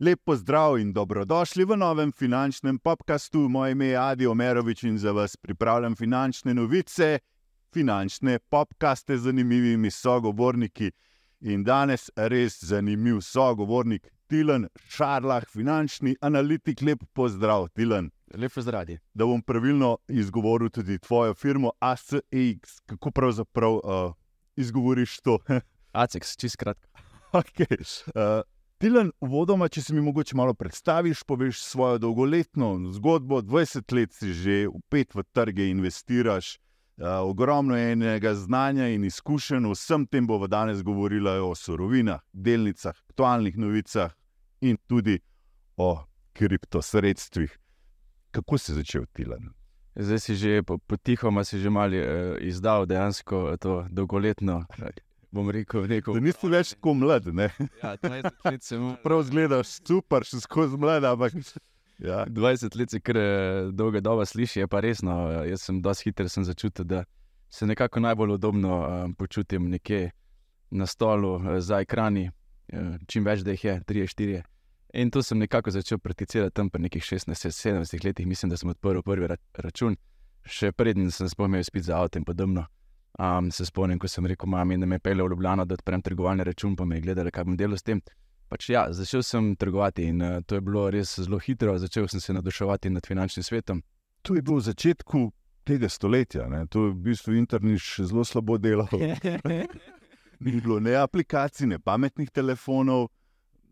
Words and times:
Lep 0.00 0.20
pozdrav 0.24 0.78
in 0.78 0.92
dobrodošli 0.92 1.64
v 1.64 1.76
novem 1.76 2.12
finančnem 2.12 2.78
podkastu. 2.78 3.48
Moje 3.48 3.72
ime 3.72 3.86
je 3.86 3.96
Adi 3.96 4.26
Omerovič 4.26 4.82
in 4.82 4.98
za 4.98 5.12
vas 5.12 5.36
pripravljam 5.36 5.96
finančne 5.96 6.54
novice, 6.54 7.18
finančne 7.72 8.38
podkaste 8.38 9.16
z 9.18 9.22
zanimivimi 9.22 9.90
sogovorniki. 9.90 10.90
In 11.40 11.64
danes 11.64 12.10
res 12.16 12.60
zanimiv 12.64 13.20
sogovornik, 13.20 14.12
Tilan 14.26 14.68
Šarlah, 14.88 15.48
finančni 15.48 16.16
analitik. 16.20 16.82
Lep 16.82 17.04
pozdrav, 17.12 17.68
Tilan. 17.68 18.10
Lep 18.34 18.52
pozdrav. 18.54 18.86
Da 19.14 19.26
bom 19.26 19.42
pravilno 19.42 19.98
izgovoril 20.08 20.70
tudi 20.70 20.98
tvojo 20.98 21.34
firmo 21.34 21.70
ACX. 21.80 22.80
Kako 22.86 23.10
pravzaprav 23.10 23.72
uh, 23.72 24.12
izgovoriš 24.56 25.20
to? 25.20 25.38
ACX, 25.92 26.36
čist 26.36 26.56
kratko. 26.56 26.88
Okay. 27.32 28.02
Uh, 28.06 28.42
Tilan, 28.78 29.10
uvodoma, 29.20 29.66
če 29.68 29.82
si 29.82 29.94
mi 29.94 30.00
mogoče 30.00 30.36
malo 30.38 30.54
predstaviš, 30.54 31.24
poveš 31.26 31.64
svojo 31.66 31.98
dolgoletno 31.98 32.76
zgodbo. 32.94 33.40
20 33.42 33.94
let 33.96 34.12
si 34.14 34.32
že 34.32 34.68
upet 34.68 35.14
v 35.14 35.24
trge, 35.32 35.66
investiraš, 35.70 36.58
uh, 36.96 37.26
ogromno 37.26 37.76
je 37.76 37.92
enega 37.92 38.34
znanja 38.34 38.86
in 38.94 39.04
izkušenj. 39.04 39.66
Vsem 39.72 40.06
tem 40.06 40.26
bomo 40.26 40.46
danes 40.46 40.82
govorili 40.82 41.40
o 41.42 41.54
surovinah, 41.54 42.20
delnicah, 42.32 42.94
aktualnih 43.08 43.58
novicah 43.58 44.14
in 44.60 44.78
tudi 44.86 45.18
o 45.76 45.96
kriptosredstvih. 46.32 47.58
Kako 48.30 48.58
si 48.58 48.74
začel 48.74 49.06
Tilan? 49.12 49.52
Zdaj 49.98 50.20
si 50.20 50.34
že 50.36 50.62
potihoma 50.62 51.42
po 51.42 51.70
malo 51.70 51.96
uh, 51.96 52.36
izdal 52.40 52.86
dejansko 52.86 53.56
to 53.58 53.86
dolgoletno 53.90 54.64
bom 55.30 55.50
rekel, 55.50 55.86
rekel 55.86 56.16
da 56.16 56.22
nisi 56.24 56.50
več 56.50 56.74
tako 56.74 56.94
mlad. 56.98 57.26
Ja, 57.82 57.94
20 58.02 58.46
let 58.48 58.64
sem. 58.64 58.86
Prav 59.04 59.24
zgledaš 59.28 59.78
super, 59.86 60.24
še 60.24 60.40
skozi 60.44 60.78
mlad. 60.80 61.04
Ampak, 61.08 61.36
ja. 62.00 62.24
20 62.24 62.78
let 62.80 62.94
se 62.94 63.00
kar 63.04 63.20
eh, 63.20 63.68
dolga 63.76 64.02
doba 64.04 64.26
sliši, 64.28 64.62
je 64.64 64.70
pa 64.70 64.82
resno. 64.84 65.20
Jaz 65.48 65.66
sem 65.68 65.82
dosti 65.84 66.10
hiter, 66.10 66.30
sem 66.32 66.46
začutil, 66.48 66.88
da 66.88 67.04
se 67.52 67.68
nekako 67.68 68.00
najbolj 68.04 68.36
udobno 68.36 68.80
um, 68.84 69.14
počutim 69.16 69.70
nekje 69.72 70.10
na 70.70 70.84
stolu 70.86 71.38
za 71.64 71.78
ekrani, 71.80 72.26
čim 73.08 73.24
več 73.24 73.40
da 73.40 73.54
jih 73.54 73.64
je, 73.64 73.76
3-4. 73.88 74.42
In 74.92 75.10
to 75.10 75.22
sem 75.22 75.38
nekako 75.38 75.70
začel 75.70 75.98
prakticirati 75.98 76.54
tam 76.54 76.70
pri 76.70 76.82
nekih 76.82 77.02
16-17 77.02 78.04
letih, 78.04 78.26
mislim, 78.26 78.50
da 78.50 78.56
sem 78.56 78.70
odprl 78.70 79.02
prvi 79.04 79.26
ra 79.26 79.36
račun, 79.54 79.96
še 80.44 80.72
prednji 80.72 81.10
sem 81.12 81.28
spomnil 81.28 81.64
spiti 81.64 81.90
za 81.90 81.98
avto 82.00 82.18
in 82.18 82.24
podobno. 82.24 82.64
Um, 83.18 83.50
se 83.50 83.66
spomnim, 83.66 83.98
ko 83.98 84.08
sem 84.08 84.26
rekel 84.26 84.48
mami, 84.48 84.78
da 84.78 84.86
me 84.86 84.98
pele 84.98 85.24
v 85.24 85.32
Ljubljano, 85.32 85.64
da 85.66 85.74
odprem 85.74 86.02
trgovalni 86.02 86.44
račun, 86.44 86.76
pa 86.76 86.84
me 86.84 86.96
je 86.96 87.02
gledala, 87.08 87.30
kaj 87.34 87.44
bom 87.44 87.56
delal 87.56 87.76
s 87.76 87.82
tem. 87.82 88.00
Pač, 88.48 88.70
ja, 88.70 88.86
začel 88.94 89.24
sem 89.26 89.50
trgovati 89.56 90.06
in 90.08 90.22
uh, 90.22 90.38
to 90.46 90.56
je 90.56 90.64
bilo 90.64 90.86
res 90.90 91.16
zelo 91.18 91.40
hitro, 91.42 91.74
začel 91.78 92.08
sem 92.08 92.20
se 92.20 92.32
naduševati 92.32 92.90
nad 92.90 93.06
finančnim 93.06 93.44
svetom. 93.44 93.82
To 94.22 94.38
je 94.38 94.42
bilo 94.42 94.56
v 94.56 94.68
začetku 94.70 95.24
tega 95.68 95.88
stoletja, 95.88 96.48
ne? 96.48 96.64
to 96.66 96.86
je 96.86 96.94
v 96.94 97.02
bistvu 97.10 97.36
internet 97.36 97.82
še 97.84 98.06
zelo 98.08 98.24
slabo 98.24 98.56
delal. 98.56 98.88
Ni 100.44 100.54
bilo 100.54 100.78
ne 100.80 100.94
aplikacij, 100.96 101.66
ne 101.66 101.78
pametnih 101.82 102.30
telefonov, 102.30 103.08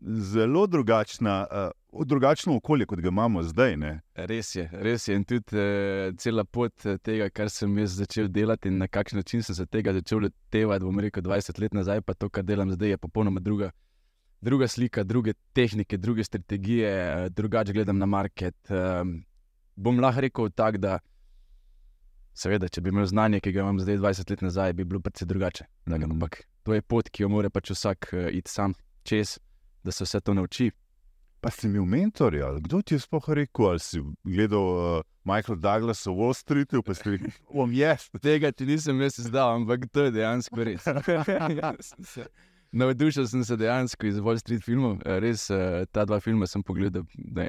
zelo 0.01 0.67
drugačna. 0.67 1.47
Uh, 1.51 2.05
drugačno 2.05 2.55
okolje, 2.55 2.85
kot 2.85 2.99
ga 2.99 3.07
imamo 3.07 3.43
zdaj. 3.43 3.77
Ne? 3.77 3.99
Res 4.15 4.55
je, 4.55 4.69
res 4.73 5.07
je. 5.07 5.15
In 5.15 5.23
tudi 5.25 5.57
uh, 5.57 6.15
cela 6.17 6.43
pot 6.43 6.85
eh, 6.85 6.97
tega, 6.97 7.29
kar 7.29 7.49
sem 7.49 7.77
jaz 7.77 7.97
začel 7.97 8.27
delati 8.29 8.69
in 8.69 8.77
na 8.77 8.87
kakšen 8.87 9.17
način 9.17 9.43
sem 9.43 9.55
se 9.55 9.65
tega 9.65 9.93
začel 9.93 10.27
letevati, 10.27 10.85
bom 10.85 10.99
rekel, 10.99 11.23
20 11.23 11.61
let 11.61 11.73
nazaj, 11.73 12.01
pa 12.01 12.13
to, 12.13 12.29
kar 12.29 12.45
delam 12.45 12.71
zdaj, 12.71 12.95
je 12.95 12.97
popolnoma 12.97 13.39
druga. 13.39 13.71
Druga 14.41 14.67
slika, 14.67 15.03
druge 15.03 15.33
tehnike, 15.53 15.97
druge 15.97 16.23
strategije, 16.23 16.91
uh, 17.25 17.27
drugače 17.33 17.73
gledam 17.73 17.97
na 17.97 18.05
market. 18.05 18.57
Um, 18.69 19.23
bom 19.75 19.99
lahko 19.99 20.21
rekel 20.21 20.49
tako, 20.49 20.77
da 20.77 20.99
seveda, 22.37 22.69
če 22.69 22.81
bi 22.81 22.93
imel 22.93 23.07
znanje, 23.09 23.41
ki 23.41 23.51
ga 23.55 23.65
imam 23.65 23.79
zdaj 23.81 23.97
20 23.97 24.29
let 24.29 24.45
nazaj, 24.45 24.73
bi 24.77 24.85
bilo 24.85 25.01
precej 25.01 25.25
drugače. 25.25 25.65
Mm. 25.85 26.11
Ampak 26.11 26.43
to 26.63 26.77
je 26.77 26.81
pot, 26.81 27.09
ki 27.09 27.23
jo 27.23 27.31
mora 27.33 27.49
pač 27.49 27.73
vsak 27.73 28.11
uh, 28.13 28.27
iti 28.29 28.51
sam 28.51 28.77
čez, 29.07 29.39
da 29.87 29.95
se 29.95 30.03
vse 30.03 30.19
to 30.19 30.35
nauči. 30.35 30.71
Pa 31.41 31.51
si 31.53 31.67
imel 31.67 31.85
mentorja, 31.85 32.49
kdo 32.65 32.81
ti 32.81 32.95
je 32.95 33.03
sploh 33.03 33.29
rekel, 33.39 33.69
ali 33.69 33.79
si 33.79 34.01
gledal 34.25 34.65
uh, 34.73 35.05
Michael 35.23 35.59
Douglas 35.61 36.01
v 36.07 36.15
Wall 36.17 36.33
Streetu, 36.33 36.81
pa 36.83 36.97
si 36.97 37.13
rekel, 37.13 37.31
bom 37.53 37.71
jaz. 37.71 38.09
Tega 38.25 38.51
ti 38.51 38.65
nisem 38.65 38.99
jaz 39.05 39.19
izdal, 39.21 39.53
ampak 39.61 39.85
to 39.93 40.07
je 40.07 40.15
dejansko 40.17 40.65
res. 40.65 40.87
Navdušil 42.77 43.27
sem 43.29 43.45
se 43.47 43.55
dejansko 43.55 44.09
iz 44.09 44.17
Wall 44.19 44.41
Street 44.41 44.65
filmov. 44.65 44.97
Res, 45.23 45.47
uh, 45.53 45.85
ta 45.93 46.07
dva 46.09 46.19
filma 46.19 46.49
sem 46.49 46.65
pogledal 46.65 47.05
ne, 47.15 47.47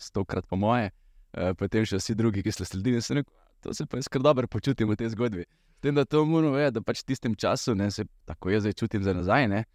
stokrat 0.00 0.48
po 0.48 0.56
moje, 0.56 0.88
uh, 1.36 1.52
potem 1.52 1.86
še 1.86 2.00
vsi 2.00 2.16
drugi, 2.18 2.42
ki 2.42 2.54
so 2.56 2.66
sledili. 2.66 3.04
Sem 3.04 3.20
rekel, 3.20 3.34
to 3.62 3.76
se 3.76 3.86
pa 3.86 4.00
jaz 4.00 4.08
kar 4.08 4.24
dobro 4.24 4.48
počutim 4.48 4.88
v 4.88 4.98
tej 4.98 5.12
zgodbi. 5.14 5.44
Tem, 5.84 5.94
da 5.94 6.08
to 6.08 6.24
moramo 6.26 6.56
vedeti, 6.56 6.80
da 6.80 6.82
pač 6.82 7.04
v 7.04 7.12
tistem 7.12 7.36
času, 7.38 7.76
ne, 7.78 7.92
se 7.94 8.08
tako 8.26 8.50
jaz 8.50 8.64
zdaj 8.64 8.80
čutim 8.80 9.04
za 9.04 9.14
nazaj. 9.14 9.46
Ne, 9.52 9.66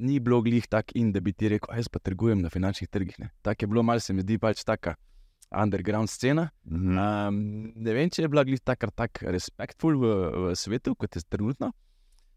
ni 0.00 0.18
bilo 0.20 0.40
glih 0.42 0.66
tako 0.66 0.96
in 0.98 1.12
da 1.12 1.20
bi 1.20 1.32
ti 1.32 1.48
rekel, 1.52 1.76
jaz 1.76 1.88
pa 1.92 2.00
trgujem 2.00 2.40
na 2.42 2.50
finančnih 2.50 2.88
trgih. 2.88 3.16
Tako 3.42 3.64
je 3.64 3.68
bilo, 3.68 3.82
malo 3.82 4.00
se 4.00 4.12
mi 4.16 4.24
zdi 4.24 4.38
pač 4.38 4.64
taka 4.64 4.94
underground 5.62 6.08
scena. 6.08 6.50
Mm 6.64 6.76
-hmm. 6.76 7.28
um, 7.28 7.72
ne 7.76 7.94
vem, 7.94 8.10
če 8.10 8.22
je 8.22 8.28
bila 8.28 8.44
glih 8.44 8.60
tako 8.60 8.90
tak 8.90 9.22
respektful 9.22 9.98
v, 9.98 10.06
v 10.30 10.56
svetu, 10.56 10.94
kot 10.94 11.16
je 11.16 11.22
trenutno. 11.28 11.72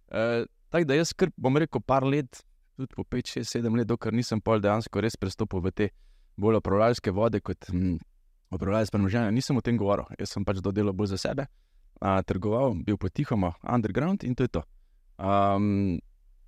Uh, 0.08 0.46
tako 0.70 0.86
da 0.86 0.96
jaz 0.96 1.10
skrb, 1.10 1.34
bom 1.38 1.58
rekel, 1.58 1.82
par 1.82 2.04
let, 2.04 2.44
tudi 2.76 2.94
po 2.96 3.04
5, 3.04 3.40
6, 3.40 3.62
7 3.62 3.78
let, 3.78 3.88
dokler 3.88 4.14
nisem 4.14 4.42
pol 4.42 4.60
dejansko 4.60 5.02
res 5.02 5.16
prestopil 5.16 5.62
v 5.62 5.72
te 5.72 5.90
bolj 6.38 6.58
upravljalske 6.58 7.12
vode 7.12 7.40
kot 7.40 7.70
hm, 7.70 7.98
upravljalske 8.52 8.92
premoženja, 8.92 9.32
nisem 9.32 9.58
o 9.58 9.62
tem 9.62 9.78
govoril. 9.78 10.06
Jaz 10.20 10.30
sem 10.30 10.46
pač 10.46 10.58
dodelal 10.58 10.94
bolj 10.94 11.08
za 11.08 11.18
sebe, 11.18 11.48
uh, 12.02 12.22
trgoval, 12.26 12.74
bil 12.86 12.98
potihoma 12.98 13.54
underground 13.64 14.24
in 14.24 14.36
to 14.36 14.44
je 14.44 14.48
to. 14.48 14.64
Um, 15.18 16.00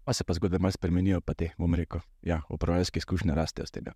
pa 0.05 0.13
se 0.13 0.23
pa 0.23 0.33
zgodbe 0.33 0.59
malo 0.59 0.71
spremenijo, 0.71 1.21
pa 1.21 1.33
te, 1.33 1.51
bom 1.57 1.75
rekel, 1.75 1.99
ja, 2.21 2.41
upravljalske 2.49 3.01
izkušnje 3.01 3.35
rastejo 3.35 3.66
s 3.66 3.71
tega. 3.71 3.93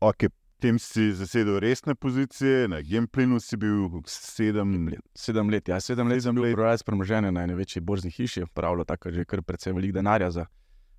Ok, 0.00 0.28
tem 0.60 0.78
si 0.78 1.12
zasedel 1.16 1.58
resne 1.60 1.94
pozicije, 1.94 2.68
na 2.68 2.82
Gemplinu 2.84 3.40
si 3.40 3.56
bil 3.56 4.02
sedem 4.06 4.88
let. 4.88 5.00
Sedem 5.16 5.50
let, 5.50 5.68
ja, 5.68 5.80
sedem 5.80 6.08
let 6.08 6.22
sem 6.22 6.36
bil 6.36 6.50
upravljalec 6.50 6.84
premoženja 6.84 7.30
na 7.32 7.46
največji 7.48 7.80
borzni 7.80 8.12
hiši, 8.12 8.44
pravilo 8.54 8.84
tako, 8.84 9.12
že 9.12 9.24
kar 9.24 9.42
precej 9.42 9.72
velik 9.72 9.96
denarja 9.96 10.30
za 10.30 10.46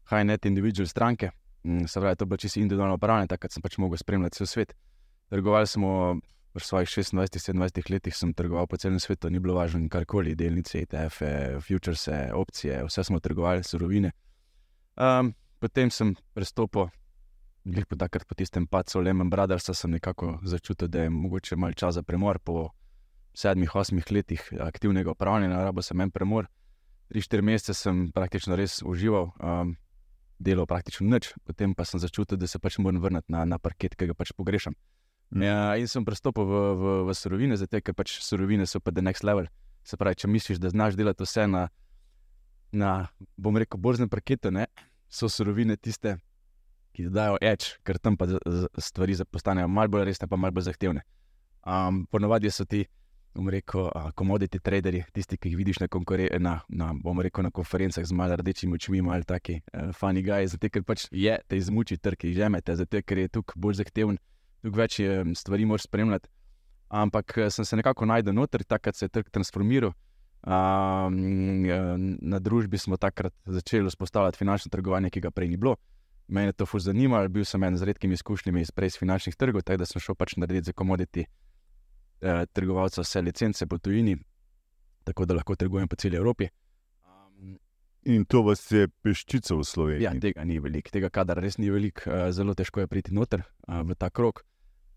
high-net 0.09 0.45
individual 0.45 0.89
stranke. 0.89 1.29
Mm, 1.63 1.85
se 1.85 1.99
pravi, 1.99 2.15
to 2.15 2.25
je 2.25 2.27
bilo 2.27 2.37
čisto 2.37 2.59
individualno 2.59 2.97
upravljanje, 2.97 3.27
takrat 3.27 3.53
sem 3.53 3.61
pač 3.61 3.77
mogel 3.77 3.97
spremljati 4.01 4.45
svet. 4.45 4.73
Trgovali 5.29 5.67
smo 5.67 6.17
v 6.53 6.59
svojih 6.59 6.89
26-27 6.89 7.91
letih 7.91 8.15
sem 8.15 8.33
trgoval 8.33 8.67
po 8.67 8.77
celem 8.77 8.99
svetu, 8.99 9.29
ni 9.29 9.39
bilo 9.39 9.55
važno 9.55 9.87
karkoli, 9.89 10.35
delnice, 10.35 10.83
ETF, 10.83 11.23
futures, 11.63 12.07
opcije, 12.33 12.83
vse 12.85 13.03
smo 13.03 13.19
trgovali, 13.19 13.63
surovine. 13.63 14.11
Um, 14.99 15.33
potem 15.59 15.91
sem 15.91 16.15
prestopil, 16.35 16.89
glej 17.63 17.85
po 17.87 17.95
takrat 17.95 18.27
po 18.27 18.35
tistem 18.35 18.67
pacu 18.67 18.99
Lehman 18.99 19.29
Brothers, 19.29 19.71
sem 19.71 19.91
nekako 19.91 20.39
začutil, 20.43 20.87
da 20.87 21.07
je 21.07 21.09
mogoče 21.09 21.55
malo 21.55 21.73
čas 21.73 21.95
za 21.95 22.03
premor 22.03 22.39
po 22.39 22.69
sedmih, 23.33 23.75
osmih 23.75 24.11
letih 24.11 24.43
aktivnega 24.59 25.11
upravljanja, 25.11 25.63
rabo 25.63 25.81
sem 25.81 26.01
en 26.01 26.11
premor. 26.11 26.49
Tri, 27.07 27.21
štiri 27.21 27.43
mesece 27.43 27.73
sem 27.73 28.09
praktično 28.11 28.55
res 28.59 28.81
užival, 28.83 29.31
um, 29.39 29.75
delal 30.39 30.67
praktično 30.67 31.07
nič, 31.07 31.31
potem 31.47 31.75
pa 31.75 31.85
sem 31.85 31.99
začutil, 31.99 32.37
da 32.37 32.47
se 32.47 32.59
pač 32.59 32.79
moram 32.79 32.99
vrniti 32.99 33.31
na, 33.31 33.45
na 33.45 33.59
parket, 33.59 33.95
ki 33.95 34.11
ga 34.11 34.17
pač 34.17 34.35
pogrešam. 34.35 34.75
Ja, 35.31 35.77
in 35.79 35.87
sem 35.87 36.03
pristopil 36.03 36.43
v, 36.43 36.61
v, 36.75 36.95
v 37.07 37.13
surovine, 37.15 37.55
zato 37.55 37.79
ker 37.79 37.95
pač 37.95 38.17
surovine 38.19 38.67
so 38.67 38.81
pa 38.83 38.91
the 38.91 39.01
next 39.01 39.23
level. 39.23 39.47
Se 39.83 39.95
pravi, 39.97 40.19
če 40.19 40.27
misliš, 40.27 40.59
da 40.59 40.69
znaš 40.69 40.97
delati 40.99 41.23
vse 41.23 41.47
na, 41.47 41.69
na 42.75 43.07
bom 43.39 43.55
rekel, 43.55 43.79
borznem 43.79 44.11
parketu, 44.11 44.51
so 45.07 45.29
surovine 45.31 45.77
tiste, 45.79 46.17
ki 46.91 47.07
dajo 47.07 47.37
več, 47.39 47.77
ker 47.87 47.99
tam 47.99 48.17
pa 48.19 48.27
stvari 48.75 49.15
postanejo 49.31 49.71
malo 49.71 49.95
bolj 49.95 50.09
resne, 50.11 50.27
pa 50.27 50.35
malo 50.35 50.55
bolj 50.55 50.67
zahtevne. 50.67 51.05
Um, 51.63 52.03
ponovadi 52.11 52.51
so 52.51 52.65
ti, 52.67 52.83
bom 53.31 53.47
rekel, 53.47 53.87
komoditi 54.19 54.59
uh, 54.59 54.63
traderji, 54.67 55.05
tisti, 55.15 55.39
ki 55.39 55.53
jih 55.53 55.57
vidiš 55.61 55.79
na, 55.79 55.87
na, 56.39 56.57
na, 56.67 56.91
rekel, 57.23 57.43
na 57.47 57.51
konferencah 57.51 58.03
z 58.03 58.11
malo 58.11 58.35
rdečimi 58.35 58.75
očmi, 58.75 59.01
malo 59.01 59.23
taki 59.23 59.61
uh, 59.61 59.95
funny 59.95 60.23
guy, 60.23 60.43
zato 60.47 60.67
ker 60.67 60.83
pač 60.83 61.07
je 61.11 61.39
te 61.47 61.55
izmuči 61.55 61.97
trg, 61.97 62.27
žemete, 62.35 62.75
zato 62.75 62.99
ker 62.99 63.17
je 63.17 63.31
tukaj 63.39 63.55
bolj 63.55 63.79
zahteven 63.79 64.19
tukaj 64.61 64.77
več 64.81 65.01
stvari 65.41 65.65
moraš 65.65 65.89
spremljati. 65.89 66.29
Ampak 66.91 67.37
eh, 67.37 67.49
sem 67.49 67.65
se 67.65 67.75
nekako 67.75 68.05
najdel 68.05 68.35
noter, 68.35 68.63
takrat 68.63 68.95
se 68.95 69.05
je 69.05 69.09
trg 69.09 69.29
transformiral. 69.31 69.93
Um, 70.41 71.67
na 72.21 72.39
družbi 72.41 72.77
smo 72.77 72.97
takrat 72.97 73.33
začeli 73.45 73.87
vzpostavljati 73.87 74.37
finančno 74.37 74.71
trgovanje, 74.73 75.11
ki 75.13 75.21
ga 75.21 75.31
prej 75.31 75.51
ni 75.53 75.57
bilo. 75.57 75.75
Mene 76.27 76.49
je 76.49 76.57
to 76.57 76.65
fulž 76.65 76.87
zanimalo, 76.89 77.29
bil 77.29 77.45
sem 77.45 77.63
en 77.63 77.77
z 77.77 77.85
redkimi 77.85 78.17
izkušnjami 78.17 78.61
iz 78.61 78.71
prej 78.71 78.97
finančnih 78.99 79.35
trgov, 79.35 79.61
tako 79.61 79.83
da 79.83 79.85
sem 79.85 80.01
šel 80.01 80.17
pač 80.17 80.35
narediti 80.41 80.71
za 80.71 80.73
komoditi 80.73 81.25
eh, 81.25 82.45
trgovalca 82.53 83.05
vse 83.05 83.21
licence 83.21 83.67
po 83.67 83.77
tujini, 83.77 84.17
tako 85.03 85.25
da 85.25 85.37
lahko 85.37 85.55
trgujem 85.55 85.87
po 85.87 85.95
celi 85.95 86.17
Evropi. 86.17 86.49
In 88.09 88.25
to 88.25 88.41
vas 88.41 88.65
je 88.71 88.87
peščica 89.05 89.55
v 89.55 89.63
Sloveniji. 89.63 90.03
Ja, 90.03 90.11
tega 90.19 90.43
ni 90.43 90.57
veliko, 90.59 90.89
tega 90.89 91.11
kadra 91.13 91.37
res 91.39 91.59
ni 91.61 91.69
veliko, 91.69 92.09
zelo 92.33 92.55
težko 92.57 92.81
je 92.81 92.89
priti 92.89 93.13
noter 93.13 93.45
v 93.67 93.95
ta 93.95 94.09
krog. 94.09 94.41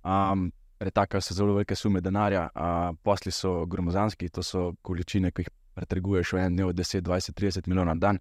Um, 0.04 0.52
Retaka 0.80 1.20
so 1.20 1.34
zelo 1.34 1.54
velike 1.54 1.74
sume 1.74 2.00
denarja, 2.00 2.48
uh, 2.54 2.96
posli 3.02 3.32
so 3.32 3.66
gromozanski, 3.66 4.28
to 4.28 4.42
so 4.42 4.72
količine, 4.82 5.30
ki 5.32 5.46
jih 5.46 5.50
pretrguješ 5.74 6.32
v 6.34 6.40
enem 6.42 6.56
dnevu, 6.58 6.72
10, 6.76 7.00
20, 7.06 7.32
30 7.38 7.68
milijonov 7.70 7.94
na 7.94 8.00
dan. 8.00 8.18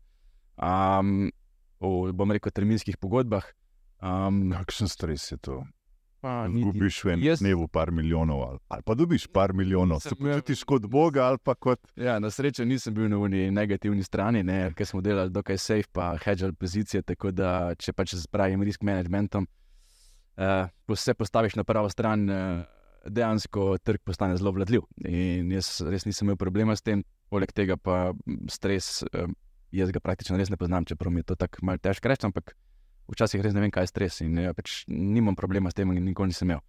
Um, 0.55 1.31
v, 1.81 2.13
bom 2.13 2.31
rekel, 2.31 2.53
terminskih 2.53 2.97
pogodbah. 2.97 3.45
Um, 3.99 4.53
Kakšen 4.53 4.87
stres 4.87 5.31
je 5.31 5.37
to? 5.41 5.63
Dobiš 6.23 7.01
v 7.03 7.09
enem 7.17 7.25
jaz- 7.25 7.41
dnevu 7.43 7.67
par 7.67 7.91
milijonov, 7.91 8.43
ali, 8.47 8.59
ali 8.71 8.85
pa 8.85 8.95
dobiš 8.95 9.27
par 9.27 9.51
milijonov, 9.53 9.99
se 9.99 10.15
počutiš 10.15 10.63
kot 10.63 10.85
Boga 10.87 11.25
ali 11.27 11.37
pa 11.43 11.55
kot. 11.55 11.81
Ja, 11.99 12.15
na 12.19 12.29
srečo 12.31 12.63
nisem 12.63 12.93
bil 12.93 13.09
na 13.11 13.17
uni 13.19 13.51
negativni 13.51 14.03
strani, 14.03 14.43
ne, 14.43 14.71
ker 14.71 14.87
smo 14.87 15.01
delali 15.01 15.33
dokaj 15.35 15.57
safe, 15.57 15.91
pa 15.91 16.13
hedžali 16.15 16.55
pozicije. 16.55 17.01
Tako 17.03 17.31
da, 17.35 17.75
če 17.75 17.91
pač 17.91 18.15
z 18.15 18.31
pravim 18.31 18.63
risk 18.63 18.87
managementom 18.87 19.43
uh, 19.43 19.62
vse 20.37 21.13
postaviš 21.13 21.55
na 21.55 21.63
pravo 21.63 21.89
stran, 21.89 22.29
uh, 22.29 22.63
dejansko 23.05 23.77
trg 23.83 24.01
postane 24.03 24.37
zelo 24.37 24.51
vladljiv. 24.51 24.85
In 25.05 25.51
jaz 25.51 25.81
res 25.85 26.05
nisem 26.05 26.27
imel 26.27 26.37
problema 26.39 26.75
s 26.75 26.81
tem, 26.81 27.03
poleg 27.29 27.51
tega 27.51 27.77
pa 27.77 28.13
stres, 28.49 29.03
uh, 29.11 29.29
jaz 29.71 29.91
ga 29.91 30.01
praktično 30.03 30.37
res 30.39 30.49
ne 30.49 30.57
poznam, 30.57 30.85
čeprav 30.85 31.13
mi 31.13 31.23
je 31.23 31.31
to 31.33 31.39
tako 31.39 31.65
malce 31.67 31.87
težko 31.89 32.11
reči, 32.11 32.27
ampak 32.29 32.55
včasih 33.11 33.43
res 33.43 33.53
ne 33.53 33.65
vem, 33.65 33.73
kaj 33.73 33.87
je 33.87 33.93
stres 33.93 34.21
in 34.25 34.37
uh, 34.39 34.53
pač 34.55 34.83
nimam 34.87 35.35
problema 35.35 35.71
s 35.71 35.77
tem, 35.77 35.91
in 35.91 36.05
nikoli 36.05 36.33
nisem 36.33 36.49
imel. 36.49 36.63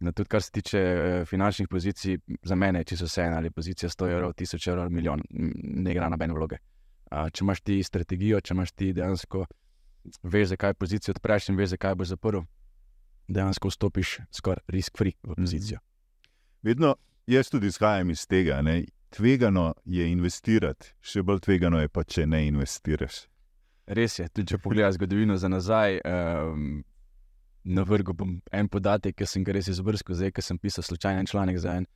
No, 0.00 0.12
tudi 0.12 0.30
kar 0.30 0.42
se 0.42 0.52
tiče 0.54 0.78
eh, 0.78 1.24
finančnih 1.26 1.68
pozicij, 1.68 2.18
za 2.42 2.54
mene 2.54 2.80
je 2.80 2.84
čisto 2.84 3.06
vse 3.08 3.22
eno, 3.22 3.36
ali 3.36 3.50
pozicija 3.50 3.88
100 3.90 4.10
evrov, 4.12 4.32
1000 4.38 4.68
evrov, 4.70 4.90
milijon, 4.90 5.22
ne 5.30 5.90
igra 5.90 6.08
nobene 6.08 6.34
vloge. 6.34 6.60
A, 7.10 7.24
če 7.30 7.42
imaš 7.42 7.60
ti 7.66 7.80
strategijo, 7.82 8.38
če 8.40 8.54
imaš 8.54 8.72
ti 8.78 8.92
dejansko 8.94 9.42
veš, 10.22 10.52
zakaj 10.52 10.74
pozicijo 10.78 11.16
odpreš 11.16 11.48
in 11.48 11.58
veš, 11.58 11.72
zakaj 11.74 11.96
boš 11.98 12.12
zaprl, 12.12 12.44
dejansko 13.28 13.68
vstopiš 13.68 14.18
skoraj 14.32 14.64
risk-free 14.68 15.12
v 15.22 15.34
pozicijo. 15.36 15.78
Vedno 16.62 16.94
jaz 17.26 17.50
tudi 17.50 17.66
izhajam 17.66 18.10
iz 18.10 18.26
tega. 18.26 18.62
Ne? 18.62 18.84
Tvegano 19.10 19.74
je 19.84 20.10
investirati, 20.12 20.92
še 21.00 21.22
bolj 21.22 21.40
tvegano 21.40 21.80
je 21.80 21.88
pa, 21.88 22.04
če 22.04 22.26
ne 22.26 22.46
investiraš. 22.46 23.26
Res 23.86 24.18
je, 24.18 24.28
tudi 24.28 24.52
če 24.52 24.58
pogledaš 24.58 24.98
zgodovino 24.98 25.36
za 25.36 25.48
nazaj. 25.48 26.00
Um, 26.04 26.84
Na 27.68 27.82
vrhu 27.84 28.14
bom 28.16 28.38
en 28.52 28.68
podatek, 28.68 29.16
ki 29.18 29.26
sem 29.26 29.42
ga 29.44 29.52
res 29.52 29.66
izbrskal, 29.68 30.16
zdaj, 30.16 30.30
ki 30.32 30.42
sem 30.42 30.58
pisal 30.58 30.84
slučajen 30.86 31.26
članek 31.26 31.58
za 31.60 31.74
en, 31.76 31.86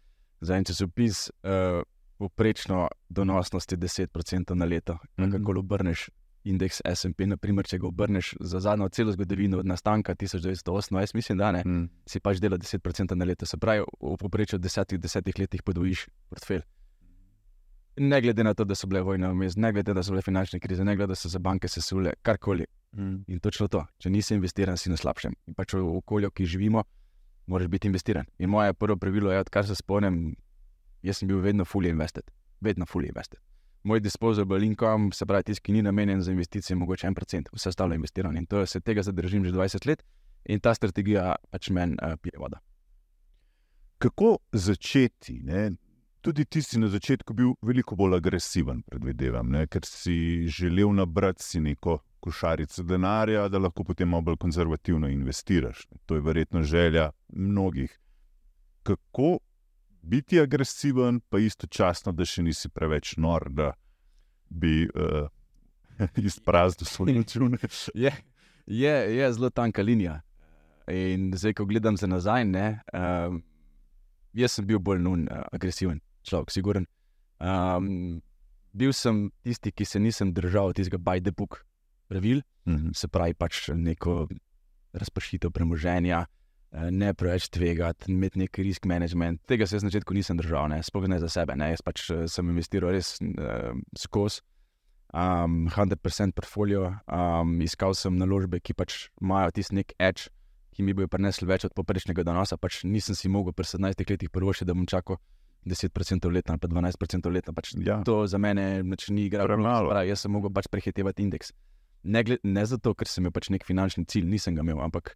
za 0.41 0.57
en 0.57 0.65
časopis. 0.65 1.31
Uh, 1.43 1.81
Poprečno 2.19 2.89
donosnost 3.09 3.73
je 3.73 3.79
10% 3.79 4.55
na 4.55 4.65
leto. 4.65 4.95
Mm 4.95 5.23
Mhm. 5.23 5.31
-hmm. 5.33 5.33
Kako 5.47 5.59
obrneš 5.59 6.11
indeks 6.45 6.81
SP, 6.99 7.27
naprimer, 7.27 7.67
če 7.67 7.79
ga 7.79 7.87
obrneš 7.87 8.35
za 8.41 8.61
zadnjo 8.61 8.89
celo 8.89 9.13
zgodovino 9.13 9.59
od 9.59 9.67
nastanka 9.67 10.15
1928, 10.15 11.15
mislim, 11.15 11.39
da 11.39 11.53
ne, 11.53 11.63
Mm. 11.67 11.89
si 12.07 12.21
pač 12.21 12.41
dela 12.41 12.59
10% 12.59 13.15
na 13.15 13.25
leto. 13.25 13.47
Se 13.47 13.57
pravi, 13.57 13.85
v 14.01 14.17
povprečju 14.19 14.59
v 14.59 14.63
desetih, 14.63 14.99
desetih 14.99 15.39
letih 15.39 15.63
podvojiš 15.63 16.07
portfelj. 16.29 16.63
Ne 17.97 18.21
glede 18.21 18.45
na 18.45 18.55
to, 18.55 18.65
da 18.65 18.75
so 18.75 18.87
bile 18.87 19.03
vojne 19.05 19.29
vmes, 19.29 19.57
ne 19.57 19.73
glede 19.73 19.91
na 19.91 19.95
to, 19.95 20.01
da 20.01 20.03
so 20.03 20.13
bile 20.13 20.23
finančne 20.23 20.61
krize, 20.61 20.85
ne 20.85 20.97
glede 20.97 21.13
na 21.13 21.15
to, 21.15 21.19
da 21.19 21.21
so 21.23 21.29
se 21.29 21.39
banke 21.39 21.69
sesule, 21.69 22.13
karkoli. 22.23 22.65
Mm. 22.97 23.25
In 23.29 23.41
točno 23.41 23.69
to, 23.69 23.85
če 23.99 24.11
nisi 24.11 24.35
investiran, 24.35 24.77
si 24.77 24.91
na 24.91 24.97
slabšem. 24.97 25.35
In 25.47 25.55
pač 25.55 25.75
v 25.75 25.85
okolju, 25.99 26.31
ki 26.31 26.47
živimo, 26.47 26.83
moraš 27.47 27.69
biti 27.69 27.87
investiran. 27.87 28.27
In 28.39 28.49
moje 28.51 28.75
prvo 28.75 28.97
pravilo 28.97 29.33
je, 29.33 29.39
odkar 29.41 29.67
se 29.67 29.75
spomnim, 29.75 30.35
jaz 31.03 31.19
sem 31.19 31.29
bil 31.29 31.41
vedno 31.45 31.65
fully 31.65 31.91
invested, 31.93 32.25
vedno 32.61 32.87
fully 32.87 33.09
invested. 33.13 33.39
Moj 33.85 34.01
disposable 34.01 34.67
income, 34.67 35.11
se 35.13 35.27
pravi, 35.27 35.43
tisti, 35.51 35.63
ki 35.67 35.73
ni 35.73 35.83
namenjen 35.83 36.23
za 36.23 36.33
investicije, 36.33 36.75
je 36.75 36.79
mogoče 36.79 37.07
1%, 37.07 37.49
vse 37.53 37.69
ostalo 37.69 37.93
je 37.93 37.97
investirano. 37.97 38.39
In 38.39 38.47
to, 38.47 38.67
se 38.67 38.81
tega 38.81 39.03
zadržim 39.03 39.45
že 39.45 39.53
20 39.53 39.87
let 39.89 40.05
in 40.45 40.61
ta 40.61 40.75
strategija 40.75 41.35
pač 41.51 41.71
meni 41.71 41.97
uh, 42.03 42.15
pije 42.23 42.39
voda. 42.39 42.61
Kako 43.99 44.39
začeti? 44.53 45.41
Ne? 45.43 45.71
Tudi 46.21 46.45
ti 46.45 46.63
si 46.63 46.79
na 46.79 46.89
začetku 46.89 47.35
bil 47.35 47.55
veliko 47.63 47.97
bolj 47.99 48.17
agresiven, 48.17 48.83
predvidevam, 48.87 49.51
ne? 49.51 49.67
ker 49.67 49.83
si 49.87 50.47
želel 50.47 50.95
nabrati 50.95 51.61
neko 51.61 51.99
košarico 52.23 52.83
denarja, 52.83 53.49
da 53.49 53.59
lahko 53.59 53.85
potem 53.85 54.09
malo 54.09 54.23
bolj 54.23 54.37
konzervativno 54.37 55.09
investiraš. 55.09 55.87
To 56.07 56.15
je 56.15 56.21
verjetno 56.21 56.63
želja 56.63 57.11
mnogih. 57.29 57.99
Kako 58.83 59.39
biti 60.03 60.41
agresiven, 60.41 61.21
pa 61.29 61.39
istočasno, 61.39 62.13
da 62.13 62.25
še 62.27 62.43
nisi 62.43 62.69
preveč 62.69 63.15
nor, 63.17 63.49
da 63.51 63.73
bi 64.51 64.85
uh, 64.89 65.29
izpraznil 66.29 66.87
svoje 66.87 67.15
račune. 67.21 67.59
Je, 67.95 68.13
je, 68.67 68.95
je 69.17 69.33
zelo 69.33 69.51
tanka 69.51 69.83
linija. 69.83 70.21
In 70.91 71.31
zdaj, 71.39 71.55
ko 71.55 71.65
gledam 71.65 71.97
za 71.97 72.07
nazaj, 72.11 72.45
ne, 72.45 72.67
um, 72.93 73.43
jaz 74.35 74.59
sem 74.59 74.67
bil 74.67 74.79
bolj 74.83 74.99
nun, 75.01 75.29
uh, 75.31 75.45
agresiven 75.55 76.01
človek, 76.27 76.51
siguren. 76.51 76.87
Um, 77.43 78.21
bil 78.73 78.93
sem 78.95 79.31
tisti, 79.43 79.73
ki 79.73 79.85
se 79.85 80.01
nisem 80.01 80.33
držal 80.35 80.75
tistega 80.75 80.99
by 80.99 81.21
the 81.23 81.33
book 81.33 81.63
pravil, 82.09 82.43
Mhm. 82.67 82.93
se 82.95 83.09
pravi, 83.09 83.35
pač 83.35 83.69
neko 83.75 84.29
razpršitev 84.95 85.51
premoženja, 85.51 86.21
eh, 86.23 86.42
ne 86.73 87.13
preveč 87.15 87.49
tvegati, 87.53 88.11
imeti 88.13 88.41
nek 88.41 88.59
risk 88.65 88.87
management. 88.89 89.43
Tega 89.49 89.67
se 89.67 89.77
jaz 89.77 89.85
na 89.85 89.91
začetku 89.93 90.15
nisem 90.17 90.39
držal, 90.41 90.71
ne, 90.73 90.81
sploh 90.85 91.09
ne 91.11 91.19
za 91.21 91.29
sebe. 91.33 91.57
Ne. 91.59 91.73
Jaz 91.75 91.85
pač 91.85 92.07
eh, 92.11 92.25
sem 92.33 92.49
investiral 92.49 92.95
res 92.97 93.19
uh, 93.21 93.77
skozi. 93.99 94.43
Um, 95.13 95.67
100% 95.69 96.33
portfolio, 96.33 96.87
um, 97.05 97.59
iskal 97.61 97.93
sem 97.93 98.17
naložbe, 98.17 98.63
ki 98.65 98.73
pač 98.73 99.11
imajo 99.21 99.51
tisti 99.53 99.77
nek 99.77 99.93
edge, 100.01 100.31
ki 100.73 100.87
mi 100.87 100.95
bojo 100.97 101.11
prinesli 101.13 101.45
več 101.45 101.67
od 101.69 101.75
poprečnega 101.77 102.25
donosa. 102.25 102.57
Pač 102.57 102.81
nisem 102.89 103.19
si 103.19 103.29
mogel 103.29 103.53
pri 103.53 103.69
17 103.69 104.09
letih 104.09 104.33
prvošiti, 104.33 104.71
da 104.71 104.73
bom 104.73 104.89
čakal 104.89 105.21
10% 105.69 106.33
letno 106.33 106.57
ali 106.57 106.63
pa 106.63 106.71
12% 106.73 107.29
letno. 107.29 107.53
Pač 107.53 107.75
Ja. 107.85 108.01
To 108.09 108.25
za 108.27 108.41
mene 108.41 108.81
pač 108.89 109.11
ni 109.13 109.29
igralo. 109.29 109.53
Premalo. 109.53 109.91
Se 109.91 109.93
pravi, 109.93 110.09
Jaz 110.09 110.25
sem 110.25 110.33
mogel 110.33 110.55
pač 110.57 110.71
prehitevati 110.73 111.29
indeks. 111.29 111.53
Ne, 112.03 112.25
ne 112.25 112.65
zato, 112.65 112.95
ker 112.97 113.07
sem 113.07 113.21
imel 113.21 113.37
pač 113.37 113.53
nek 113.53 113.69
finančni 113.69 114.09
cilj, 114.09 114.25
nisem 114.33 114.57
ga 114.57 114.65
imel, 114.65 114.81
ampak 114.81 115.13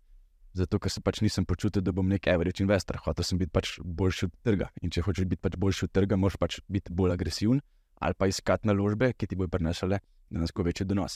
zato, 0.56 0.78
ker 0.80 0.92
se 0.92 1.02
pač 1.04 1.20
nisem 1.24 1.44
počutil, 1.44 1.84
da 1.84 1.92
bom 1.92 2.08
nek 2.08 2.26
average 2.32 2.64
investor. 2.64 2.98
Hotel 3.04 3.24
sem 3.24 3.38
biti 3.38 3.52
pač 3.52 3.76
boljši 3.84 4.28
od 4.28 4.34
trga. 4.46 4.70
In 4.82 4.92
če 4.92 5.04
hočeš 5.04 5.28
biti 5.28 5.42
pač 5.44 5.58
boljši 5.60 5.86
od 5.88 5.92
trga, 5.92 6.18
moraš 6.20 6.38
pač 6.40 6.60
biti 6.68 6.94
bolj 6.94 7.16
agresiven 7.16 7.62
ali 7.96 8.12
pa 8.12 8.26
iskati 8.28 8.68
naložbe, 8.68 9.14
ki 9.16 9.24
ti 9.24 9.36
bodo 9.40 9.48
prinesle 9.48 10.02
dejansko 10.28 10.64
večji 10.66 10.84
donos. 10.84 11.14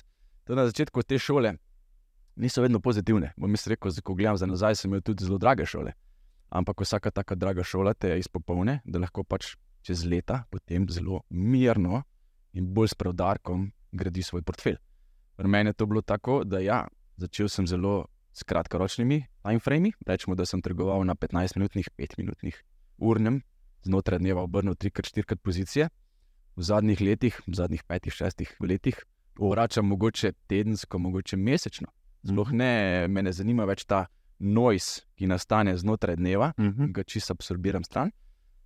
To 0.48 0.56
na 0.56 0.64
začetku 0.64 1.02
te 1.04 1.18
šole 1.20 1.52
niso 2.40 2.62
vedno 2.62 2.80
pozitivne. 2.80 3.34
Bom 3.36 3.52
jaz 3.52 3.66
rekel, 3.68 3.92
ko 4.02 4.14
gledam 4.16 4.38
za 4.40 4.46
nazaj, 4.48 4.78
sem 4.80 4.88
imel 4.88 5.02
tudi 5.04 5.24
zelo 5.24 5.38
drage 5.38 5.66
šole. 5.66 5.92
Ampak 6.48 6.80
vsaka 6.80 7.10
taka 7.10 7.34
draga 7.34 7.62
šola 7.62 7.92
te 7.94 8.14
izpopolne, 8.18 8.80
da 8.84 8.98
lahko 8.98 9.24
pač 9.24 9.54
čez 9.84 10.04
leta 10.08 10.44
potem 10.50 10.88
zelo 10.88 11.22
mirno 11.30 12.02
in 12.52 12.72
bolj 12.74 12.94
s 12.94 12.98
preudarkom 12.98 13.68
gradi 13.92 14.22
svoj 14.22 14.42
portfelj. 14.42 14.80
Pri 15.36 15.48
meni 15.48 15.70
je 15.70 15.78
to 15.78 15.86
bilo 15.86 16.02
tako, 16.02 16.42
da 16.44 16.58
ja, 16.58 16.86
začel 17.16 17.48
sem 17.48 17.66
zelo 17.66 18.06
s 18.40 18.42
kratkoročnimi 18.42 19.18
timeframi, 19.44 19.92
rečemo, 20.06 20.34
da 20.34 20.46
sem 20.48 20.62
trgoval 20.64 21.04
na 21.04 21.14
15-minutnih, 21.14 21.90
5-minutnih, 21.98 22.56
urnem, 22.98 23.42
znotraj 23.84 24.18
dneva 24.18 24.42
obrnil 24.42 24.74
3-4 24.74 25.36
pozicije. 25.36 25.88
V 26.56 26.62
zadnjih 26.62 27.00
letih, 27.00 27.36
v 27.46 27.54
zadnjih 27.54 27.84
5-6 27.88 28.56
letih, 28.60 28.96
vračam 29.38 29.86
mogoče 29.86 30.32
tedensko, 30.48 30.98
mogoče 30.98 31.36
mesečno. 31.36 31.88
Sploh 32.26 32.50
ne, 32.52 32.72
me 33.08 33.32
zanima 33.32 33.64
več 33.64 33.84
ta 33.88 34.06
noise, 34.38 35.04
ki 35.16 35.26
nastane 35.26 35.76
znotraj 35.76 36.16
dneva, 36.16 36.52
Mhm. 36.58 36.92
ga 36.92 37.02
čisto 37.04 37.32
absorbiram 37.32 37.84
stran. 37.84 38.10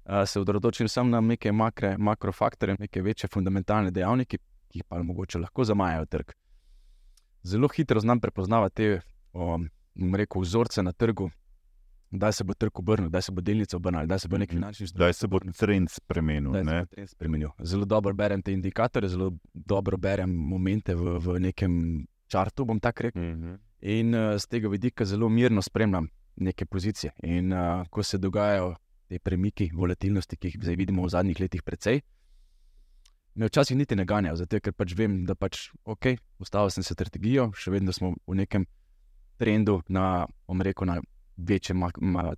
Uh, 0.04 0.22
se 0.26 0.40
odročim 0.40 0.88
samo 0.88 1.10
na 1.10 1.20
neke 1.20 1.52
makre, 1.52 1.96
makrofaktorje, 1.98 2.76
neke 2.78 3.02
večje 3.02 3.28
fundamentalne 3.28 3.90
dejavnike, 3.90 4.38
ki 4.68 4.78
jih 4.78 4.84
pa 4.84 5.02
mogoče 5.02 5.38
lahko 5.38 5.64
zamajajo 5.64 6.06
trg. 6.06 6.32
Zelo 7.42 7.68
hitro 7.68 8.00
znam 8.00 8.20
prepoznavati 8.20 8.74
te 8.74 9.00
um, 9.34 9.68
rekel, 10.14 10.42
vzorce 10.42 10.82
na 10.82 10.92
trgu, 10.92 11.30
kdaj 12.14 12.32
se 12.32 12.44
bo 12.44 12.54
trg 12.54 12.78
obrnil, 12.78 13.08
kdaj 13.08 13.22
se 13.22 13.32
bo 13.32 13.42
delnica 13.42 13.76
obrnila, 13.76 14.04
kdaj 14.06 14.18
se 14.18 14.28
bo 14.28 14.38
nek 14.38 14.50
Mhm. 14.50 14.56
finančni 14.58 14.86
Kdaj 14.94 15.12
se 15.12 15.28
bo 15.28 15.40
trend 15.40 15.90
spremenil? 15.90 16.50
Bo 16.52 16.86
trend 16.90 17.08
spremenil. 17.08 17.48
Zelo 17.62 17.84
dobro 17.84 18.14
berem 18.14 18.42
te 18.42 18.52
indikatorje, 18.52 19.08
zelo 19.08 19.32
dobro 19.54 19.96
berem 19.96 20.30
momente 20.30 20.94
v, 20.94 21.18
v 21.18 21.40
nekem 21.40 22.06
čartu, 22.26 22.64
bom 22.64 22.80
tako 22.80 23.02
rekel. 23.02 23.22
Mhm. 23.22 23.54
In 23.82 24.14
uh, 24.14 24.38
z 24.38 24.46
tega 24.46 24.68
vidika 24.68 25.04
zelo 25.04 25.28
mirno 25.28 25.62
spremljam 25.62 26.08
neke 26.36 26.66
pozicije. 26.66 27.12
In 27.22 27.52
uh, 27.52 27.86
ko 27.90 28.02
se 28.02 28.18
dogajajo 28.18 28.74
te 29.08 29.18
premiki, 29.18 29.70
volatilnosti, 29.74 30.36
ki 30.36 30.48
jih 30.48 30.56
zdaj 30.62 30.76
vidimo 30.76 31.04
v 31.04 31.08
zadnjih 31.08 31.40
letih, 31.40 31.62
precej, 31.62 32.00
me 33.34 33.46
včasih 33.46 33.76
niti 33.76 33.96
ne 33.96 34.04
ganjajo, 34.04 34.36
zato 34.36 34.60
ker 34.60 34.72
pač 34.72 34.94
vem, 34.96 35.24
da 35.26 35.34
pač 35.34 35.68
ok, 35.84 36.14
ustavil 36.38 36.70
sem 36.70 36.86
se 36.86 36.94
strategijo, 36.94 37.50
še 37.52 37.70
vedno 37.70 37.92
smo 37.92 38.14
v 38.26 38.34
nekem 38.34 38.66
trendu 39.38 39.82
na, 39.88 40.26
bom 40.48 40.60
rekel, 40.62 40.86
na 40.86 41.00
večjem 41.36 41.82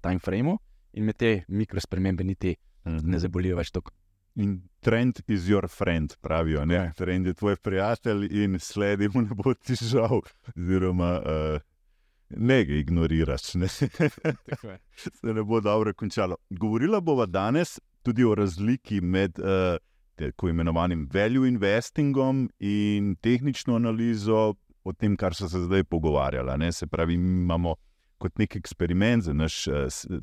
time 0.02 0.18
frameu 0.18 0.58
in 0.92 1.04
me 1.04 1.12
te 1.12 1.42
mikrospremembe 1.48 2.24
niti 2.24 2.56
Mhm. 2.86 3.10
ne 3.10 3.18
zabolijo 3.18 3.56
več 3.56 3.70
tako. 3.70 3.90
In 4.36 4.60
trend 4.80 5.20
is 5.26 5.48
your 5.48 5.66
friend, 5.68 6.12
pravijo. 6.20 6.64
Ne? 6.66 6.74
Ja. 6.74 6.92
Trend 6.92 7.26
je 7.26 7.34
tvoj 7.34 7.56
prijatelj 7.56 8.28
in 8.44 8.58
sledi 8.58 9.08
mu 9.14 9.22
ne 9.22 9.34
bo 9.34 9.54
ti 9.54 9.74
žal. 9.74 10.20
Oziroma, 10.56 11.20
uh, 11.20 11.60
ne 12.30 12.64
ga 12.64 12.74
ignoriraš, 12.74 13.54
ne? 13.54 13.68
Se 15.20 15.32
ne 15.32 15.42
bo 15.42 15.60
dobro 15.60 15.92
končalo. 15.94 16.36
Govorila 16.50 17.00
bova 17.00 17.26
danes 17.26 17.80
tudi 18.02 18.24
o 18.24 18.34
razliki 18.34 19.00
med 19.00 19.38
uh, 19.38 19.76
tako 20.16 20.48
imenovanim 20.48 21.08
value 21.12 21.48
investingom 21.48 22.50
in 22.58 23.16
tehnično 23.16 23.76
analizo, 23.76 24.54
o 24.86 24.92
tem, 24.94 25.16
kar 25.18 25.34
so 25.34 25.48
se 25.50 25.64
zdaj 25.66 25.84
pogovarjala. 25.90 26.56
Ne? 26.56 26.70
Se 26.72 26.86
pravi, 26.86 27.16
mi 27.18 27.42
imamo 27.42 27.74
kot 28.22 28.38
nek 28.38 28.56
eksperiment 28.56 29.26
za 29.26 29.34
naš 29.34 29.64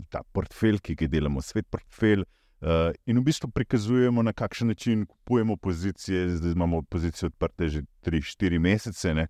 ta 0.10 0.24
portfelj, 0.34 0.80
ki 0.82 0.96
ga 1.04 1.10
delamo, 1.12 1.44
svet 1.44 1.68
portfelj. 1.72 2.24
Uh, 2.64 2.94
in 3.12 3.18
v 3.20 3.26
bistvu 3.28 3.50
prikazujemo, 3.52 4.24
na 4.24 4.32
kakšen 4.32 4.70
način 4.72 5.06
kupujemo 5.06 5.58
pozicije. 5.60 6.30
Zdaj 6.38 6.54
imamo 6.56 6.82
pozicije 6.82 7.28
odprte 7.28 7.68
že 7.70 7.82
3-4 8.08 8.60
mesece. 8.60 9.14
ne. 9.14 9.28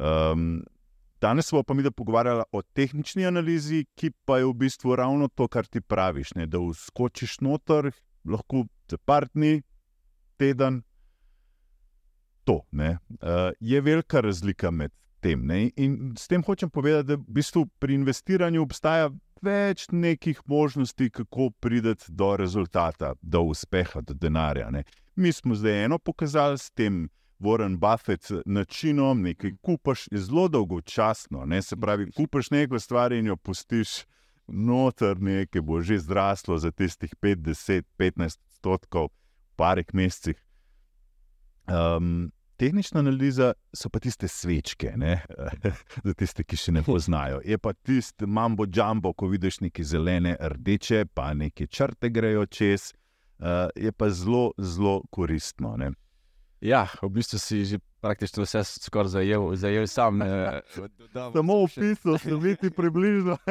Um, 0.00 0.64
danes 1.20 1.46
smo 1.46 1.62
pa 1.62 1.74
mi 1.74 1.82
da 1.82 1.90
pogovarjali 1.90 2.42
o 2.52 2.62
tehnični 2.62 3.26
analizi, 3.26 3.86
ki 3.94 4.10
pa 4.24 4.38
je 4.38 4.50
v 4.50 4.52
bistvu 4.52 4.96
ravno 4.96 5.28
to, 5.28 5.48
kar 5.48 5.66
ti 5.66 5.80
praviš. 5.80 6.34
Ne? 6.34 6.46
Da 6.46 6.58
vskočiš 6.58 7.40
noter, 7.40 7.92
lahko 8.24 8.66
za 8.90 8.98
par 8.98 9.28
dni, 9.34 9.62
teden. 10.36 10.82
To 12.46 12.60
ne, 12.72 12.96
uh, 13.10 13.50
je 13.60 13.80
velika 13.82 14.20
razlika 14.22 14.70
med 14.70 14.92
tem. 15.20 15.46
Ne? 15.46 15.70
In 15.76 16.14
s 16.18 16.28
tem 16.30 16.44
hočem 16.46 16.70
povedati, 16.70 17.08
da 17.10 17.18
v 17.18 17.38
bistvu 17.38 17.66
pri 17.82 17.98
investiranju 17.98 18.62
obstaja 18.62 19.10
več 19.42 19.88
nekih 19.92 20.40
možnosti, 20.46 21.10
kako 21.10 21.50
priti 21.60 22.12
do 22.14 22.30
rezultata, 22.36 23.14
do 23.22 23.42
uspeha, 23.50 24.00
do 24.00 24.14
denarja. 24.14 24.70
Ne? 24.70 24.84
Mi 25.16 25.32
smo 25.32 25.54
zdaj 25.54 25.84
eno 25.84 25.98
pokazali 25.98 26.58
s 26.58 26.70
tem. 26.70 27.06
Warren 27.36 27.74
Buffett 27.76 28.30
načinom, 28.48 29.18
nekaj 29.20 29.50
kupaš, 29.60 30.06
je 30.08 30.22
zelo 30.24 30.46
dolgočasno. 30.48 31.42
Ne? 31.44 31.58
Se 31.62 31.76
pravi, 31.76 32.06
kupaš 32.16 32.48
neko 32.50 32.78
stvar 32.80 33.12
in 33.12 33.26
jo 33.28 33.36
pustiš 33.36 34.06
noter, 34.48 35.20
nekaj 35.20 35.60
bo 35.60 35.82
že 35.84 35.98
zraslo 36.00 36.56
za 36.58 36.70
tistih 36.72 37.12
5, 37.20 37.42
10, 37.44 37.84
15 37.98 38.40
odstotkov 38.40 39.10
v 39.10 39.56
parih 39.60 39.92
mesecih. 39.92 40.40
Um, 41.68 42.32
tehnična 42.56 43.00
analiza 43.00 43.52
so 43.74 43.90
pa 43.92 44.00
tiste 44.00 44.28
svečke, 44.28 44.92
ne? 44.96 45.20
za 46.06 46.14
tiste, 46.14 46.44
ki 46.44 46.56
še 46.56 46.72
ne 46.76 46.82
poznajo. 46.86 47.40
Je 47.44 47.58
pa 47.58 47.72
tisti 47.72 48.26
mambo 48.26 48.66
jumbo, 48.66 49.12
ko 49.12 49.28
vidiš 49.32 49.60
neke 49.66 49.84
zelene, 49.84 50.36
rdeče, 50.40 51.04
pa 51.14 51.32
neke 51.34 51.66
črte 51.66 52.10
grejo 52.10 52.46
čez. 52.46 52.92
Uh, 53.36 53.68
je 53.76 53.92
pa 53.92 54.08
zelo, 54.08 54.50
zelo 54.56 55.02
koristno. 55.12 55.74
Ne? 55.76 55.90
Ja, 56.64 56.86
v 57.02 57.10
bistvu 57.20 57.38
si 57.38 57.64
že 57.68 57.78
praktično 58.00 58.46
vse 58.46 58.62
skoraj 58.64 59.12
zajel, 59.18 59.44
zajel 59.56 59.86
sam. 59.86 60.22
eh, 60.22 60.60
dodam 60.98 61.32
Samo 61.32 61.58
opisal 61.66 62.18
sem 62.18 62.40
biti 62.40 62.70
približno. 62.70 63.36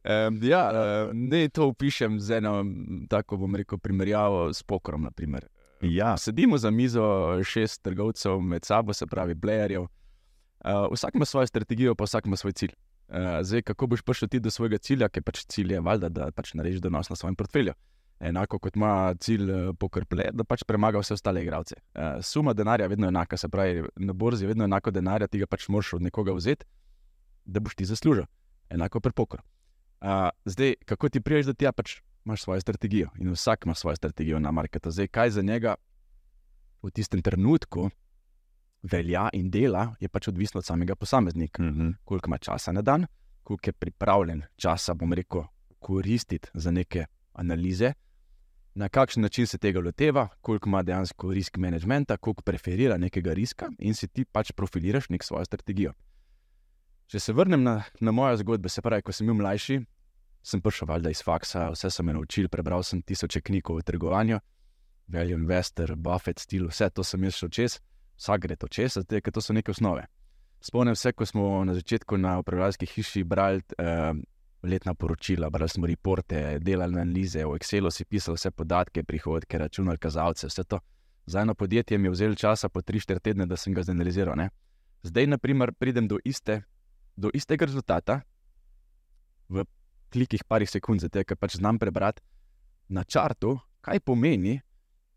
Um, 0.00 0.40
ja, 0.42 0.62
uh, 0.72 1.10
ne 1.12 1.48
to 1.48 1.68
opišem 1.68 2.18
z 2.20 2.40
eno 2.40 2.64
tako, 3.08 3.36
bom 3.36 3.54
rekel, 3.54 3.78
primerjavo 3.78 4.48
s 4.52 4.62
pokrom. 4.62 5.02
Naprimer. 5.02 5.46
Ja, 5.80 6.16
Sedimo 6.16 6.58
za 6.58 6.70
mizo 6.70 7.04
šest 7.44 7.82
trgovcev 7.82 8.40
med 8.40 8.64
sabo, 8.64 8.92
se 8.92 9.06
pravi, 9.06 9.34
playerjev. 9.34 9.80
Uh, 9.80 10.92
vsak 10.92 11.14
ima 11.14 11.24
svojo 11.24 11.46
strategijo, 11.46 11.94
pa 11.94 12.04
vsak 12.04 12.26
ima 12.26 12.36
svoj 12.36 12.52
cilj. 12.52 12.72
Uh, 13.08 13.16
zdaj, 13.42 13.62
kako 13.62 13.86
boš 13.86 14.02
prišel 14.02 14.28
ti 14.28 14.40
do 14.40 14.50
svojega 14.50 14.78
cilja, 14.78 15.08
ki 15.08 15.22
pač 15.22 15.44
cilj 15.48 15.72
je 15.72 15.80
valjda, 15.80 16.08
da 16.08 16.30
pač 16.30 16.54
narediš 16.54 16.80
donos 16.80 17.08
na 17.10 17.16
svojem 17.16 17.36
portfelju. 17.36 17.72
Enako 18.20 18.58
kot 18.58 18.76
ima 18.76 19.14
cilj 19.20 19.48
poker 19.80 20.04
play, 20.04 20.28
da 20.32 20.44
pač 20.44 20.66
premaga 20.68 21.00
vse 21.00 21.16
ostale 21.16 21.42
igralce. 21.42 21.74
Uh, 21.94 22.20
suma 22.22 22.52
denarja 22.52 22.84
je 22.84 22.92
vedno 22.92 23.08
enaka, 23.08 23.36
se 23.36 23.48
pravi, 23.48 23.86
na 23.96 24.12
borzi 24.12 24.44
je 24.44 24.48
vedno 24.48 24.64
enako 24.64 24.90
denarja, 24.90 25.26
ti 25.26 25.40
ga 25.40 25.48
pač 25.48 25.68
moraš 25.68 25.94
od 25.96 26.02
nekoga 26.02 26.36
vzeti, 26.36 26.68
da 27.44 27.60
boš 27.60 27.74
ti 27.74 27.88
zaslužil. 27.88 28.28
Enako 28.70 29.00
pri 29.00 29.12
pokru. 29.16 29.42
Uh, 30.00 30.28
zdaj, 30.44 30.74
kako 30.84 31.08
ti 31.08 31.20
priješ 31.20 31.50
do 31.50 31.54
tega, 31.56 31.72
pač 31.72 32.02
imaš 32.24 32.42
svojo 32.42 32.60
strategijo 32.60 33.08
in 33.18 33.30
vsak 33.32 33.64
ima 33.64 33.74
svojo 33.74 33.96
strategijo 33.96 34.38
na 34.38 34.50
marketu. 34.50 34.90
Zdaj, 34.90 35.06
kaj 35.06 35.30
za 35.30 35.42
njega 35.42 35.74
v 36.82 36.90
tistem 36.90 37.22
trenutku 37.22 37.90
velja 38.82 39.28
in 39.32 39.50
dela, 39.50 39.94
je 40.00 40.08
pač 40.08 40.28
odvisno 40.28 40.58
od 40.58 40.64
samega 40.64 40.94
posameznika. 40.94 41.62
mhm. 41.62 41.90
Koliko 42.04 42.28
ima 42.28 42.38
časa 42.38 42.72
na 42.72 42.82
dan, 42.82 43.06
koliko 43.42 43.68
je 43.68 43.72
pripravljen 43.72 44.42
časa, 44.56 44.94
bom 44.94 45.12
rekel, 45.12 45.42
koristiti 45.78 46.48
za 46.54 46.70
neke 46.70 47.06
analize, 47.32 47.92
na 48.74 48.88
kakšen 48.88 49.22
način 49.22 49.46
se 49.46 49.58
tega 49.58 49.80
loteva, 49.80 50.28
koliko 50.40 50.68
ima 50.68 50.82
dejansko 50.82 51.32
risk 51.32 51.56
managementa, 51.56 52.16
koliko 52.16 52.42
preferira 52.42 52.96
nekega 52.96 53.32
riska 53.32 53.70
in 53.78 53.94
si 53.94 54.08
ti 54.08 54.24
pač 54.24 54.52
profiliraš 54.52 55.08
nek 55.08 55.24
svojo 55.24 55.44
strategijo. 55.44 55.92
Če 57.06 57.20
se 57.20 57.32
vrnem 57.32 57.62
na, 57.62 57.82
na 58.00 58.12
moje 58.12 58.36
zgodbe, 58.36 58.68
se 58.68 58.82
pravi, 58.82 59.02
ko 59.02 59.12
sem 59.12 59.26
bil 59.26 59.34
mlajši, 59.34 59.80
sem 60.42 60.60
prišel 60.60 60.88
valjda 60.88 61.10
iz 61.10 61.22
faksa, 61.22 61.68
vse 61.74 61.90
sem 61.90 62.06
me 62.06 62.14
naučil, 62.16 62.48
prebral 62.48 62.82
sem 62.82 63.02
tisoče 63.02 63.40
knjig 63.40 63.70
o 63.70 63.80
trgovanju, 63.82 64.40
Value 65.08 65.34
Investor, 65.34 65.96
Buffett, 65.96 66.38
stil, 66.38 66.68
vse 66.70 66.90
to 66.90 67.04
sem 67.04 67.24
jaz 67.24 67.38
šel 67.40 67.50
čez, 67.50 67.78
vsak 68.16 68.46
gre 68.46 68.56
to 68.56 68.68
čez, 68.68 68.94
zato 68.94 69.20
ker 69.20 69.34
to 69.34 69.42
so 69.42 69.52
neke 69.52 69.72
osnove. 69.74 70.06
Spomnim 70.60 70.96
se, 70.96 71.12
ko 71.12 71.26
smo 71.26 71.64
na 71.64 71.74
začetku 71.74 72.16
na 72.20 72.38
upravljalski 72.38 72.86
hiši 72.86 73.24
brali 73.24 73.62
eh, 73.78 74.12
letna 74.62 74.94
poročila, 74.94 75.50
brali 75.50 75.68
smo 75.68 75.86
reporte, 75.86 76.58
delali 76.60 77.00
analize, 77.00 77.44
v 77.44 77.56
Excelu 77.56 77.90
si 77.90 78.04
pisali 78.04 78.36
vse 78.36 78.50
podatke, 78.50 79.04
prihodke, 79.04 79.58
računali 79.58 79.98
kazalce, 79.98 80.46
vse 80.46 80.64
to. 80.64 80.78
Za 81.26 81.40
eno 81.40 81.54
podjetje 81.54 81.98
mi 81.98 82.08
je 82.08 82.10
vzelo 82.10 82.34
časa 82.34 82.68
po 82.68 82.80
3-4 82.80 83.20
tedne, 83.20 83.46
da 83.46 83.56
sem 83.56 83.74
ga 83.74 83.82
zanaliziral. 83.82 84.36
Ne? 84.36 84.50
Zdaj, 85.02 85.26
na 85.26 85.38
primer, 85.38 85.72
pridem 85.72 86.08
do, 86.08 86.18
iste, 86.24 86.62
do 87.16 87.30
istega 87.34 87.64
rezultata 87.64 88.20
v 89.48 89.64
klikih 90.12 90.44
parih 90.44 90.70
sekund, 90.70 91.00
zato 91.00 91.22
ker 91.24 91.36
pač 91.36 91.56
znam 91.56 91.78
prebrati 91.78 92.22
na 92.88 93.04
čartu, 93.04 93.58
kaj 93.80 94.00
pomeni, 94.00 94.60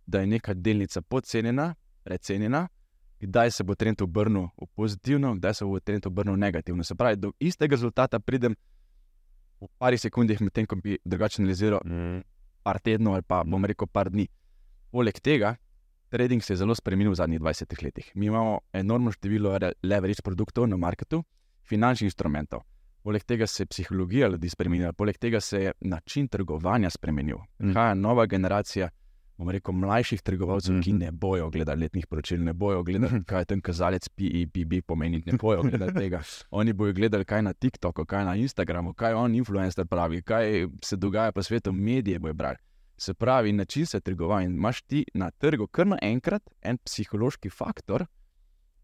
da 0.05 0.21
je 0.21 0.27
neka 0.27 0.53
delnica 0.53 1.01
podcenjena, 1.01 1.73
precenjena, 2.03 2.67
kdaj 3.19 3.51
se 3.51 3.63
bo 3.63 3.75
trend 3.75 4.01
obrnil 4.01 4.49
v 4.57 4.67
pozitivno, 4.75 5.33
kdaj 5.35 5.53
se 5.53 5.65
bo 5.65 5.79
trend 5.79 6.05
obrnil 6.07 6.35
v 6.35 6.43
negativno. 6.43 6.83
Se 6.83 6.95
pravi, 6.95 7.17
do 7.17 7.31
istega 7.39 7.75
rezultata 7.75 8.19
pridem 8.19 8.55
v 9.61 9.67
parih 9.79 10.01
sekundah, 10.01 10.41
medtem 10.41 10.67
ko 10.67 10.75
bi 10.75 10.97
drugače 11.05 11.41
analiziral 11.41 11.79
par 12.63 12.79
tednov 12.83 13.15
ali 13.15 13.23
pa 13.27 13.43
bom 13.43 13.65
rekel 13.65 13.87
par 13.87 14.11
dni. 14.11 14.27
Poleg 14.91 15.19
tega, 15.23 15.55
trading 16.13 16.43
se 16.43 16.53
je 16.53 16.57
zelo 16.61 16.75
spremenil 16.75 17.11
v 17.11 17.19
zadnjih 17.19 17.41
20 17.41 17.83
letih. 17.83 18.11
Mi 18.15 18.27
imamo 18.27 18.59
enormno 18.73 19.11
število 19.11 19.57
leverage 19.83 20.21
produktov 20.21 20.67
na 20.67 20.77
marketu, 20.77 21.23
finančnih 21.63 22.11
instrumentov. 22.11 22.61
Poleg 23.03 23.23
tega 23.23 23.47
se 23.47 23.63
je 23.63 23.67
psihologija 23.67 24.27
ljudi 24.27 24.49
spremenila, 24.49 24.93
poleg 24.93 25.17
tega 25.17 25.39
se 25.39 25.61
je 25.61 25.71
način 25.81 26.27
trgovanja 26.27 26.89
spremenil. 26.89 27.37
Prihaja 27.57 27.93
nova 27.93 28.25
generacija, 28.25 28.89
bom 29.37 29.49
rekel, 29.49 29.73
mlajših 29.73 30.21
trgovalcev, 30.21 30.81
ki 30.81 30.93
Mhm. 30.93 30.99
ne 30.99 31.11
bojo 31.11 31.49
gledali 31.49 31.81
letnih 31.81 32.07
poročil, 32.07 32.43
ne 32.43 32.53
bojo 32.53 32.83
gledali, 32.83 33.23
kaj 33.25 33.45
ten 33.45 33.61
kazalec 33.61 34.09
PEPB 34.09 34.81
pomeni, 34.87 35.23
ne 35.25 35.33
bojo 35.33 35.61
gledali 35.63 35.93
tega. 35.93 36.21
Oni 36.51 36.73
bojo 36.73 36.93
gledali, 36.93 37.25
kaj 37.25 37.41
na 37.41 37.53
TikToku, 37.53 38.05
kaj 38.05 38.25
na 38.25 38.35
Instagramu, 38.35 38.93
kaj 38.93 39.13
on 39.13 39.35
influencer 39.35 39.85
pravi, 39.85 40.21
kaj 40.21 40.45
se 40.81 40.95
dogaja 40.95 41.31
po 41.31 41.43
svetu, 41.43 41.71
medije 41.73 42.19
bojo 42.19 42.33
brali. 42.33 42.57
Se 42.97 43.13
pravi, 43.13 43.51
način 43.51 43.85
se 43.85 43.99
trgovanja. 43.99 44.45
In 44.45 44.53
imaš 44.53 44.81
ti 44.81 45.05
na 45.13 45.31
trgu 45.31 45.67
kar 45.67 45.87
naenkrat 45.87 46.43
en 46.61 46.77
psihološki 46.77 47.49
faktor, 47.49 48.05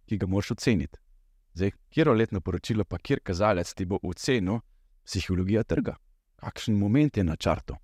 ki 0.05 0.17
ga 0.17 0.27
moraš 0.27 0.51
oceniti. 0.51 0.97
Zdaj, 1.59 1.71
kjer 1.89 2.07
letno 2.07 2.39
poročilo, 2.41 2.83
pa 2.87 2.97
kjer 2.97 3.19
kazalec 3.19 3.73
ti 3.73 3.85
bo 3.85 3.97
ocenil 4.03 4.61
psihologija 5.03 5.63
trga, 5.67 5.97
kakšen 6.39 6.77
moment 6.79 7.17
je 7.17 7.23
na 7.23 7.35
čartu, 7.35 7.75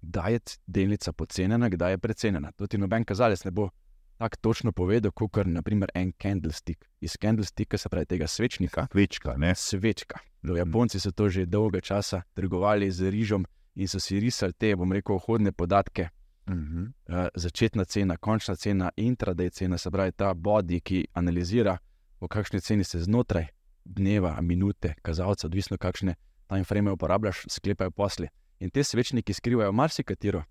kdaj 0.00 0.32
je 0.32 0.40
delnica 0.66 1.12
podcenjena, 1.12 1.68
kdaj 1.68 1.92
je 1.92 1.98
precenjena. 1.98 2.52
To 2.56 2.66
ti 2.66 2.78
noben 2.78 3.04
kazalec 3.04 3.44
ne 3.44 3.50
bo 3.50 3.68
tako 4.16 4.36
točno 4.40 4.72
povedal, 4.72 5.12
kot 5.12 5.36
je 5.36 5.44
naprimer 5.44 5.90
en 5.94 6.12
candlestick. 6.22 6.88
Iz 7.00 7.18
candlesticka, 7.20 7.78
se 7.78 7.88
pravi 7.88 8.06
tega 8.06 8.26
svečnika, 8.26 8.86
Večka, 8.94 9.36
ne? 9.36 9.54
svečka. 9.54 10.18
No, 10.42 10.56
Japonci 10.56 11.00
so 11.00 11.12
to 11.12 11.28
že 11.28 11.46
dolgo 11.46 11.80
časa 11.80 12.22
trgovali 12.34 12.90
z 12.90 13.10
rižom 13.10 13.46
in 13.74 13.88
so 13.88 14.00
si 14.00 14.20
risali 14.20 14.52
te, 14.52 14.76
bom 14.76 14.92
rekel, 14.92 15.16
vhodne 15.16 15.52
podatke. 15.52 16.08
Mhm. 16.48 16.82
Uh, 17.08 17.26
začetna 17.34 17.84
cena, 17.84 18.16
končna 18.16 18.56
cena, 18.56 18.90
intraday 18.96 19.50
cena, 19.50 19.78
se 19.78 19.90
pravi 19.90 20.12
ta 20.12 20.34
body, 20.34 20.80
ki 20.80 21.06
analizira, 21.12 21.78
v 22.22 22.28
kakšni 22.30 22.60
ceni 22.62 22.84
se 22.84 23.00
znotraj 23.02 23.48
dneva, 23.84 24.36
minute, 24.40 24.94
kazalca, 25.02 25.46
odvisno 25.46 25.76
kakšne 25.78 26.14
time 26.46 26.64
frame 26.64 26.92
uporabljaš, 26.92 27.44
sklepajo 27.50 27.90
posli. 27.90 28.28
In 28.60 28.70
te 28.70 28.84
svečniki 28.84 29.34
skrivajo 29.34 29.72
marsikatero 29.72 30.44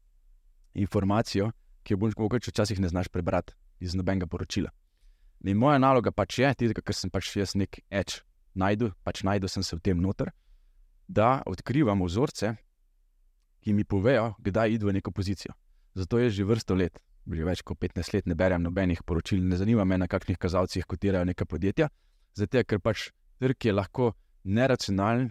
informacijo, 0.73 1.51
ki 1.83 1.93
jo 1.93 1.97
mogoče 2.17 2.51
včasih 2.51 2.79
ne 2.79 2.87
znaš 2.87 3.07
prebrati 3.07 3.53
iz 3.79 3.95
nobenega 3.95 4.27
poročila. 4.27 4.69
In 5.43 5.57
moja 5.57 5.77
naloga 5.77 6.11
pač 6.11 6.39
je, 6.39 6.53
tistega, 6.53 6.81
ker 6.81 6.95
sem 6.95 7.09
pač 7.09 7.31
jaz 7.35 7.55
nek 7.55 7.79
edge 7.89 8.21
najdu, 8.53 8.91
pač 9.03 9.23
najdu 9.23 9.47
sem 9.47 9.63
se 9.63 9.75
v 9.75 9.79
tem 9.79 10.01
noter, 10.01 10.29
da 11.07 11.41
odkrivam 11.45 12.03
vzorce, 12.03 12.55
ki 13.61 13.73
mi 13.73 13.83
povejo, 13.83 14.35
kdaj 14.39 14.75
idu 14.75 14.89
v 14.89 14.99
neko 14.99 15.11
pozicijo. 15.11 15.55
Zato 15.95 16.19
je 16.19 16.29
že 16.29 16.43
vrsto 16.43 16.75
let, 16.75 16.99
že 17.27 17.45
več 17.45 17.61
kot 17.61 17.79
15 17.79 18.15
let, 18.15 18.27
ne 18.27 18.35
berem 18.35 18.63
nobenih 18.63 19.03
poročil, 19.05 19.41
ne 19.43 19.57
zanima 19.57 19.85
me, 19.85 19.97
na 20.01 20.07
kakšnih 20.09 20.39
kazalcih 20.41 20.85
kotirajo 20.89 21.25
neka 21.25 21.45
podjetja. 21.45 21.89
Zato, 22.37 22.63
ker 22.63 22.79
pač 22.79 23.09
trg 23.41 23.67
je 23.69 23.73
lahko 23.73 24.13
neracionalen, 24.43 25.29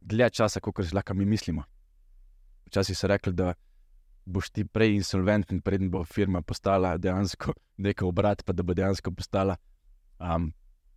dlje 0.00 0.30
časa, 0.40 0.60
kot 0.60 0.84
si 0.84 0.94
lahko 0.94 1.14
mi 1.14 1.24
mislimo. 1.24 1.64
Včasih 2.66 2.98
so 2.98 3.08
rekli, 3.08 3.32
da 3.32 3.54
boš 4.26 4.50
ti 4.50 4.64
prej 4.66 4.96
insolventen, 4.98 5.62
preden 5.62 5.90
bo 5.90 6.02
firma 6.04 6.42
postala 6.42 6.96
dejansko 6.98 7.54
nekaj 7.78 8.08
obrat, 8.08 8.42
pa 8.44 8.52
da 8.52 8.66
bo 8.66 8.74
dejansko 8.74 9.14
postala. 9.14 9.56
Um, 10.18 10.52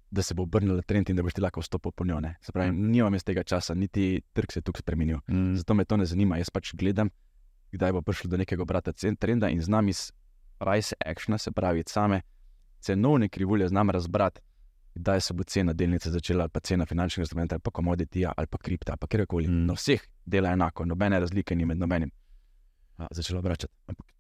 Da 0.10 0.24
se 0.26 0.34
bo 0.34 0.42
obrnil 0.42 0.80
trend 0.90 1.12
in 1.12 1.20
da 1.20 1.22
boš 1.22 1.36
ti 1.38 1.42
lahko 1.44 1.62
vstopil 1.62 1.92
po 1.94 2.02
njo. 2.02 2.18
Se 2.42 2.50
pravi, 2.52 2.72
mm. 2.72 2.88
nimam 2.90 3.14
iz 3.14 3.22
tega 3.22 3.44
časa, 3.46 3.76
niti 3.78 4.24
trg 4.34 4.52
se 4.52 4.58
je 4.58 4.64
tukaj 4.66 4.82
spremenil. 4.82 5.20
Mm. 5.30 5.54
Zato 5.62 5.76
me 5.78 5.86
to 5.86 5.98
ne 6.02 6.08
zanima. 6.10 6.40
Jaz 6.42 6.50
pač 6.50 6.72
gledam, 6.74 7.12
kdaj 7.72 7.92
bo 7.92 8.02
prišlo 8.02 8.30
do 8.30 8.38
nekega 8.38 8.64
obrata 8.64 8.92
trenda 8.94 9.50
in 9.50 9.62
znam 9.62 9.90
iz 9.90 10.12
price 10.60 10.96
actiona, 11.06 11.38
se 11.38 11.52
pravi, 11.52 11.84
same 11.88 12.22
cenovne 12.80 13.30
krivulje, 13.30 13.68
znam 13.68 13.90
razbrati, 13.90 14.42
kdaj 14.96 15.22
se 15.22 15.34
bo 15.34 15.44
cena 15.44 15.74
delnice 15.74 16.12
začela, 16.12 16.44
ali 16.44 16.50
pa 16.50 16.60
cena 16.60 16.86
finančnega 16.86 17.24
instrumenta, 17.24 17.56
ali 17.56 17.62
pa 17.62 17.72
komoditija, 17.72 18.34
ali 18.38 18.48
pa 18.48 18.58
kripta, 18.58 18.92
ali 18.92 18.98
pa 18.98 19.08
kjerkoli. 19.08 19.48
Mm. 19.48 19.66
No, 19.66 19.74
vseh 19.74 20.02
dela 20.26 20.52
enako, 20.52 20.86
nobene 20.86 21.20
razlike 21.20 21.56
ni 21.56 21.66
med 21.66 21.78
nobenim. 21.78 22.12
Začelo 23.12 23.42
vračati. 23.42 23.74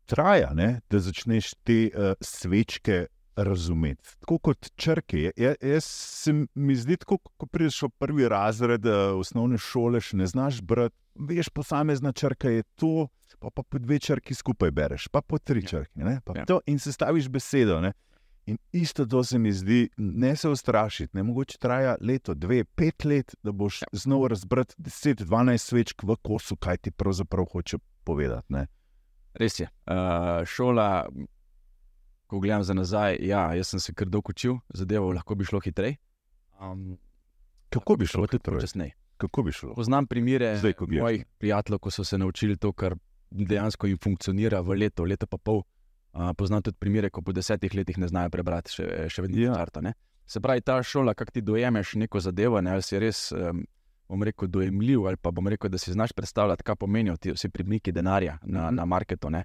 Traja, 0.05 0.53
ne, 0.53 0.81
da 0.89 0.99
začneš 0.99 1.53
te 1.63 1.89
uh, 1.93 2.13
svečke 2.21 3.05
razumeti. 3.43 4.15
Tako 4.19 4.37
kot 4.37 4.71
črke. 4.75 5.31
Ja, 5.37 5.53
jaz 5.61 5.85
se 5.85 6.33
mi 6.53 6.75
zdi, 6.75 6.97
tako, 6.97 7.17
ko 7.17 7.45
prideš 7.45 7.81
v 7.87 7.89
prvi 7.97 8.27
razred 8.29 8.85
uh, 8.85 9.15
osnovne 9.19 9.57
šole, 9.57 10.01
še 10.01 10.19
ne 10.19 10.27
znaš 10.27 10.61
brati, 10.61 10.95
veš, 11.15 11.49
posamezna 11.55 12.11
črka 12.11 12.49
je 12.49 12.63
to, 12.79 13.07
pa, 13.39 13.49
pa 13.49 13.63
po 13.63 13.79
dve 13.79 13.99
črki 13.99 14.35
skupaj 14.35 14.71
bereš, 14.71 15.07
pa 15.11 15.21
po 15.21 15.39
tri 15.39 15.63
ja. 15.63 15.67
črke. 15.67 16.19
Ja. 16.35 16.59
In 16.65 16.79
se 16.79 16.93
staviš 16.95 17.29
besedo. 17.29 17.79
Ne? 17.81 17.93
In 18.49 18.57
isto 18.71 19.05
to 19.05 19.23
se 19.23 19.37
mi 19.39 19.51
zdi, 19.53 19.89
ne 19.97 20.35
se 20.35 20.49
ustrašiti, 20.49 21.17
ne 21.17 21.23
mogoče 21.23 21.57
traja 21.61 21.95
leto, 22.01 22.33
dve, 22.33 22.63
pet 22.63 23.05
let, 23.05 23.35
da 23.43 23.51
boš 23.51 23.81
ja. 23.81 23.87
znova 23.91 24.27
razbral 24.33 24.65
10-12 24.77 25.57
svečk 25.57 26.03
v 26.03 26.15
kosu, 26.23 26.55
kaj 26.55 26.77
ti 26.77 26.91
pravzaprav 26.91 27.45
hoče 27.51 27.77
povedati. 28.03 28.53
Ne? 28.53 28.65
Res 29.33 29.59
je. 29.59 29.67
Uh, 29.85 30.45
šola, 30.45 31.05
ko 32.29 32.39
gledam 32.39 32.63
za 32.63 32.73
nazaj, 32.73 33.17
ja, 33.25 33.53
jaz 33.57 33.73
sem 33.73 33.79
se 33.81 33.93
kar 33.93 34.07
dolgo 34.07 34.29
učil, 34.29 34.59
zadevo 34.73 35.09
lahko 35.11 35.35
bi 35.35 35.45
šlo 35.49 35.59
hitreje. 35.65 35.97
Um, 36.61 36.97
Kako 37.69 37.95
bi 37.95 38.05
šlo 38.05 38.27
tudi 38.27 38.43
počasneje? 38.45 38.93
Kako 39.17 39.43
bi 39.43 39.51
šlo? 39.51 39.73
Poznam 39.75 40.07
primere 40.07 40.57
Zdaj, 40.57 40.73
mojih 40.87 41.25
prijateljev, 41.37 41.79
ko 41.79 41.91
so 41.91 42.03
se 42.03 42.17
naučili 42.17 42.57
to, 42.57 42.71
kar 42.71 42.95
dejansko 43.31 43.87
jim 43.87 43.97
funkcionira 44.03 44.61
v 44.61 44.77
leto, 44.77 45.03
leto 45.03 45.27
pa 45.27 45.37
pol. 45.37 45.63
Uh, 46.13 46.29
poznam 46.37 46.61
tudi 46.61 46.77
primere, 46.77 47.09
ko 47.09 47.21
po 47.21 47.33
desetih 47.33 47.75
letih 47.75 47.97
ne 47.97 48.07
znajo 48.07 48.29
prebrati, 48.29 48.73
še, 48.77 48.87
še 49.09 49.25
vedno 49.25 49.41
ja. 49.41 49.57
črta. 49.57 49.93
Se 50.25 50.41
pravi, 50.41 50.61
ta 50.61 50.77
šola, 50.83 51.13
kako 51.17 51.31
ti 51.31 51.41
dojemeš 51.41 51.95
neko 51.95 52.21
zadevo, 52.21 52.61
ne, 52.61 52.77
ali 52.77 52.85
si 52.85 52.99
res, 53.01 53.31
um, 53.33 53.65
bom 54.09 54.23
rekel, 54.23 54.47
dojemljiv, 54.47 55.07
ali 55.09 55.17
pa 55.17 55.31
bom 55.31 55.47
rekel, 55.49 55.69
da 55.69 55.81
si 55.81 55.93
znaš 55.93 56.13
predstavljati, 56.13 56.63
kaj 56.63 56.75
pomenijo 56.75 57.17
ti 57.17 57.33
vsi 57.33 57.49
premiki 57.49 57.91
denarja 57.91 58.37
na, 58.43 58.69
mm. 58.69 58.75
na 58.75 58.85
marketu. 58.85 59.29
Ne. 59.33 59.43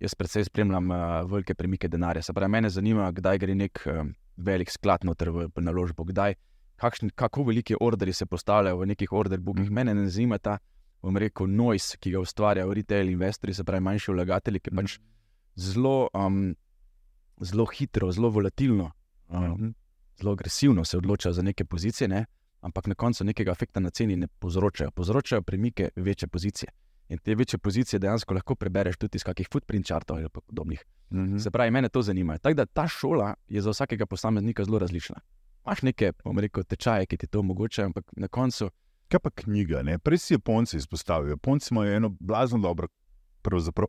Jaz 0.00 0.14
predvsej 0.14 0.44
spremljam 0.44 0.90
uh, 0.90 1.30
velike 1.30 1.54
premike 1.54 1.88
denarja. 1.88 2.22
Se 2.22 2.32
pravi, 2.32 2.50
mene 2.50 2.70
zanima, 2.70 3.10
kdaj 3.12 3.38
gre 3.38 3.54
nek 3.54 3.80
um, 3.86 4.14
velik 4.36 4.70
sklad 4.70 5.04
noter 5.04 5.30
v, 5.30 5.48
naložbo, 5.62 6.04
kdaj 6.04 6.34
kakšni, 6.76 7.10
kako 7.14 7.44
veliki 7.50 7.76
orderi 7.80 8.12
se 8.12 8.26
postavljajo 8.26 8.78
v 8.78 8.86
nekih 8.86 9.12
orderbookih. 9.12 9.70
Mm. 9.70 9.74
Mene 9.74 9.94
ne 9.94 10.08
zanima 10.10 10.38
ta, 10.38 10.58
bom 11.02 11.16
rekel, 11.16 11.46
noise, 11.46 11.98
ki 12.00 12.14
ga 12.16 12.20
ustvarjajo 12.20 12.74
retail 12.74 13.10
investorji, 13.12 13.54
se 13.54 13.64
pravi, 13.64 13.84
manjši 13.84 14.12
vlagatelji, 14.12 14.60
ki 14.60 14.74
pač 14.74 14.98
zelo, 15.54 16.08
um, 16.14 16.54
zelo 17.40 17.66
hitro, 17.70 18.10
zelo 18.12 18.30
volatilno, 18.34 18.90
um, 19.28 19.50
mm. 19.52 19.74
zelo 20.20 20.32
agresivno 20.32 20.84
se 20.84 20.98
odločajo 20.98 21.32
za 21.32 21.42
neke 21.42 21.64
pozicije, 21.64 22.08
ne? 22.08 22.24
ampak 22.64 22.86
na 22.86 22.94
koncu 22.94 23.24
nekega 23.24 23.52
efekta 23.52 23.80
na 23.80 23.90
ceni 23.90 24.16
ne 24.16 24.26
povzročajo. 24.26 24.90
Povzročajo 24.90 25.42
premike 25.42 25.90
večje 25.96 26.28
pozicije. 26.28 26.70
In 27.08 27.18
te 27.18 27.34
večje 27.34 27.58
pozicije 27.58 27.98
dejansko 28.00 28.34
lahko 28.34 28.54
prebereš 28.54 28.96
tudi 28.96 29.16
iz 29.16 29.24
kakih 29.24 29.48
footprint 29.52 29.86
chartov 29.86 30.16
ali 30.16 30.28
podobnih. 30.28 30.84
Mm 31.10 31.18
-hmm. 31.18 31.38
Se 31.38 31.50
pravi, 31.50 31.70
mene 31.70 31.88
to 31.88 32.02
zanima. 32.02 32.38
Tako 32.38 32.54
da 32.54 32.66
ta 32.66 32.88
šola 32.88 33.34
je 33.48 33.60
za 33.60 33.70
vsakega 33.70 34.06
posameznika 34.06 34.64
zelo 34.64 34.78
različna 34.78 35.20
imaš 35.66 35.82
neke, 35.82 36.12
bom 36.24 36.38
rekel, 36.38 36.64
tečaje, 36.64 37.06
ki 37.06 37.16
ti 37.16 37.26
to 37.26 37.40
omogočajo, 37.40 37.86
ampak 37.86 38.12
na 38.16 38.28
koncu. 38.28 38.70
Kaj 39.08 39.20
pa 39.20 39.30
knjiga? 39.30 39.82
Ne? 39.82 39.98
Prej 39.98 40.18
si 40.18 40.34
Japonci 40.34 40.76
izpostavili. 40.76 41.32
Japonci 41.32 41.68
imajo 41.74 41.96
eno 41.96 42.08
blazno 42.20 42.58
dobro 42.58 42.88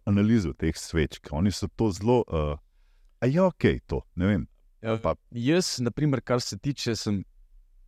analizo 0.06 0.54
teh 0.54 0.76
svečk. 0.78 1.28
Oni 1.32 1.52
so 1.52 1.68
to 1.68 1.92
zelo. 1.92 2.24
Uh, 2.28 2.60
a 3.20 3.26
je 3.26 3.42
ok, 3.42 3.64
to 3.88 4.02
ne 4.16 4.28
vem. 4.28 4.48
Ja, 4.82 5.00
jaz, 5.32 5.80
naprimer, 5.80 6.22
kar 6.22 6.42
se 6.42 6.58
tiče, 6.58 6.96
sem, 6.96 7.24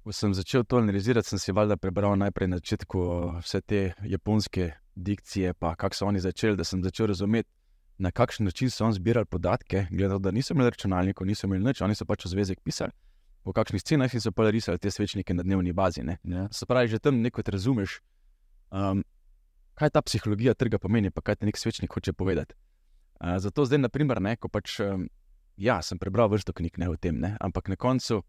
ko 0.04 0.12
sem 0.12 0.34
začel 0.34 0.64
to 0.64 0.78
analizirati, 0.78 1.28
sem 1.28 1.40
si 1.40 1.52
valjda 1.52 1.78
prebral 1.78 2.16
najprej 2.18 2.48
na 2.48 2.58
začetku 2.58 3.02
vse 3.44 3.62
te 3.62 3.82
japonske 4.04 4.72
dikcije, 4.98 5.54
pa 5.54 5.76
kako 5.76 5.96
so 5.96 6.06
oni 6.10 6.20
začeli, 6.20 6.58
da 6.58 6.64
sem 6.64 6.84
začel 6.84 7.08
razumeti. 7.14 7.50
Na 7.98 8.12
kakšen 8.12 8.46
način 8.46 8.70
so 8.70 8.86
oni 8.86 8.94
zbirali 8.94 9.26
podatke, 9.26 9.88
gledano, 9.92 10.20
da 10.20 10.32
niso 10.32 10.54
imeli 10.54 10.70
računalnikov, 10.70 11.28
niso 11.28 11.48
imeli 11.48 11.66
nič, 11.66 11.82
oni 11.82 11.96
so 11.98 12.06
pač 12.06 12.26
v 12.26 12.34
zvezek 12.36 12.62
pisali 12.62 12.94
po 13.48 13.56
kakšnih 13.56 13.80
cenah 13.80 14.12
so 14.12 14.32
pa 14.36 14.52
risali 14.52 14.76
te 14.76 14.92
svečnike 14.92 15.32
na 15.32 15.44
dnevni 15.44 15.72
bazi. 15.72 16.04
Ne? 16.04 16.18
Ja. 16.28 16.48
Se 16.52 16.68
pravi, 16.68 16.92
že 16.92 17.00
tam 17.00 17.22
nekaj 17.24 17.48
razumeš, 17.48 18.02
um, 18.76 19.04
kaj 19.80 19.90
ta 19.96 20.02
psihologija 20.04 20.54
trga 20.54 20.80
pomeni, 20.84 21.12
pa 21.16 21.24
kaj 21.24 21.40
ti 21.40 21.48
nek 21.48 21.56
svečnik 21.56 21.94
hoče 21.94 22.12
povedati. 22.14 22.56
Uh, 23.24 23.40
zato 23.40 23.64
zdaj, 23.66 23.80
naprimer, 23.88 24.20
ne, 24.22 24.36
ko 24.36 24.52
pač, 24.52 24.82
um, 24.84 25.08
ja, 25.56 25.80
sem 25.82 25.96
prebral 25.96 26.28
vrsto 26.28 26.52
knjig 26.52 26.76
ne, 26.78 26.90
o 26.92 27.00
tem, 27.00 27.16
ne, 27.24 27.38
ampak 27.40 27.72
na 27.72 27.80
koncu 27.80 28.20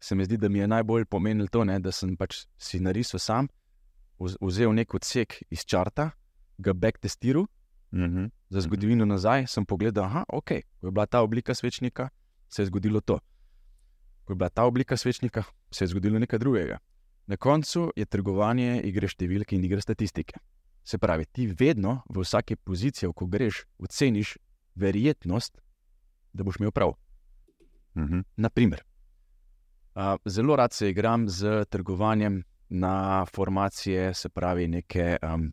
se 0.00 0.16
mi 0.16 0.24
zdi, 0.24 0.40
da 0.40 0.48
mi 0.48 0.58
je 0.58 0.68
najbolj 0.68 1.04
pomenilo 1.12 1.52
to, 1.52 1.64
ne, 1.68 1.76
da 1.80 1.92
sem 1.92 2.16
pač 2.16 2.46
si 2.56 2.80
narisal 2.80 3.20
sam, 3.20 3.52
vzel 4.18 4.74
nek 4.74 4.94
odsek 4.94 5.42
iz 5.50 5.64
črta, 5.64 6.10
ga 6.58 6.72
backtestiral. 6.72 7.46
Uh 7.92 7.98
mhm. 7.98 8.16
-huh. 8.16 8.30
Za 8.48 8.60
zgodovino 8.60 9.04
nazaj 9.04 9.46
sem 9.46 9.66
pogledal, 9.66 10.08
da 10.08 10.24
okay, 10.28 10.62
je 10.82 10.90
bila 10.90 11.06
ta 11.06 11.20
oblika 11.20 11.54
svečnika, 11.54 12.08
se 12.48 12.62
je 12.62 12.66
zgodilo 12.66 13.00
to 13.00 13.18
ko 14.24 14.32
je 14.32 14.36
bila 14.36 14.48
ta 14.48 14.64
oblika 14.64 14.96
svečnika, 14.96 15.42
se 15.70 15.84
je 15.84 15.88
zgodilo 15.88 16.18
nekaj 16.18 16.38
drugega. 16.38 16.78
Na 17.26 17.36
koncu 17.36 17.92
je 17.96 18.04
trgovanje 18.04 18.80
igre 18.84 19.08
številk 19.08 19.52
in 19.52 19.64
igre 19.64 19.80
statistike. 19.80 20.40
Se 20.84 20.98
pravi, 20.98 21.24
ti 21.24 21.46
vedno 21.46 22.02
v 22.08 22.24
vsaki 22.24 22.56
poziciji, 22.56 23.12
ko 23.16 23.26
greš, 23.26 23.64
oceniš 23.78 24.36
verjetnost, 24.74 25.60
da 26.32 26.44
boš 26.44 26.60
imel 26.60 26.72
prav. 26.72 26.96
Uh 27.94 28.02
mhm. 28.02 28.14
-huh. 28.14 28.24
Naprimer, 28.36 28.82
uh, 29.94 30.16
zelo 30.24 30.56
rad 30.56 30.72
se 30.72 30.90
igram 30.90 31.28
z 31.28 31.64
trgovanjem 31.70 32.42
na 32.74 33.24
formacije, 33.26 34.14
se 34.14 34.28
pravi, 34.28 34.68
neke 34.68 35.16
um, 35.22 35.52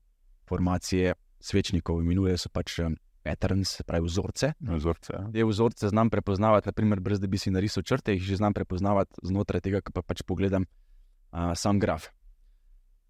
formacije 0.50 1.14
svečnikov, 1.40 2.02
imenujejo 2.02 2.38
se 2.38 2.50
pač 2.50 2.80
um, 2.80 2.96
patterns, 3.24 3.82
pravi 3.86 4.06
vzorce. 4.06 4.54
vzorce 4.60 5.14
ja. 5.14 5.22
Te 5.34 5.46
vzorce 5.46 5.90
znam 5.90 6.10
prepoznavati, 6.10 6.68
naprimer, 6.68 7.00
brez 7.00 7.20
da 7.20 7.28
bi 7.28 7.38
si 7.38 7.52
narisal 7.52 7.84
črte, 7.84 8.16
jih 8.16 8.24
že 8.24 8.40
znam 8.42 8.54
prepoznavati 8.54 9.22
znotraj 9.24 9.62
tega, 9.62 9.82
ki 9.82 9.94
pa 9.94 10.02
pač 10.02 10.26
pogledam 10.26 10.66
uh, 10.66 11.54
sam 11.56 11.80
graf. 11.80 12.10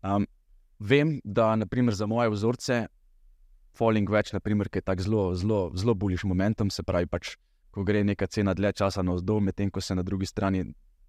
Um, 0.04 0.28
vem, 0.80 1.20
da 1.24 1.56
naprimer, 1.56 1.96
za 1.96 2.06
moje 2.06 2.34
vzorce, 2.34 2.86
falling 3.78 4.10
več, 4.12 4.34
naprimer, 4.36 4.68
ki 4.68 4.82
je 4.82 4.88
tako 4.92 5.08
zelo, 5.08 5.26
zelo, 5.36 5.62
zelo 5.76 5.96
buljiš 5.96 6.28
momentum, 6.28 6.70
se 6.70 6.84
pravi, 6.84 7.08
pač, 7.08 7.38
ko 7.72 7.86
gre 7.88 8.04
neka 8.04 8.28
cena 8.28 8.54
dlje 8.58 8.74
časa 8.84 9.04
na 9.06 9.16
vzdolj, 9.16 9.46
medtem 9.48 9.72
ko 9.72 9.82
se 9.82 9.96
na 9.96 10.04
drugi 10.04 10.28
strani 10.28 10.66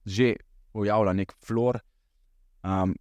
že 0.07 0.37
pojavlja 0.75 1.13
nek 1.15 1.35
flor, 1.47 1.79
um, 2.63 2.95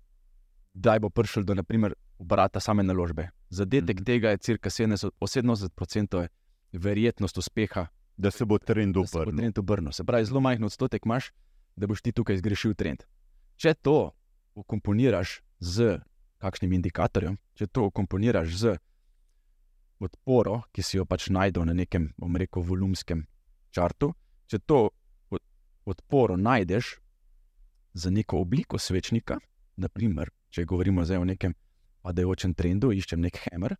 da 0.73 0.99
bo 0.99 1.09
prišel 1.09 1.43
do 1.43 1.55
naprimer, 1.55 1.93
obrata 2.19 2.59
same 2.59 2.83
naložbe. 2.83 3.29
Zadetek 3.49 3.99
mm. 3.99 4.03
tega 4.03 4.29
je 4.29 4.37
cirka 4.37 4.69
70% 4.69 6.27
verjetnost 6.71 7.37
uspeha, 7.37 7.87
da 8.17 8.31
se 8.31 8.45
bo 8.45 8.57
trend 8.57 8.97
obrnil. 8.97 9.91
Se 9.91 10.03
pravi, 10.03 10.25
zelo 10.25 10.39
majhen 10.39 10.63
odstotek 10.63 11.05
imaš, 11.05 11.31
da 11.75 11.87
boš 11.87 12.01
ti 12.01 12.11
tukaj 12.11 12.37
zgrešil 12.37 12.73
trend. 12.75 13.03
Če 13.57 13.73
to 13.73 14.11
ukomponiraš 14.55 15.41
z 15.59 15.99
kakšnim 16.41 16.73
indikatorjem, 16.73 17.37
če 17.55 17.67
to 17.67 17.85
ukomponiraš 17.89 18.55
z 18.57 18.77
podporo, 20.01 20.61
ki 20.73 20.83
si 20.83 20.97
jo 20.97 21.05
pač 21.05 21.29
najdeš 21.29 21.67
na 21.69 21.75
nekem, 21.77 22.09
bom 22.17 22.35
rekel, 22.35 22.63
volumskem 22.65 23.25
črtu, 23.71 24.13
če 24.49 24.59
to 24.65 24.89
podporo 25.85 26.37
najdeš 26.37 26.97
za 27.93 28.09
neko 28.09 28.41
obliko 28.41 28.79
svečnika, 28.79 29.37
naprimer, 29.81 30.31
če 30.53 30.65
govorimo 30.69 31.05
zdaj 31.05 31.21
o 31.21 31.27
nekem 31.27 31.55
padajočem 32.05 32.53
trendu, 32.57 32.91
iščem 32.93 33.21
nek 33.21 33.39
hammer, 33.45 33.75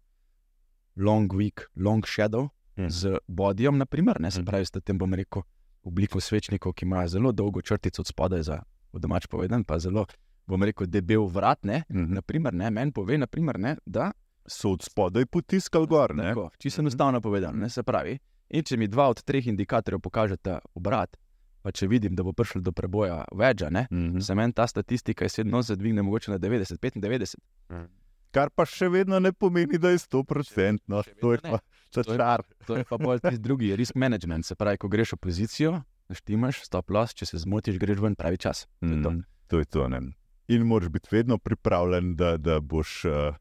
long 0.96 1.32
week, 1.34 1.66
long 1.76 2.06
shadow 2.06 2.50
mm. 2.78 2.90
z 2.90 3.22
bodijem, 3.28 3.78
naprimer, 3.78 4.20
ne 4.22 4.32
se 4.32 4.42
mhm. 4.42 4.50
pravi, 4.50 4.70
da 4.74 4.82
tem 4.82 4.98
bom 4.98 5.14
rekel, 5.14 5.46
obliko 5.84 6.22
svečnikov, 6.22 6.76
ki 6.78 6.86
imajo 6.86 7.08
zelo 7.08 7.32
dolgo 7.32 7.62
črtico 7.62 8.04
od 8.04 8.08
spodaj, 8.08 8.44
za 8.44 8.60
domač 8.94 9.26
povedan, 9.28 9.64
pa 9.64 9.80
zelo, 9.80 10.06
bom 10.46 10.64
rekel, 10.64 10.88
debel 10.88 11.26
vrat, 11.26 11.64
ne, 11.64 11.84
mm 11.90 12.14
naprimer, 12.20 12.54
ne, 12.54 12.70
meni 12.70 12.94
pove, 12.94 13.18
naprimer, 13.18 13.60
ne, 13.60 13.76
da 13.86 14.12
so 14.46 14.76
od 14.76 14.84
spodaj 14.84 15.26
potiskali 15.26 15.88
gor. 15.88 16.14
Čisto 16.60 16.82
enostavno 16.82 17.22
povedano. 17.22 17.70
Se 17.70 17.84
pravi, 17.84 18.18
in 18.50 18.64
če 18.64 18.78
mi 18.78 18.88
dva 18.88 19.10
od 19.10 19.22
treh 19.24 19.48
indikatorjev 19.48 20.02
pokažete 20.02 20.60
obrat, 20.76 21.18
pa 21.62 21.72
če 21.72 21.88
vidim, 21.88 22.16
da 22.16 22.24
bo 22.24 22.34
prišlo 22.34 22.62
do 22.62 22.72
preboja 22.72 23.24
večja, 23.32 23.70
mm 23.70 23.88
-hmm. 23.90 24.22
se 24.22 24.36
meni 24.36 24.54
ta 24.54 24.68
statistika 24.68 25.26
iz 25.26 25.38
70 25.38 25.76
dvigne 25.76 26.02
mogoče 26.02 26.32
na 26.32 26.40
90, 26.40 26.78
95. 26.78 27.36
Mm. 27.70 27.90
Kar 28.32 28.50
pa 28.50 28.66
še 28.66 28.88
vedno 28.90 29.20
ne 29.20 29.34
pomeni, 29.34 29.78
da 29.78 29.90
je 29.90 29.98
100%. 29.98 30.80
No, 30.88 31.04
to 31.22 31.32
je 31.32 31.40
pa 31.42 31.60
čar. 31.92 32.44
To 32.68 32.78
je 32.78 32.84
pa 32.84 32.98
bolj 32.98 33.20
tisti 33.20 33.42
drugi, 33.44 33.76
risk 33.76 33.96
management. 33.96 34.46
Se 34.46 34.56
pravi, 34.56 34.78
ko 34.78 34.88
greš 34.88 35.14
v 35.14 35.18
pozicijo, 35.18 35.82
štimaš, 36.12 36.64
stop 36.64 36.90
loss, 36.90 37.14
če 37.14 37.26
se 37.26 37.38
zmotiš, 37.38 37.80
greš 37.80 38.00
ven 38.00 38.16
pravi 38.16 38.38
čas. 38.38 38.68
To 38.80 38.88
je 38.88 39.04
to. 39.04 39.12
Mm, 39.12 39.24
to, 39.48 39.60
je 39.60 39.66
to 39.66 39.90
In 40.48 40.64
moraš 40.68 40.90
biti 40.90 41.10
vedno 41.12 41.38
pripravljen, 41.38 42.16
da, 42.16 42.38
da 42.38 42.60
boš. 42.60 43.06
Uh, 43.06 43.36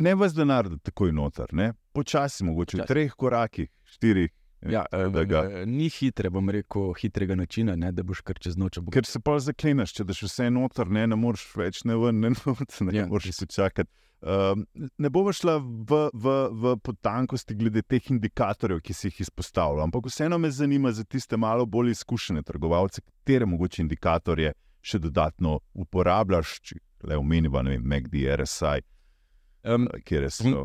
Ne 0.00 0.14
vas 0.14 0.32
denar, 0.32 0.68
da 0.68 0.78
takoj 0.78 1.12
noter, 1.12 1.52
ne? 1.52 1.72
počasi, 1.92 2.44
mogoče 2.44 2.78
v 2.78 2.86
treh 2.88 3.12
korakih, 3.12 3.68
štirih. 3.84 4.30
Ja, 4.66 4.84
ga... 5.30 5.42
Ni 5.66 5.86
hitre, 5.92 6.32
bom 6.34 6.50
rekel, 6.50 6.90
hitrega 6.98 7.36
načina, 7.38 7.76
ne, 7.78 7.92
da 7.94 8.02
boš 8.02 8.24
kar 8.26 8.40
čez 8.42 8.56
noč. 8.58 8.80
Ker 8.92 9.06
se 9.06 9.20
pa 9.22 9.36
zakleneš, 9.42 9.94
če 9.94 10.06
daš 10.08 10.24
vse 10.26 10.48
noter, 10.50 10.90
ne, 10.90 11.06
ne 11.06 11.18
moreš 11.18 11.44
več 11.58 11.84
ne 11.86 11.94
ven, 11.98 12.18
ne, 12.24 12.32
ne, 12.34 12.68
ne 12.88 12.96
ja. 12.96 13.06
moreš 13.06 13.36
se 13.38 13.46
čakati. 13.54 13.90
Uh, 14.18 14.58
ne 14.98 15.10
bomo 15.14 15.30
šla 15.30 15.60
v, 15.62 15.98
v, 16.10 16.32
v 16.50 16.72
potankosti 16.82 17.54
glede 17.54 17.84
teh 17.86 18.02
indikatorjev, 18.10 18.80
ki 18.82 18.96
si 18.96 19.12
jih 19.12 19.20
izpostavljal, 19.28 19.84
ampak 19.84 20.08
vseeno 20.10 20.40
me 20.42 20.50
zanima 20.50 20.90
za 20.90 21.04
tiste 21.06 21.38
malo 21.38 21.66
bolj 21.70 21.92
izkušene 21.94 22.42
trgovalce, 22.42 23.04
katere 23.06 23.46
mogoče 23.46 23.84
indikatorje 23.84 24.56
še 24.82 24.98
dodatno 24.98 25.60
uporabljaš, 25.78 26.56
če 26.66 26.80
le 27.06 27.18
omeniva, 27.20 27.62
ne 27.62 27.76
vem, 27.76 27.86
MACD, 27.86 28.18
RSI. 28.42 28.82
Um, 29.68 29.86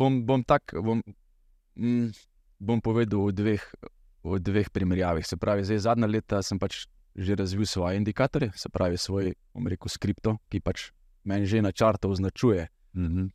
bom, 0.01 0.23
bom, 0.25 0.41
tak, 0.49 0.73
bom, 0.81 1.05
mm, 1.77 2.09
bom 2.63 2.79
povedal 2.79 3.27
v 3.27 3.35
dveh, 3.35 3.63
v 4.23 4.39
dveh 4.39 4.71
primerjavah. 4.71 5.25
Se 5.27 5.35
pravi, 5.35 5.67
zdaj, 5.67 5.83
zadnja 5.83 6.07
leta 6.07 6.39
sem 6.39 6.59
pač 6.59 6.87
že 7.13 7.35
razvil 7.37 7.65
svoje 7.69 8.01
indikatorje, 8.01 8.49
se 8.57 8.69
pravi, 8.73 8.97
svoj, 8.97 9.37
bom 9.53 9.67
rekel, 9.69 9.85
skripto, 9.85 10.39
ki 10.49 10.63
pač 10.65 10.89
meni 11.29 11.45
že 11.45 11.61
na 11.61 11.69
črtu 11.69 12.09
označuje, 12.09 12.67
mm 12.93 13.07
-hmm. 13.07 13.27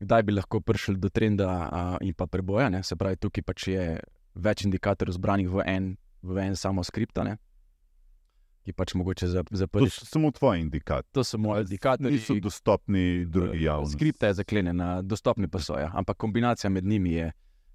kdaj 0.00 0.22
bi 0.22 0.32
lahko 0.32 0.60
prišel 0.60 0.96
do 0.96 1.08
trenda 1.08 1.68
a, 1.72 1.98
in 2.00 2.14
pa 2.14 2.26
preboja. 2.26 2.70
Ne? 2.70 2.82
Se 2.82 2.96
pravi, 2.96 3.16
tukaj 3.16 3.42
pač 3.42 3.68
je 3.68 4.00
več 4.34 4.64
indikatorjev 4.64 5.12
zbranih 5.12 5.48
v 5.48 5.62
en, 5.66 5.96
v 6.22 6.38
en 6.38 6.56
samo 6.56 6.84
skript. 6.84 7.18
Ki 8.64 8.72
pač 8.72 8.94
mogoče 8.94 9.26
zapreti. 9.50 9.86
To 9.86 9.90
so 9.90 10.06
samo 10.06 10.30
tvoji 10.30 10.60
indikatorji. 10.60 11.12
To 11.12 11.24
so 11.24 11.38
moji 11.38 11.60
indikatorji. 11.60 12.12
Niso 12.12 12.34
dostopni 12.40 13.24
drugi 13.24 13.62
javnosti. 13.62 13.94
Skripta 13.94 14.26
je 14.26 14.34
zaklenjena, 14.34 15.02
dostopni 15.02 15.48
pa 15.48 15.58
so. 15.58 15.78
Ja. 15.78 15.90
Ampak 15.94 16.16
kombinacija 16.16 16.70
med 16.70 16.84
njimi 16.84 17.12
je, 17.12 17.32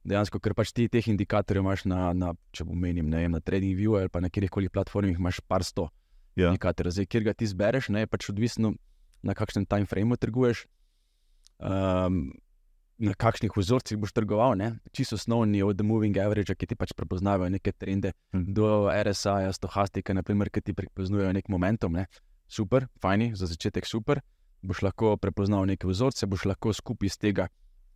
dejansko, 0.07 0.41
ker 0.41 0.55
pač 0.57 0.73
ti 0.75 0.87
teh 0.91 1.07
indikatorjev 1.11 1.63
imaš 1.63 1.85
na, 1.89 2.11
na 2.17 2.33
če 2.55 2.65
pomenim, 2.67 3.09
ne 3.09 3.23
vem, 3.23 3.33
na 3.35 3.41
TradingView 3.43 3.99
ali 3.99 4.11
pa 4.11 4.21
na 4.23 4.31
kjerkoli 4.33 4.71
platformi, 4.73 5.13
imaš 5.13 5.41
par 5.47 5.65
sto 5.67 5.89
ja. 6.35 6.49
indikatorjev. 6.49 6.95
Zdaj, 6.97 7.09
kjer 7.11 7.27
ga 7.29 7.35
ti 7.37 7.49
zbereš, 7.49 7.91
ne, 7.93 8.05
je 8.05 8.11
pač 8.11 8.29
odvisno, 8.33 8.73
na 9.21 9.37
kakšnem 9.37 9.67
time 9.69 9.85
frameu 9.85 10.17
trguješ, 10.17 10.65
um, 11.61 12.31
na 13.01 13.13
kakšnih 13.17 13.53
vzorcih 13.57 13.97
boš 13.97 14.13
trgoval. 14.13 14.57
Čisto 14.93 15.17
osnovni 15.17 15.61
od 15.65 15.77
The 15.77 15.85
Moving 15.85 16.17
Average, 16.17 16.55
ki 16.57 16.73
ti 16.73 16.77
pač 16.77 16.93
prepoznavajo 16.97 17.49
neke 17.53 17.73
trende, 17.73 18.13
hm. 18.33 18.45
do 18.53 18.89
RSA, 18.89 19.49
Stohastika, 19.57 20.13
naprimer, 20.17 20.49
ki 20.49 20.61
ti 20.61 20.77
prepoznajo 20.77 21.33
nek 21.33 21.49
momentum. 21.49 21.97
Ne. 21.97 22.05
Super, 22.51 22.89
fajni, 23.01 23.31
za 23.37 23.49
začetek 23.49 23.85
super. 23.89 24.21
Boš 24.61 24.83
lahko 24.85 25.15
prepoznal 25.17 25.65
neke 25.65 25.89
vzorce, 25.89 26.29
boš 26.29 26.45
lahko 26.45 26.73
skupaj 26.73 27.09
iz 27.09 27.17
tega 27.17 27.47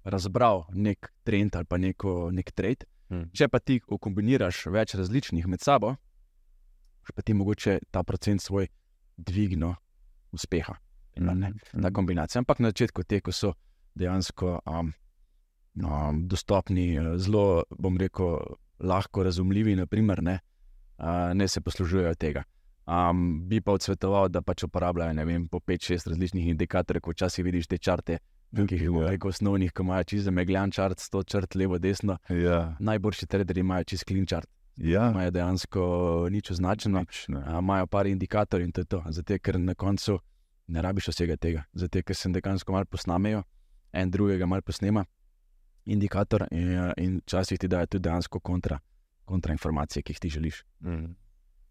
razbral 0.05 0.65
nek 0.73 1.11
trend 1.23 1.55
ali 1.55 1.65
pa 1.65 1.77
neko, 1.77 2.29
nek 2.31 2.51
trade. 2.51 2.85
Hmm. 3.09 3.29
Če 3.33 3.49
pa 3.49 3.59
ti 3.61 3.79
kombiniraš 3.81 4.65
več 4.73 4.95
različnih 4.97 5.47
med 5.49 5.61
sabo, 5.61 5.95
pa 7.13 7.21
ti 7.21 7.33
mogoče 7.37 7.79
ta 7.91 8.03
procent 8.03 8.41
svoj 8.41 8.67
dvigno 9.17 9.75
uspeha. 10.33 10.77
Hmm. 11.17 11.43
Ta 11.81 11.91
kombinacija. 11.91 12.41
Ampak 12.41 12.59
na 12.59 12.73
začetku 12.73 13.05
te, 13.07 13.21
ko 13.21 13.31
so 13.31 13.53
dejansko 13.95 14.59
um, 14.67 14.91
um, 15.83 16.25
dostopni, 16.27 16.97
zelo, 17.21 17.63
bom 17.71 17.97
rekel, 17.97 18.41
lahko 18.79 19.23
razumljivi, 19.23 19.77
naprimer, 19.79 20.21
ne, 20.23 20.39
uh, 20.97 21.31
ne 21.33 21.47
se 21.47 21.61
poslužujejo 21.61 22.15
tega. 22.19 22.43
Um, 22.85 23.47
bi 23.47 23.61
pa 23.65 23.73
odsvetoval, 23.73 24.27
da 24.29 24.43
pač 24.45 24.65
uporabljajo 24.67 25.25
vem, 25.25 25.47
po 25.49 25.59
5-6 25.59 26.09
različnih 26.11 26.51
indikatorjev, 26.51 27.01
ko 27.01 27.15
včasih 27.15 27.45
vidiš 27.45 27.71
te 27.71 27.77
črte, 27.77 28.19
Tukaj 28.55 28.77
je 28.77 28.91
nekaj 28.91 29.29
osnovnih, 29.29 29.71
ko 29.73 29.83
imajo 29.83 30.03
čez 30.03 30.27
megljan 30.29 30.71
črt, 30.71 30.99
sto 30.99 31.23
črt, 31.23 31.55
levo, 31.55 31.79
desno. 31.79 32.17
Ja. 32.29 32.75
Najboljši 32.79 33.27
traderji 33.27 33.61
imajo 33.61 33.83
čez 33.83 34.03
klin 34.03 34.25
črt. 34.25 34.49
Ja. 34.77 35.09
Imajo 35.11 35.31
dejansko 35.31 35.81
nič 36.31 36.51
označeno, 36.51 37.05
imajo 37.59 37.87
par 37.87 38.07
indikatorjev 38.07 38.65
in 38.65 38.71
to 38.71 38.81
je 38.81 38.85
to. 38.85 39.03
Zato, 39.09 39.39
ker 39.39 39.59
na 39.59 39.75
koncu 39.75 40.19
ne 40.67 40.81
rabiš 40.81 41.07
vsega 41.07 41.37
tega. 41.37 41.63
Zato, 41.73 42.01
ker 42.03 42.15
se 42.15 42.29
dejansko 42.29 42.71
malo 42.71 42.85
posnamejo, 42.85 43.43
en 43.93 44.11
drugega 44.11 44.45
malo 44.45 44.61
posnema, 44.61 45.05
indikator 45.85 46.47
in, 46.51 46.91
in 46.97 47.19
včasih 47.23 47.59
ti 47.59 47.67
dajo 47.67 47.85
tudi 47.85 48.03
dejansko 48.03 48.39
kontra, 48.39 48.79
kontra 49.25 49.51
informacije, 49.51 50.03
ki 50.03 50.13
jih 50.13 50.19
ti 50.19 50.29
želiš. 50.29 50.63
Mm. 50.79 51.13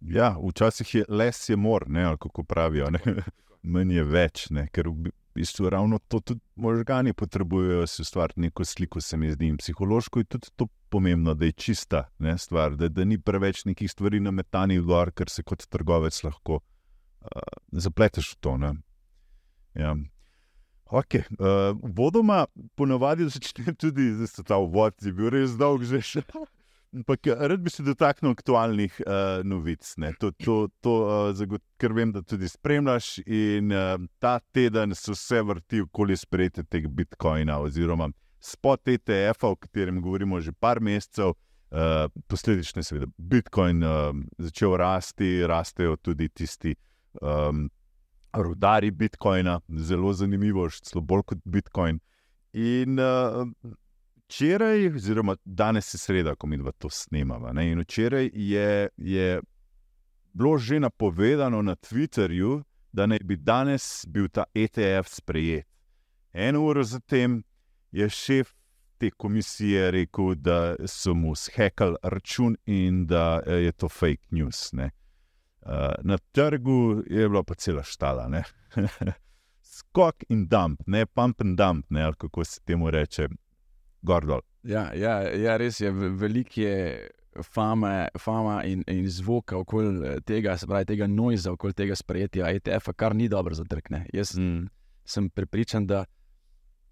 Ja, 0.00 0.36
včasih 0.48 0.94
je 0.94 1.04
les 1.08 1.48
je 1.48 1.56
mor, 1.56 1.88
ne, 1.88 2.16
kako 2.20 2.44
pravijo. 2.44 2.90
Meni 3.62 3.94
je 3.94 4.04
več, 4.04 4.50
ne, 4.50 4.68
ker 4.72 4.88
v 4.88 5.12
bistvu 5.34 5.70
ravno 5.70 5.98
to 5.98 6.20
tudi 6.20 6.40
možgani 6.56 7.12
potrebujejo, 7.12 7.86
se 7.86 8.02
ustvariti 8.02 8.40
neko 8.40 8.64
sliko, 8.64 9.00
se 9.00 9.16
mi 9.16 9.32
zdi. 9.32 9.46
In 9.46 9.56
psihološko 9.56 10.20
je 10.20 10.24
tudi 10.24 10.48
to 10.56 10.66
pomembno, 10.88 11.34
da 11.34 11.44
je 11.44 11.52
čista 11.52 12.04
ne, 12.18 12.38
stvar, 12.38 12.76
da, 12.76 12.88
da 12.88 13.04
ni 13.04 13.18
preveč 13.18 13.64
nekih 13.64 13.90
stvari 13.90 14.20
na 14.20 14.30
metani 14.30 14.78
gor, 14.78 15.10
ker 15.10 15.30
se 15.30 15.42
kot 15.42 15.66
trgovec 15.66 16.22
lahko 16.24 16.60
uh, 16.60 17.28
zapleteš 17.72 18.34
v 18.34 18.40
to. 18.40 18.58
Ja. 19.74 19.96
Okay. 20.84 21.24
Uh, 21.38 21.74
vodoma, 21.96 22.46
ponovadi 22.74 23.28
začne 23.28 23.74
tudi, 23.74 24.12
da 24.14 24.26
se 24.26 24.44
ta 24.44 24.56
vod 24.56 24.94
je 25.02 25.12
bil 25.12 25.32
res 25.34 25.58
dolg 25.58 25.82
že. 25.82 26.22
Ampak 26.94 27.26
eh, 27.26 27.46
rad 27.48 27.62
bi 27.62 27.70
se 27.70 27.83
dotaknil 27.83 28.33
aktualnih 28.37 29.00
uh, 29.02 29.42
novic, 29.46 29.94
to, 30.20 30.30
to, 30.38 30.57
to, 30.80 30.92
uh, 31.35 31.57
ker 31.80 31.92
vem, 31.92 32.12
da 32.14 32.22
tudi 32.22 32.48
spremljaš. 32.48 33.18
In 33.26 33.72
uh, 33.74 33.96
ta 34.22 34.38
teden 34.54 34.94
se 34.94 35.12
vse 35.12 35.42
vrti 35.42 35.83
okoli 35.83 36.16
sprejetja 36.16 36.64
tega 36.70 36.88
Bitcoina, 36.88 37.59
oziroma 37.59 38.11
spot 38.44 38.88
ETF-a, 38.88 39.50
o 39.50 39.57
katerem 39.57 40.00
govorimo 40.02 40.40
že 40.40 40.52
par 40.52 40.80
mesecev. 40.80 41.35
Uh, 41.74 42.07
posledično, 42.30 42.85
seveda, 42.87 43.09
Bitcoin 43.18 43.83
uh, 43.83 44.12
začel 44.38 44.76
rasti, 44.78 45.40
rastejo 45.42 45.96
tudi 45.96 46.28
tisti 46.30 46.76
um, 47.18 47.64
rudari 48.30 48.92
Bitcoina, 48.94 49.59
zelo 49.83 50.12
zanimivo, 50.14 50.68
še 50.70 51.02
bolj 51.02 51.24
kot 51.33 51.42
Bitcoin. 51.44 51.98
In 52.54 53.00
uh, 53.02 53.42
včeraj, 54.28 54.88
oziroma 54.88 55.37
danes 55.44 55.94
je 55.94 55.98
sreda, 55.98 56.34
ko 56.34 56.46
mi 56.46 56.58
to 56.78 56.90
snemamo. 56.90 57.60
In 57.62 57.80
včeraj 57.80 58.30
je, 58.34 58.88
je 58.96 59.40
bilo 60.32 60.58
že 60.58 60.80
napovedano 60.80 61.62
na 61.62 61.74
Twitterju, 61.74 62.62
da 62.92 63.06
naj 63.06 63.18
bi 63.24 63.37
danes 63.37 64.04
bil 64.08 64.28
ta 64.28 64.44
ETF 64.54 65.08
sprejet. 65.08 65.66
Eno 66.32 66.62
uro 66.62 66.82
zatem 66.84 67.42
je 67.92 68.08
šef 68.10 68.52
te 68.98 69.10
komisije 69.10 69.90
rekel, 69.90 70.34
da 70.34 70.76
so 70.87 71.14
mu 71.14 71.34
zhekali 71.34 71.96
račun 72.02 72.56
in 72.66 73.06
da 73.06 73.40
je 73.46 73.72
to 73.72 73.88
fake 73.88 74.26
news. 74.30 74.72
Ne. 74.72 74.90
Na 76.02 76.18
trgu 76.32 77.02
je 77.06 77.28
bila 77.28 77.42
pa 77.42 77.54
cela 77.54 77.82
štala. 77.82 78.42
Skok 79.74 80.24
in 80.28 80.46
dump, 80.46 80.80
ne 80.87 81.06
pump 81.06 81.40
and 81.40 81.58
dump, 81.58 81.87
ne, 81.90 82.12
kako 82.18 82.44
se 82.44 82.60
temu 82.60 82.90
reče, 82.90 83.28
gordol. 84.04 84.44
Ja, 84.64 84.88
ja, 84.96 85.18
ja, 85.28 85.56
res 85.60 85.80
je, 85.80 85.90
veliko 85.92 86.60
je 86.60 87.08
fama, 87.42 88.08
fama 88.18 88.62
in, 88.64 88.84
in 88.86 89.08
zvoka 89.10 89.56
okoli 89.58 90.06
eh, 90.06 90.20
tega, 90.24 90.56
se 90.58 90.66
pravi, 90.66 90.88
tega 90.92 91.08
noiza 91.10 91.52
okoli 91.52 91.74
tega 91.76 91.96
sprejetja 91.98 92.52
ETF-a, 92.58 92.92
kar 92.92 93.16
ni 93.16 93.28
dobro 93.28 93.54
za 93.54 93.64
trg. 93.68 93.90
Jaz 94.12 94.36
mm. 94.38 94.68
sem 95.04 95.28
prepričan, 95.30 95.86
da 95.86 96.04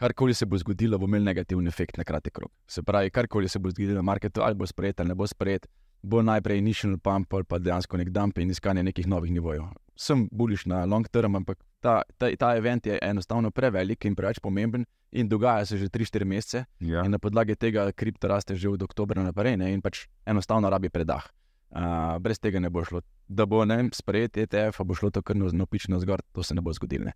karkoli 0.03 0.35
se 0.35 0.47
bo 0.47 0.59
zgodilo, 0.59 0.99
bo 0.99 1.07
imel 1.07 1.23
negativen 1.23 1.69
efekt 1.69 1.97
na 1.97 2.05
kratek 2.05 2.39
rok. 2.39 2.53
Se 2.67 2.83
pravi, 2.83 3.11
karkoli 3.11 3.49
se 3.49 3.59
bo 3.59 3.71
zgodilo 3.71 3.95
na 3.95 4.03
marketu, 4.03 4.43
ali 4.43 4.59
bo 4.59 4.67
sprejet 4.67 5.01
ali 5.01 5.13
ne 5.13 5.15
bo 5.15 5.27
sprejet, 5.27 5.69
bo 6.03 6.23
najprej 6.23 6.59
initial 6.59 6.99
pump 6.99 7.35
ali 7.35 7.45
pa 7.45 7.59
dejansko 7.59 7.97
nek 7.97 8.11
dump 8.11 8.39
in 8.39 8.51
iskanje 8.51 8.83
nekih 8.83 9.07
novih 9.07 9.33
nivojev. 9.33 9.69
Sem 9.97 10.27
buliš 10.33 10.67
na 10.67 10.85
long 10.85 11.07
term, 11.09 11.37
ampak 11.37 11.63
ta, 11.83 12.03
ta, 12.19 12.31
ta 12.39 12.55
event 12.57 12.87
je 12.87 12.99
enostavno 13.03 13.51
prevelik 13.51 14.07
in 14.07 14.15
preveč 14.15 14.39
pomemben 14.43 14.87
in 15.13 15.29
dogaja 15.29 15.67
se 15.67 15.79
že 15.79 15.91
3-4 15.91 16.25
mesece. 16.25 16.65
Ja. 16.81 17.03
Na 17.09 17.19
podlagi 17.19 17.57
tega 17.57 17.91
kripto 17.93 18.29
raste 18.29 18.57
že 18.57 18.71
od 18.71 18.83
oktobra 18.83 19.23
naprej 19.23 19.57
ne? 19.57 19.73
in 19.75 19.83
pač 19.83 20.07
enostavno 20.27 20.71
rabi 20.71 20.89
predah. 20.89 21.27
Uh, 21.73 22.21
brez 22.21 22.39
tega 22.39 22.61
ne 22.61 22.71
bo 22.71 22.85
šlo. 22.85 23.01
Da 23.29 23.47
bo 23.49 23.65
ne, 23.65 23.89
sprejet 23.97 24.37
ETF, 24.37 24.85
bo 24.85 24.95
šlo 24.95 25.11
to 25.11 25.23
kar 25.23 25.37
nopično 25.37 26.01
zgor, 26.01 26.21
to 26.33 26.43
se 26.43 26.55
ne 26.55 26.61
bo 26.61 26.73
zgodilo. 26.73 27.13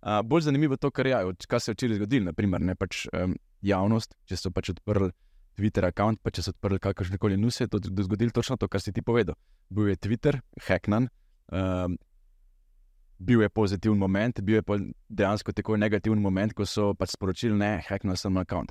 Uh, 0.00 0.22
bolj 0.24 0.48
zanimivo 0.48 0.72
je 0.72 0.80
to, 0.80 0.90
kar, 0.90 1.06
je, 1.06 1.16
kar 1.48 1.60
se 1.60 1.70
je 1.70 1.74
včeraj 1.74 2.00
zgodilo. 2.00 2.30
Naprimer, 2.32 2.64
ne, 2.64 2.74
pač, 2.74 3.04
um, 3.12 3.36
javnost, 3.60 4.16
če 4.24 4.38
so 4.40 4.52
pač 4.56 4.72
odprli 4.72 5.10
Twitter 5.60 5.84
račun, 5.84 6.16
pa 6.16 6.32
če 6.32 6.46
so 6.46 6.54
odprli 6.54 6.80
kakršne 6.80 7.20
koli 7.20 7.36
nuse, 7.36 7.68
to 7.68 7.80
je 7.82 8.06
zgodilo 8.06 8.32
točno 8.32 8.56
to, 8.56 8.68
kar 8.72 8.80
si 8.80 8.94
ti 8.96 9.04
povedal. 9.04 9.36
Bil 9.68 9.92
je 9.92 9.98
Twitter, 10.00 10.40
hacknan, 10.64 11.10
um, 11.52 11.98
bil 13.20 13.42
je 13.42 13.48
pozitiven 13.48 13.98
moment, 13.98 14.40
bil 14.40 14.54
je 14.54 14.92
dejansko 15.08 15.52
tako 15.52 15.76
negativen 15.76 16.20
moment, 16.20 16.54
ko 16.56 16.64
so 16.66 16.94
pač 16.94 17.12
sporočili, 17.14 17.54
ne, 17.56 17.82
hacknan 17.88 18.16
sem 18.16 18.36
račun. 18.36 18.66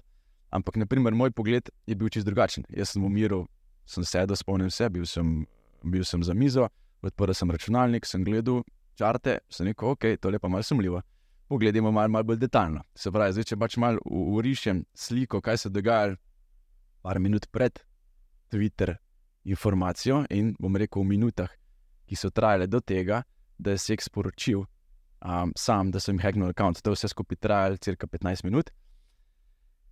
Ampak, 0.49 0.79
naprimer, 0.81 1.13
moj 1.13 1.31
pogled 1.31 1.69
je 1.85 1.95
bil 1.95 2.09
čist 2.09 2.25
drugačen. 2.25 2.65
Jaz 2.73 2.95
sem 2.95 3.05
v 3.05 3.11
miru, 3.13 3.43
sem 3.85 4.03
sedel, 4.03 4.35
spomnil 4.35 4.71
se, 4.73 4.89
bil 4.89 5.05
sem, 5.05 5.45
bil 5.85 6.05
sem 6.05 6.23
za 6.25 6.33
mizo, 6.33 6.65
odprl 7.05 7.33
sem 7.37 7.51
računalnik, 7.51 8.05
sem 8.09 8.25
gledal 8.25 8.63
črte, 8.97 9.39
sem 9.49 9.69
rekel, 9.69 9.93
ok, 9.93 10.17
to 10.19 10.33
je 10.33 10.39
pa 10.39 10.49
malce 10.49 10.73
sumljivo. 10.73 11.01
Pogledamo 11.49 11.91
malo 11.91 12.09
mal 12.09 12.23
bolj 12.23 12.41
detaljno. 12.41 12.81
Se 12.95 13.11
pravi, 13.11 13.33
zdaj, 13.37 13.47
če 13.51 13.57
pač 13.57 13.77
malo 13.77 14.01
urišem 14.05 14.83
sliko, 14.93 15.41
kaj 15.41 15.57
se 15.57 15.69
dogaja, 15.69 16.17
par 17.01 17.19
minut 17.19 17.47
pred 17.51 17.79
Twitter 18.49 18.97
informacijo 19.45 20.23
in 20.29 20.55
bom 20.59 20.75
rekel 20.75 21.05
v 21.05 21.13
minutah, 21.13 21.53
ki 22.09 22.17
so 22.17 22.29
trajale 22.33 22.67
do 22.67 22.81
tega, 22.81 23.23
da 23.59 23.75
je 23.75 23.81
seks 23.83 24.07
sporočil 24.09 24.63
um, 25.25 25.53
sam, 25.55 25.91
da 25.91 25.99
sem 25.99 26.15
jim 26.15 26.23
hacknil 26.23 26.51
račun. 26.53 26.79
To 26.83 26.93
je 26.93 26.99
vse 26.99 27.11
skupaj 27.11 27.37
trajalo 27.43 27.77
cirka 27.77 28.07
15 28.07 28.43
minut. 28.47 28.71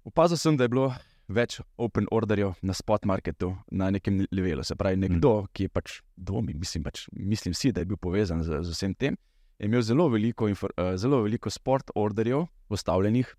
Opazil 0.07 0.37
sem, 0.37 0.57
da 0.57 0.63
je 0.63 0.71
bilo 0.71 0.87
več 1.27 1.59
open 1.75 2.07
orderjev 2.11 2.53
na 2.63 2.73
spot 2.73 3.05
marketu 3.05 3.51
na 3.71 3.89
nekem 3.91 4.23
levelu. 4.31 4.63
Se 4.63 4.75
pravi, 4.79 4.99
nekdo, 5.01 5.33
mm. 5.41 5.49
ki 5.53 5.67
je 5.67 5.71
pač 5.73 5.97
dvomi, 6.15 6.55
mislim, 6.55 6.85
pač, 6.85 7.07
mislim 7.11 7.55
si, 7.57 7.73
da 7.75 7.83
je 7.83 7.89
bil 7.89 7.99
povezan 7.99 8.43
z, 8.43 8.61
z 8.63 8.75
vsem 8.75 8.95
tem, 8.95 9.17
je 9.59 9.67
imel 9.67 9.83
zelo 9.83 10.07
veliko, 10.13 10.47
uh, 10.47 10.93
zelo 10.95 11.23
veliko 11.25 11.51
spot 11.51 11.91
orderjev 11.95 12.45
postavljenih 12.71 13.33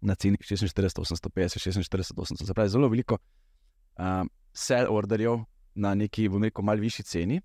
na 0.00 0.14
ceni 0.14 0.38
46, 0.42 0.98
850, 1.04 1.62
46, 1.62 2.14
800. 2.16 2.46
Se 2.46 2.54
pravi, 2.54 2.74
zelo 2.74 2.90
veliko 2.90 3.18
um, 3.98 4.30
sell 4.54 4.90
orderjev 4.90 5.44
na 5.78 5.94
neki, 5.94 6.26
bom 6.32 6.42
rekel, 6.42 6.66
malce 6.66 6.82
višji 6.82 7.06
ceni. 7.06 7.40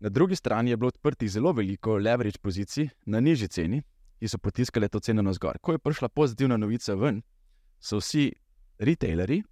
Na 0.00 0.08
drugi 0.08 0.36
strani 0.36 0.70
je 0.70 0.76
bilo 0.76 0.88
odprtih 0.88 1.30
zelo 1.30 1.52
veliko 1.52 1.96
leverage 1.96 2.38
pozicij 2.42 2.88
na 3.06 3.20
nižji 3.20 3.48
ceni, 3.48 3.82
ki 4.18 4.28
so 4.28 4.38
potiskale 4.38 4.88
to 4.88 5.00
ceno 5.00 5.22
navzgor. 5.22 5.58
Ko 5.58 5.72
je 5.72 5.78
prišla 5.78 6.08
pozitivna 6.08 6.56
novica 6.56 6.94
ven, 6.94 7.22
so 7.80 7.98
vsi 7.98 8.32
retailerji 8.78 9.42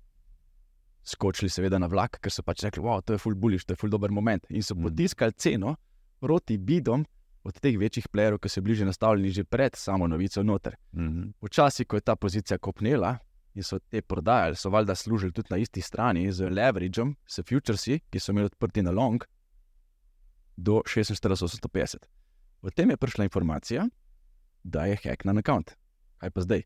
skočili, 1.07 1.51
seveda, 1.51 1.79
na 1.79 1.87
vlak, 1.87 2.19
ker 2.23 2.33
so 2.35 2.43
pač 2.43 2.65
rekli, 2.67 2.83
wow, 2.83 2.99
je 2.99 3.07
to 3.11 3.19
full 3.23 3.35
bullish, 3.35 3.67
to 3.67 3.75
je 3.75 3.81
full 3.81 3.91
dober 3.91 4.11
moment. 4.11 4.47
In 4.51 4.63
so 4.63 4.75
mm. 4.75 4.89
potiskali 4.89 5.33
ceno 5.39 5.77
proti 6.21 6.59
bidom, 6.59 7.05
od 7.47 7.61
teh 7.63 7.77
večjih 7.79 8.09
playerov, 8.11 8.41
ki 8.43 8.51
so 8.51 8.61
bili 8.61 8.75
že 8.75 8.89
nastavljeni 8.89 9.31
že 9.31 9.45
pred 9.45 9.77
samo 9.79 10.09
novico 10.11 10.43
noter. 10.43 10.75
Včasih, 10.93 10.99
mm 10.99 11.33
-hmm. 11.43 11.87
ko 11.87 11.97
je 11.97 12.01
ta 12.01 12.17
pozicija 12.17 12.59
kopnela 12.59 13.19
in 13.55 13.63
so 13.63 13.79
te 13.79 14.03
prodajali, 14.03 14.57
so 14.57 14.71
valjda 14.71 14.95
služili 14.95 15.33
tudi 15.33 15.49
na 15.51 15.57
isti 15.57 15.81
strani 15.81 16.33
z 16.33 16.51
leverageom, 16.51 17.17
s 17.27 17.41
futuresi, 17.49 18.01
ki 18.11 18.21
so 18.21 18.33
imeli 18.33 18.47
odprti 18.47 18.83
na 18.83 18.91
long 18.91 19.25
do 20.57 20.83
46-850. 20.87 21.97
Potem 22.61 22.91
je 22.91 22.97
prišla 22.97 23.25
informacija, 23.25 23.89
da 24.63 24.87
je 24.87 24.97
hack 24.97 25.25
na 25.25 25.33
account. 25.39 25.77
Kaj 26.19 26.31
pa 26.31 26.41
zdaj? 26.41 26.63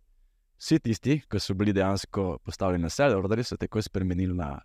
Vsi 0.61 0.79
tisti, 0.79 1.21
ki 1.29 1.41
so 1.41 1.55
bili 1.55 1.73
dejansko 1.73 2.39
postavljeni 2.45 2.83
na 2.83 2.91
sell 2.91 3.17
order, 3.17 3.45
so 3.45 3.57
takoj 3.57 3.83
spremenili 3.83 4.35
na. 4.37 4.59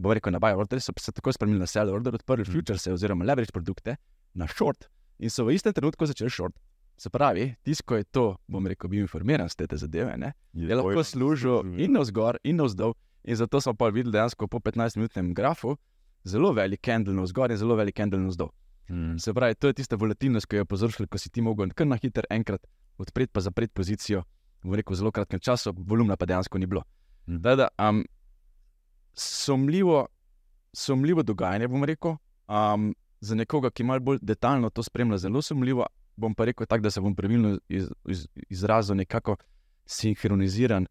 Bo 0.00 0.14
rekel, 0.14 0.32
na 0.32 0.38
buy 0.40 0.56
order, 0.56 0.80
so 0.80 0.92
se 0.98 1.12
takoj 1.12 1.32
spremenili 1.36 1.60
na 1.60 1.66
sell 1.66 1.90
order, 1.90 2.14
odprli 2.14 2.44
mm. 2.46 2.52
futures 2.52 2.86
oziroma 2.86 3.24
leverage 3.24 3.52
produkte 3.52 3.96
na 4.34 4.46
short, 4.48 4.88
in 5.18 5.30
so 5.30 5.44
v 5.44 5.54
istem 5.54 5.74
trenutku 5.76 6.06
začeli 6.06 6.30
šort. 6.30 6.56
Se 6.96 7.10
pravi, 7.10 7.54
tisto, 7.64 7.84
ko 7.86 7.96
je 7.96 8.04
to, 8.04 8.24
bom 8.48 8.66
rekel, 8.66 8.90
bil 8.92 9.02
informiran 9.02 9.48
z 9.48 9.66
te 9.66 9.76
zadeve, 9.76 10.16
ne, 10.16 10.32
je, 10.52 10.68
je 10.68 10.76
lahko 10.76 11.04
služil 11.04 11.76
in 11.80 11.92
navzgor, 11.96 12.38
in 12.44 12.56
navzdol. 12.60 12.94
In 13.24 13.36
zato 13.36 13.60
smo 13.60 13.74
pa 13.74 13.90
videli 13.92 14.12
dejansko 14.12 14.48
po 14.48 14.58
15-minutnem 14.58 15.34
grafu 15.34 15.76
zelo 16.24 16.52
velik 16.52 16.80
candle 16.84 17.14
navzgor 17.14 17.50
in 17.50 17.56
zelo 17.56 17.76
velik 17.76 17.96
candle 17.96 18.20
navzdol. 18.20 18.50
Hmm. 18.90 19.18
Se 19.18 19.34
pravi, 19.34 19.54
to 19.54 19.70
je 19.70 19.74
tista 19.78 19.96
volatilnost, 19.96 20.48
ki 20.50 20.56
jo 20.56 20.64
je 20.64 20.66
povzročila, 20.66 21.06
ko 21.06 21.18
si 21.18 21.30
ti 21.30 21.42
mogel 21.46 21.70
kar 21.74 21.86
na 21.86 21.96
hiter 21.96 22.26
enkrat 22.30 22.64
odpreti, 22.98 23.30
pa 23.32 23.40
zapreti 23.40 23.72
pozicijo 23.72 24.24
v 24.64 24.80
rekel, 24.80 24.96
zelo 24.98 25.12
kratkem 25.14 25.40
času, 25.40 25.72
volumna 25.78 26.16
pa 26.18 26.26
dejansko 26.26 26.58
ni 26.58 26.66
bilo. 26.66 26.82
Hmm. 27.26 27.38
Da, 27.40 27.54
da, 27.56 27.68
um, 27.78 28.02
sumljivo, 29.14 30.06
sumljivo 30.72 31.22
dogajanje, 31.22 31.68
bom 31.68 31.84
rekel. 31.84 32.16
Um, 32.48 32.90
za 33.20 33.34
nekoga, 33.34 33.70
ki 33.70 33.84
malo 33.84 34.00
bolj 34.00 34.18
detaljno 34.22 34.70
to 34.70 34.82
spremlja, 34.82 35.18
zelo 35.18 35.42
sumljivo. 35.42 35.86
Bom 36.16 36.34
pa 36.34 36.44
rekel 36.44 36.66
tako, 36.66 36.82
da 36.82 36.90
se 36.90 37.00
bom 37.00 37.14
pravilno 37.16 37.58
iz, 37.68 37.86
iz, 38.08 38.26
izrazil, 38.48 38.96
nekako 38.96 39.36
sinhroniziran 39.86 40.86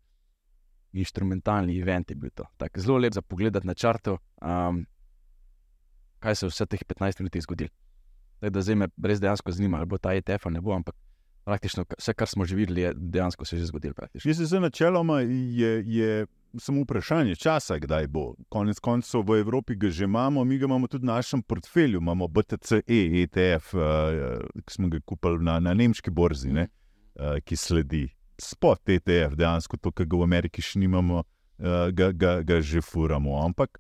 instrumentalni 0.93 1.77
event 1.79 2.09
je 2.09 2.15
bil 2.15 2.31
to. 2.35 2.47
Tak, 2.57 2.79
zelo 2.79 2.97
lep 2.97 3.13
za 3.13 3.21
pogled 3.21 3.59
na 3.65 3.73
črto, 3.73 4.17
um, 4.41 4.85
kaj 6.19 6.35
se 6.35 6.45
je 6.45 6.49
vse 6.49 6.65
teh 6.65 6.83
15 6.83 7.19
minut 7.19 7.37
zgodilo. 7.43 7.69
Da 8.41 8.61
zdaj 8.61 8.75
me 8.75 8.87
res 9.03 9.19
dejansko 9.19 9.51
zanima, 9.51 9.77
ali 9.77 9.89
bo 9.89 9.97
ta 9.97 10.13
ETF 10.15 10.47
ali 10.47 10.53
ne 10.53 10.61
bo, 10.61 10.71
ampak 10.71 10.95
praktično 11.43 11.83
vse, 11.97 12.13
kar 12.13 12.27
smo 12.27 12.45
že 12.45 12.55
videli, 12.55 12.81
je 12.81 12.93
dejansko 12.95 13.45
se 13.45 13.57
že 13.57 13.65
zgodilo. 13.65 13.93
Jaz 14.23 14.49
se 14.49 14.59
načeloma 14.59 15.21
je. 15.21 15.83
je 15.87 16.25
samo 16.57 16.81
vprašanje 16.81 17.35
časa, 17.35 17.77
kdaj 17.77 18.07
bo. 18.07 18.33
Konec 18.49 18.79
koncev 18.79 19.21
v 19.27 19.39
Evropi 19.39 19.75
ga 19.75 19.89
že 19.89 20.03
imamo, 20.03 20.43
mi 20.43 20.57
ga 20.57 20.65
imamo 20.65 20.87
tudi 20.87 21.03
v 21.03 21.07
našem 21.07 21.41
portfelju, 21.41 21.99
imamo 21.99 22.27
BTC, 22.27 22.71
-E, 22.87 23.23
ETF, 23.23 23.73
uh, 23.73 23.81
eh, 23.81 24.61
ki 24.65 24.73
smo 24.73 24.87
ga 24.87 24.99
kupili 25.05 25.43
na, 25.43 25.59
na 25.59 25.73
nemški 25.73 26.09
borzi, 26.09 26.53
ne, 26.53 26.67
uh, 27.15 27.37
ki 27.45 27.55
sledi. 27.55 28.07
Spot 28.41 28.89
ETF, 28.89 29.35
dejansko 29.35 29.77
to, 29.77 29.91
kar 29.91 30.05
ga 30.05 30.17
v 30.17 30.23
Ameriki 30.23 30.61
še 30.61 30.79
nimamo, 30.79 31.23
uh, 31.59 31.91
ga, 31.91 32.11
ga, 32.11 32.41
ga 32.41 32.61
že 32.61 32.81
furamo. 32.81 33.45
Ampak 33.45 33.79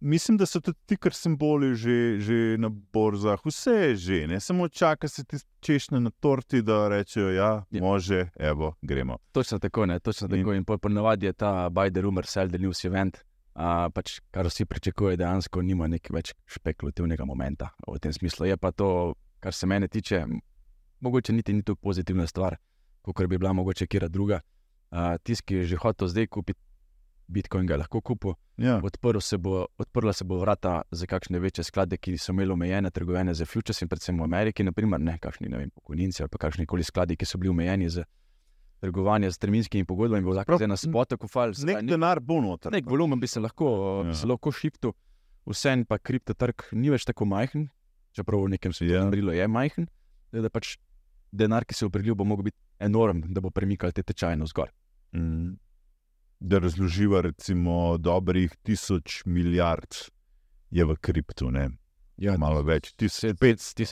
mislim, 0.00 0.36
da 0.36 0.46
so 0.46 0.60
tudi 0.60 0.78
ti, 0.86 0.96
kar 0.96 1.14
simboli, 1.14 1.74
že, 1.74 2.20
že 2.20 2.56
na 2.58 2.68
borzah, 2.68 3.40
vse 3.44 3.70
je 3.70 3.96
že, 3.96 4.26
ne 4.26 4.40
samo 4.40 4.68
čaka 4.68 5.08
se 5.08 5.24
ti 5.24 5.36
češnje 5.60 6.00
na 6.00 6.10
torti, 6.10 6.62
da 6.62 6.88
rečejo, 6.88 7.30
ja, 7.30 7.64
ja. 7.70 7.80
može, 7.80 8.28
evo, 8.38 8.74
gremo. 8.82 9.18
Točno 9.32 9.58
tako, 9.58 9.86
ne, 9.86 10.00
točno 10.00 10.28
tako. 10.28 10.52
In, 10.52 10.64
in 10.68 10.78
ponovadi 10.78 11.26
je 11.26 11.32
ta 11.32 11.68
Biden 11.70 12.02
rumor, 12.02 12.26
sell 12.26 12.48
the 12.48 12.58
news 12.58 12.84
event. 12.84 13.16
Uh, 13.56 13.88
pač, 13.88 14.18
kar 14.30 14.44
vsi 14.44 14.66
pričakujejo, 14.68 15.16
dejansko 15.16 15.62
nima 15.64 15.86
nekaj 15.88 16.12
več 16.12 16.32
špekulativnega 16.44 17.24
momenta 17.24 17.70
v 17.88 17.96
tem 18.04 18.12
smislu. 18.12 18.50
Je 18.50 18.56
pa 18.60 18.68
to, 18.68 19.14
kar 19.40 19.56
se 19.56 19.66
mene 19.66 19.88
tiče, 19.88 20.26
mogoče 21.00 21.32
niti 21.32 21.54
ni 21.56 21.64
tako 21.64 21.80
pozitivna 21.88 22.26
stvar, 22.26 22.58
kot 23.02 23.26
bi 23.26 23.38
bila 23.38 23.54
mogoče 23.56 23.86
kera 23.86 24.08
druga. 24.12 24.42
Uh, 24.92 25.16
Tisti, 25.24 25.46
ki 25.46 25.54
je 25.54 25.64
že 25.72 25.80
hotel 25.80 26.08
zdaj 26.08 26.28
kupiti 26.28 26.60
Bitcoin 27.26 27.66
ga 27.66 27.76
lahko 27.80 28.00
kupil. 28.00 28.36
Ja. 28.56 28.78
Odprl 28.84 29.20
se 29.20 29.38
bo, 29.38 29.66
odprla 29.78 30.12
se 30.12 30.24
bo 30.24 30.38
vrata 30.38 30.82
za 30.90 31.06
kakšne 31.06 31.38
večje 31.42 31.64
sklade, 31.64 31.98
ki 31.98 32.16
so 32.18 32.32
imeli 32.32 32.54
omejene 32.54 32.90
trgovine 32.90 33.34
za 33.34 33.46
futures 33.46 33.82
in 33.82 33.90
predvsem 33.90 34.20
v 34.20 34.24
Ameriki, 34.24 34.64
naprimer, 34.64 35.00
ne 35.02 35.18
kakšni 35.22 35.50
ne 35.50 35.58
vem, 35.58 35.72
pokojninci 35.74 36.22
ali 36.22 36.40
kakšni 36.40 36.66
koli 36.66 36.86
skladi, 36.86 37.16
ki 37.16 37.26
so 37.26 37.38
bili 37.42 37.50
omejeni 37.50 37.90
za 37.90 38.06
trgovanje 38.80 39.30
z 39.30 39.42
terminskimi 39.42 39.84
pogodbami, 39.88 40.24
bo 40.24 40.36
lahko 40.36 40.60
zdaj 40.60 40.70
na 40.70 40.78
spotu 40.78 41.18
kufal. 41.18 41.52
Nek 41.66 41.82
denar 41.88 42.20
bo 42.20 42.38
noter. 42.44 42.72
Nek 42.72 42.86
volumen 42.86 43.20
bi 43.20 43.26
se 43.26 43.42
lahko, 43.42 43.72
ja. 44.04 44.08
bi 44.12 44.16
se 44.16 44.30
lahko 44.30 44.52
šiptu, 44.52 44.94
vsem 45.50 45.84
pa 45.88 45.98
kriptotrg 45.98 46.68
ni 46.72 46.94
več 46.94 47.08
tako 47.08 47.26
majhen, 47.26 47.68
čeprav 48.16 48.46
v 48.46 48.54
nekem 48.54 48.72
svetu 48.76 48.94
ja. 48.94 49.40
je 49.42 49.48
majhen, 49.50 49.90
da, 50.32 50.48
pač 50.52 50.76
denar, 51.32 51.66
ki 51.66 51.74
se 51.74 51.84
je 51.84 51.90
opredelil, 51.90 52.14
bo 52.14 52.24
mogel 52.24 52.52
biti 52.52 52.60
enormen, 52.78 53.34
da 53.34 53.42
bo 53.42 53.50
premikal 53.50 53.92
te 53.92 54.06
tečaje 54.06 54.38
na 54.38 54.46
vzgor. 54.46 54.70
Mm 55.16 55.56
da 56.40 56.58
razloživa, 56.58 57.20
recimo, 57.20 57.96
dobrih 57.98 58.56
tisoč 58.62 59.22
milijard 59.24 59.94
je 60.70 60.84
v 60.84 60.96
kriptu. 61.00 61.50
Ja, 62.16 62.36
malo 62.38 62.62
več, 62.62 62.94
1700, 62.98 63.84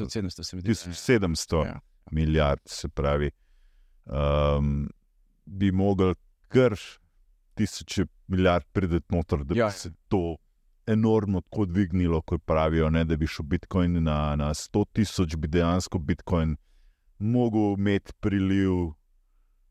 1700 0.64 1.64
ja. 1.66 1.80
milijard, 2.10 2.60
se 2.66 2.88
pravi. 2.88 3.30
Um, 4.04 4.88
bi 5.44 5.72
mogel 5.72 6.14
kar 6.48 6.76
tisoče 7.54 8.06
milijard 8.28 8.64
prideti 8.72 9.14
noter, 9.14 9.44
da 9.44 9.54
ja. 9.54 9.66
bi 9.66 9.72
se 9.72 9.92
to 10.08 10.36
enormno 10.86 11.40
tako 11.40 11.64
dvignilo, 11.64 12.20
kot 12.22 12.42
pravijo, 12.44 12.90
ne? 12.90 13.04
da 13.04 13.16
bi 13.16 13.26
šel 13.26 13.46
Bitcoin 13.46 14.02
na, 14.02 14.36
na 14.36 14.50
100 14.54 14.84
tisoč, 14.92 15.36
bi 15.36 15.48
dejansko 15.48 15.98
Bitcoin 15.98 16.56
mogel 17.18 17.74
imeti 17.78 18.12
priliv 18.20 18.92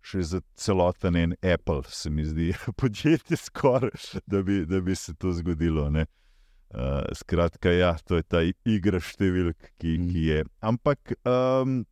še 0.04 0.24
za 0.28 0.42
celoten 0.60 1.16
en 1.16 1.36
Apple, 1.42 1.84
se 1.88 2.10
mi 2.10 2.26
zdi, 2.28 2.52
podjetje 2.82 3.40
skoraj, 3.40 4.20
da, 4.28 4.44
da 4.44 4.82
bi 4.82 4.96
se 4.96 5.16
to 5.16 5.34
zgodilo. 5.34 5.88
Uh, 6.74 7.06
skratka, 7.14 7.72
ja, 7.72 7.94
to 8.02 8.18
je 8.18 8.26
ta 8.26 8.42
igra 8.66 9.00
številk, 9.00 9.74
ki, 9.78 9.98
mm. 9.98 10.08
ki 10.10 10.24
je. 10.26 10.46
Ampak 10.66 11.14
um, 11.22 11.84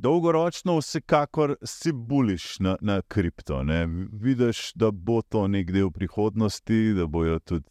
dolgoročno, 0.00 0.78
vsekakor 0.80 1.58
si 1.64 1.92
buliš 1.92 2.54
na, 2.64 2.76
na 2.80 3.00
kripto. 3.02 3.60
Ne? 3.62 3.84
Vidiš, 4.12 4.72
da 4.80 4.90
bo 4.90 5.20
to 5.22 5.46
nekde 5.52 5.84
v 5.84 5.92
prihodnosti, 5.92 6.80
da 6.96 7.06
bojo 7.06 7.38
tudi. 7.44 7.68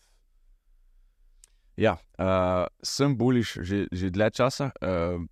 Ja, 1.80 1.96
uh, 2.20 2.68
sem 2.84 3.16
buliš 3.18 3.58
že, 3.64 3.86
že 3.92 4.12
dlje 4.12 4.30
časa. 4.36 4.70
Uh, 4.84 5.26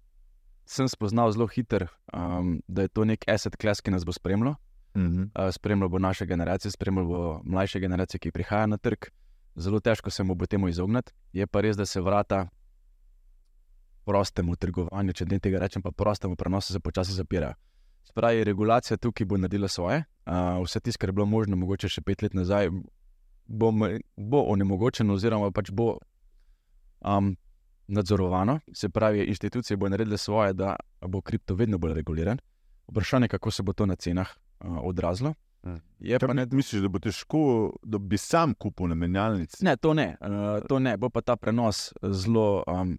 sem 0.68 0.88
spoznal 0.88 1.32
zelo 1.32 1.48
hitro, 1.48 1.88
um, 2.14 2.62
da 2.68 2.82
je 2.86 2.88
to 2.88 3.06
nek 3.06 3.24
asset 3.28 3.56
class, 3.56 3.82
ki 3.82 3.92
nas 3.92 4.06
bo 4.06 4.14
spremljal. 4.14 4.56
Uh 4.96 5.02
-huh. 5.02 5.24
uh, 5.24 5.54
spremljal 5.54 5.90
bo 5.90 6.00
naše 6.00 6.26
generacije, 6.26 6.72
spremljal 6.72 7.06
bo 7.06 7.42
mlajše 7.44 7.80
generacije, 7.80 8.20
ki 8.20 8.32
prihajajo 8.32 8.68
na 8.68 8.78
trg. 8.78 9.06
Zelo 9.56 9.80
težko 9.80 10.10
se 10.10 10.24
mu 10.24 10.36
bo 10.36 10.46
temu 10.46 10.68
izogniti. 10.68 11.12
Je 11.34 11.48
pa 11.48 11.62
res, 11.62 11.78
da 11.78 11.86
se 11.86 12.02
vrata 12.02 12.48
prostemu 14.06 14.56
trgovanju, 14.56 15.14
če 15.14 15.26
ne 15.26 15.40
tega 15.40 15.60
rečem, 15.60 15.82
pa 15.82 15.92
prostemu 15.92 16.36
prenosu 16.36 16.74
se 16.74 16.80
počasi 16.80 17.14
zapirajo. 17.14 17.54
Spravi, 18.04 18.44
regulacija 18.44 18.98
tukaj 18.98 19.26
bo 19.26 19.38
naredila 19.38 19.68
svoje. 19.68 20.04
Uh, 20.26 20.64
vse 20.64 20.80
tisto, 20.80 21.00
kar 21.00 21.10
je 21.10 21.14
bilo 21.14 21.26
možno, 21.26 21.56
mogoče 21.56 21.90
še 21.90 22.02
pet 22.02 22.22
let 22.22 22.34
nazaj, 22.34 22.70
bo, 23.48 23.72
bo 24.16 24.44
onemogočeno, 24.44 25.14
oziroma 25.14 25.52
pač 25.52 25.72
bo 25.72 25.98
um, 27.00 27.36
nadzorovano, 27.88 28.60
se 28.74 28.90
pravi, 28.90 29.24
institucije 29.24 29.78
bodo 29.78 29.90
naredile 29.90 30.18
svoje, 30.18 30.54
da 30.54 30.76
bo 31.02 31.22
kripto 31.22 31.56
vedno 31.56 31.78
bolj 31.78 31.94
reguliran. 31.94 32.40
Vprašanje 32.88 33.26
je, 33.26 33.30
kako 33.30 33.52
se 33.52 33.64
bo 33.64 33.74
to 33.74 33.86
na 33.86 33.96
cenah 33.96 34.30
uh, 34.60 34.78
odrazilo. 34.84 35.34
Hmm. 35.64 35.82
Ne, 36.34 36.46
misliš, 36.52 36.82
da 36.82 36.88
bo 36.88 37.00
težko, 37.00 37.40
da 37.84 37.98
bi 37.98 38.18
sam 38.18 38.54
kupil 38.54 38.88
na 38.88 38.96
menjalnici? 38.96 39.66
Ne, 39.66 39.76
to 39.78 39.94
ne, 39.94 40.18
uh, 40.22 40.68
to 40.68 40.80
ne, 40.80 40.98
bo 40.98 41.10
pa 41.10 41.22
ta 41.22 41.36
prenos 41.36 41.94
zelo. 42.04 42.64
Um, 42.68 42.98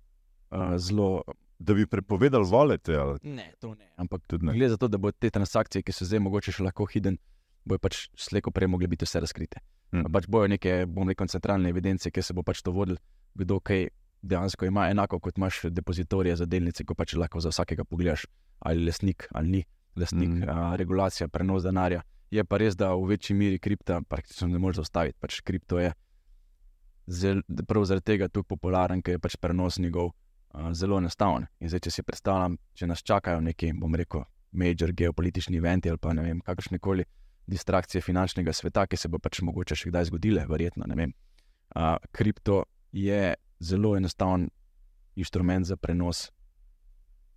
uh, 0.50 0.76
zelo 0.76 1.22
Da 1.58 1.74
bi 1.74 1.86
prepovedali 1.86 2.46
volete? 2.46 2.94
Ne, 3.22 3.52
to 3.60 3.74
ne. 3.74 3.88
Ampak 3.96 4.22
ne. 4.40 4.52
gre 4.54 4.68
za 4.68 4.76
to, 4.76 4.88
da 4.88 4.98
bo 4.98 5.10
te 5.10 5.30
transakcije, 5.30 5.82
ki 5.82 5.92
so 5.92 6.06
zdaj 6.06 6.20
mogoče 6.22 6.52
še 6.54 6.62
lahko 6.62 6.86
hidden, 6.86 7.16
bojo 7.66 7.82
pač 7.82 8.04
slejko 8.14 8.52
prej 8.54 8.70
mogli 8.70 8.86
biti 8.86 9.08
vse 9.08 9.24
razkrite. 9.24 9.58
Hmm. 9.90 10.06
Pač 10.14 10.28
bojo 10.30 10.46
neke, 10.46 10.84
bom 10.86 11.10
rekel, 11.10 11.26
centralne 11.26 11.72
evidence, 11.74 12.12
ki 12.14 12.22
se 12.22 12.36
bo 12.36 12.44
pač 12.46 12.62
to 12.62 12.70
vodil, 12.76 13.00
kdo 13.34 13.58
kaj 13.58 13.88
dejansko 14.22 14.66
ima 14.66 14.88
enako 14.90 15.20
kot 15.20 15.38
imaš 15.38 15.60
depozitorije 15.70 16.36
za 16.36 16.46
delnice, 16.46 16.84
ko 16.84 16.94
pač 16.94 17.14
lahko 17.14 17.40
za 17.40 17.52
vsakega 17.54 17.84
pogledaš, 17.84 18.26
ali 18.58 18.80
je 18.80 18.86
lesnik 18.86 19.28
ali 19.32 19.48
ni 19.48 19.64
lesnik, 19.98 20.28
mm. 20.28 20.48
a, 20.48 20.76
regulacija, 20.76 21.28
prenos 21.28 21.62
denarja. 21.62 22.02
Je 22.30 22.44
pa 22.44 22.58
res, 22.60 22.76
da 22.76 22.92
v 22.94 23.08
večji 23.14 23.36
meri 23.36 23.58
kripta 23.58 24.00
praktično 24.08 24.48
ne 24.48 24.58
moreš 24.58 24.82
zaustaviti. 24.82 25.16
Pač 25.20 25.40
kripto 25.40 25.78
je 25.80 25.92
zel, 27.06 27.42
prav 27.66 27.86
zaradi 27.88 28.04
tega 28.12 28.28
tako 28.28 28.54
popularen, 28.54 29.02
ker 29.02 29.16
je 29.16 29.22
pač 29.22 29.38
prenos 29.40 29.78
njegov 29.80 30.12
a, 30.52 30.72
zelo 30.74 30.98
enostaven. 31.00 31.48
In 31.60 31.72
zdaj, 31.72 31.86
če 31.88 31.94
si 31.94 32.04
predstavljam, 32.06 32.58
če 32.76 32.90
nas 32.90 33.02
čakajo 33.02 33.40
neki, 33.44 33.72
bom 33.80 33.96
rekel, 33.96 34.26
major 34.52 34.92
geopolitični 34.96 35.58
eventi 35.60 35.90
ali 35.90 36.00
pa 36.00 36.14
ne 36.16 36.24
vem, 36.24 36.38
kakršne 36.44 36.78
koli 36.80 37.04
distrakcije 37.48 38.02
finančnega 38.04 38.52
sveta, 38.52 38.86
ki 38.86 38.96
se 38.96 39.08
bo 39.08 39.20
pač 39.20 39.40
mogoče 39.44 39.76
še 39.76 39.90
kdaj 39.90 40.10
zgodile, 40.10 40.44
verjetno 40.48 40.88
ne 40.88 40.96
vem. 40.96 41.14
A, 41.76 41.96
kripto 42.12 42.64
je 42.92 43.34
zelo 43.60 43.96
enostaven 43.96 44.48
inštrument 45.18 45.66
za 45.66 45.76
prenos 45.76 46.30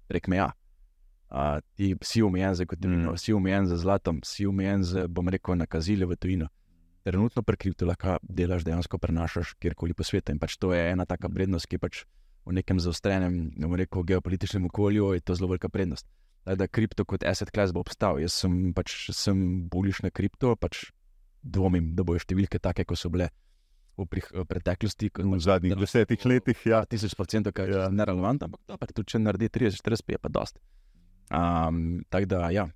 prek 0.07 0.27
meja. 0.27 0.51
Uh, 1.31 1.63
ti 1.75 1.95
si 2.03 2.21
omejen 2.21 2.55
za 2.55 2.65
gotovino, 2.65 3.11
mm. 3.11 3.17
si 3.17 3.33
omejen 3.33 3.65
za 3.65 3.77
zlatom, 3.77 4.19
si 4.23 4.45
omejen 4.45 4.83
za, 4.83 5.07
bom 5.07 5.29
rekel, 5.29 5.55
nakazile 5.55 6.05
v 6.05 6.17
tujino. 6.19 6.49
Trenutno 7.07 7.41
prek 7.41 7.59
kripto 7.59 7.87
lahko 7.87 8.17
delaš, 8.21 8.65
dejansko 8.67 8.97
prenašaš 8.97 9.53
kjerkoli 9.53 9.93
po 9.93 10.03
svetu. 10.03 10.35
In 10.35 10.39
pač 10.39 10.57
to 10.59 10.73
je 10.75 10.91
ena 10.91 11.05
taka 11.07 11.29
prednost, 11.29 11.69
ki 11.71 11.79
je 11.79 11.81
pač 11.81 12.01
v 12.45 12.57
nekem 12.57 12.81
zaostrenem, 12.83 13.53
bom 13.55 13.77
rekel, 13.79 14.03
geopolitičnem 14.03 14.67
okolju, 14.67 15.13
je 15.15 15.23
to 15.23 15.37
zelo 15.39 15.53
velika 15.53 15.69
prednost. 15.69 16.05
Da, 16.45 16.57
da 16.57 16.67
kripto 16.67 17.05
kot 17.05 17.23
asset 17.23 17.53
class 17.53 17.71
bo 17.71 17.79
obstal. 17.79 18.19
Jaz 18.19 18.35
sem 18.43 18.73
pač 18.75 19.09
sem 19.15 19.69
buliš 19.71 20.03
na 20.03 20.11
kripto, 20.11 20.57
pač 20.59 20.89
dvomim, 21.41 21.93
da 21.95 22.03
bojo 22.03 22.21
številke 22.21 22.59
take, 22.59 22.85
kot 22.85 22.99
so 22.99 23.09
bile 23.13 23.31
v 23.97 24.05
prih, 24.09 24.27
preteklosti. 24.47 25.11
V 25.17 25.39
zadnjih 25.39 25.75
desetih 25.79 26.25
letih, 26.25 26.59
ja. 26.65 26.83
Tisoč 26.85 27.15
procentov, 27.17 27.55
kar 27.57 27.69
ja. 27.69 27.87
je 27.87 27.95
nerelevantno, 27.95 28.51
ampak 28.71 28.93
to, 28.93 29.01
tudi 29.01 29.15
če 29.15 29.23
naredi 29.23 29.49
30, 29.49 29.81
40, 29.83 30.13
je 30.15 30.21
pa 30.21 30.29
dost. 30.31 30.61
Um, 31.31 32.03
Tako 32.09 32.25
da, 32.25 32.49
ja. 32.51 32.67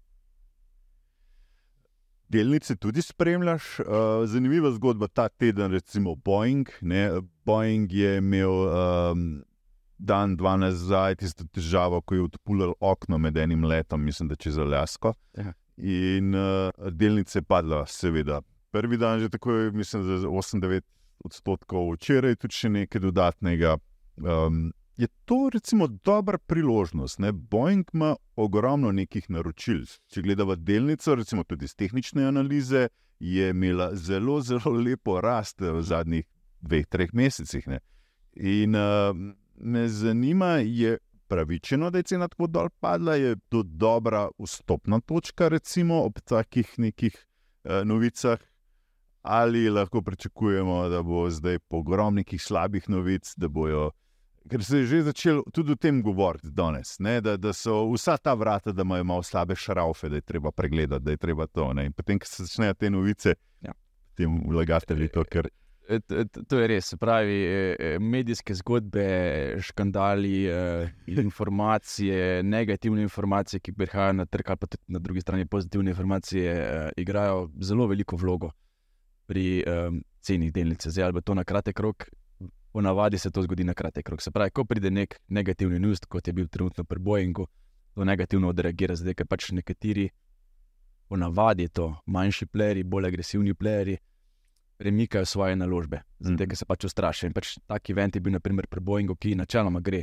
Delnice 2.30 2.76
tudi 2.76 3.02
spremljaš. 3.06 3.80
Uh, 3.80 4.26
zanimiva 4.26 4.72
zgodba 4.72 5.08
ta 5.08 5.28
teden, 5.30 5.72
recimo 5.72 6.16
Boeing. 6.16 6.70
Ne? 6.82 7.22
Boeing 7.46 7.92
je 7.94 8.18
imel 8.18 8.50
um, 8.66 9.28
dan, 9.98 10.36
dva 10.36 10.56
nazaj, 10.58 11.20
tisto 11.22 11.46
težavo, 11.54 12.02
ko 12.02 12.16
je 12.16 12.26
odpulil 12.26 12.74
okno 12.80 13.18
med 13.22 13.38
enim 13.38 13.64
letom, 13.64 14.04
mislim, 14.04 14.30
da 14.30 14.36
čez 14.36 14.58
Aljasko. 14.58 15.14
Ja. 15.38 15.54
In 15.78 16.36
uh, 16.36 16.90
delnice 16.92 17.42
padla, 17.42 17.86
seveda. 17.86 18.42
Prvi 18.72 18.98
dan 18.98 19.20
že 19.20 19.30
tako, 19.30 19.52
mislim, 19.74 20.04
za 20.04 20.28
8-9 20.28 20.82
odstotkov, 21.26 21.94
včeraj 21.96 22.36
tudi 22.42 22.58
še 22.58 22.70
nekaj 22.70 23.02
dodatnega. 23.02 23.78
Um, 24.18 24.74
je 24.98 25.08
to 25.26 25.50
recimo 25.54 25.88
dobra 25.88 26.38
priložnost? 26.38 27.20
Ne? 27.20 27.32
Boeing 27.32 27.90
ima 27.94 28.16
ogromno 28.36 28.92
nekih 28.92 29.30
naročil. 29.30 29.84
Če 30.08 30.22
gledamo 30.22 30.56
delnico, 30.56 31.16
recimo 31.16 31.44
tudi 31.44 31.66
iz 31.66 31.76
tehnične 31.76 32.28
analize, 32.28 32.88
je 33.20 33.50
imela 33.50 33.92
zelo, 33.96 34.42
zelo 34.42 34.72
lepo 34.72 35.20
rast 35.22 35.62
v 35.62 35.82
zadnjih 35.84 36.26
dveh, 36.62 36.88
treh 36.88 37.14
mesecih. 37.14 37.68
Ne? 37.68 37.80
In 38.36 38.76
uh, 38.76 39.12
me 39.56 39.88
zanima, 39.90 40.58
je 40.64 40.98
pravičeno, 41.28 41.90
da 41.90 42.00
je 42.00 42.12
cena 42.12 42.28
tako 42.28 42.48
dol 42.48 42.70
padla, 42.80 43.16
je 43.16 43.36
to 43.50 43.64
dobra 43.64 44.28
vstopna 44.40 45.00
točka, 45.02 45.48
recimo 45.48 46.04
ob 46.06 46.20
takih 46.24 46.76
nekih 46.78 47.16
uh, 47.16 47.84
novicah 47.84 48.40
ali 49.26 49.70
lahko 49.70 50.02
pričakujemo, 50.02 50.90
da 50.90 51.02
bo 51.04 51.30
zdaj 51.30 51.60
po 51.60 51.78
ogromnih 51.78 52.26
slabih 52.40 52.90
novic, 52.90 53.34
da 53.38 53.48
bojo. 53.48 53.92
Ker 54.50 54.64
se 54.64 54.78
je 54.78 54.86
že 54.86 55.02
začel 55.02 55.42
tudi 55.54 55.72
o 55.72 55.76
tem 55.76 56.04
govoriti 56.06 56.52
danes, 56.54 57.00
ne, 57.00 57.18
da, 57.22 57.34
da 57.38 57.54
so 57.54 57.88
vsa 57.90 58.18
ta 58.18 58.34
vrata, 58.34 58.72
da 58.72 58.82
imajo 58.86 59.04
malo 59.04 59.24
slabe 59.24 59.56
šraufe, 59.56 60.10
da 60.10 60.16
je 60.16 60.22
treba 60.22 60.52
pregledati, 60.52 61.06
da 61.06 61.12
je 61.12 61.18
treba 61.18 61.48
to. 61.48 61.74
Ne. 61.74 61.86
In 61.86 61.94
potem, 61.94 62.20
ko 62.20 62.30
se 62.30 62.46
začnejo 62.46 62.74
te 62.74 62.90
novice, 62.90 63.34
ja. 63.62 63.74
tem 64.14 64.36
vlagatelji 64.50 65.08
to. 65.10 65.24
Ker... 65.24 65.50
E, 65.90 66.00
to 66.48 66.60
je 66.60 66.68
res, 66.68 66.92
pravi 67.02 67.40
e, 67.46 67.90
medijske 68.00 68.54
zgodbe, 68.54 69.08
škandali, 69.62 70.44
e, 70.46 70.92
informacije, 71.18 72.44
negativne 72.58 73.02
informacije, 73.02 73.60
ki 73.60 73.74
prihajajo 73.74 74.20
na 74.22 74.28
trg, 74.30 74.54
pa 74.54 74.70
tudi 74.70 74.84
na 74.94 75.02
drugi 75.02 75.26
strani 75.26 75.50
pozitivne 75.50 75.90
informacije, 75.90 76.54
igrajo 77.02 77.50
zelo 77.62 77.90
veliko 77.90 78.22
vlogo 78.22 78.52
pri 79.26 79.64
um, 79.64 80.02
ceni 80.22 80.52
delnice. 80.52 80.90
Zdaj, 80.90 81.10
ali 81.10 81.22
to 81.22 81.34
na 81.34 81.44
kratek 81.44 81.80
rok, 81.80 82.08
ponavadi 82.76 83.18
se 83.18 83.32
to 83.32 83.44
zgodi 83.44 83.64
na 83.64 83.74
kratek 83.74 84.10
rok. 84.10 84.22
Se 84.22 84.32
pravi, 84.32 84.52
ko 84.52 84.66
pride 84.66 84.92
nek 84.92 85.20
negativni 85.28 85.80
news, 85.80 86.02
kot 86.08 86.28
je 86.28 86.34
bil 86.34 86.48
trenutno 86.48 86.84
pri 86.84 87.00
Boeingu, 87.00 87.48
to 87.96 88.04
negativno 88.04 88.50
odreagira, 88.52 88.96
zdaj, 88.96 89.16
ker 89.16 89.28
pač 89.32 89.52
nekateri, 89.56 90.10
ponavadi 91.08 91.70
to 91.70 91.94
manjši 92.06 92.46
pleri, 92.52 92.84
bolj 92.84 93.08
agresivni 93.08 93.54
pleri. 93.54 93.98
Premikajo 94.76 95.24
svoje 95.26 95.56
naložbe, 95.56 96.02
zato 96.20 96.44
mm. 96.44 96.56
se 96.60 96.66
pač 96.68 96.84
ustrašijo. 96.84 97.32
Pač 97.32 97.54
taki 97.64 97.94
event 97.94 98.16
je 98.16 98.20
bil, 98.20 98.34
naprimer, 98.36 98.68
pri 98.68 98.82
Boeingu, 98.84 99.16
ki 99.16 99.38
načeloma 99.40 99.80
gre, 99.80 100.02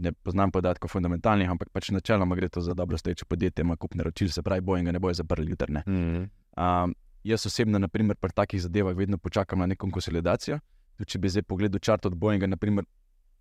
ne 0.00 0.12
poznam 0.12 0.48
podatkov 0.52 0.88
fundamentalnih, 0.88 1.50
ampak 1.52 1.68
pač 1.68 1.90
načeloma 1.92 2.38
gre 2.38 2.48
to 2.48 2.62
za 2.64 2.72
dobro 2.74 2.96
stoječe 2.96 3.28
podjetje, 3.28 3.60
ima 3.62 3.76
kup 3.76 3.94
naročil, 3.94 4.32
se 4.32 4.42
pravi, 4.42 4.64
Boeinga 4.64 4.92
ne 4.92 5.02
bojo 5.04 5.14
zaprli 5.20 5.50
jutrne. 5.52 5.82
Mm. 5.86 6.24
Um, 6.56 6.96
Jaz 7.26 7.46
osebno, 7.46 7.78
naprimer, 7.82 8.14
pri 8.22 8.30
takih 8.30 8.60
zadevah 8.62 8.94
vedno 8.96 9.18
počakam 9.18 9.58
na 9.58 9.66
neko 9.66 9.88
konsolidacijo. 9.90 10.60
Tudi, 10.96 11.10
če 11.10 11.18
bi 11.18 11.30
zdaj 11.32 11.42
pogledal 11.42 11.82
črt 11.82 12.06
od 12.06 12.14
Boeinga, 12.14 12.46
naprimer, 12.46 12.86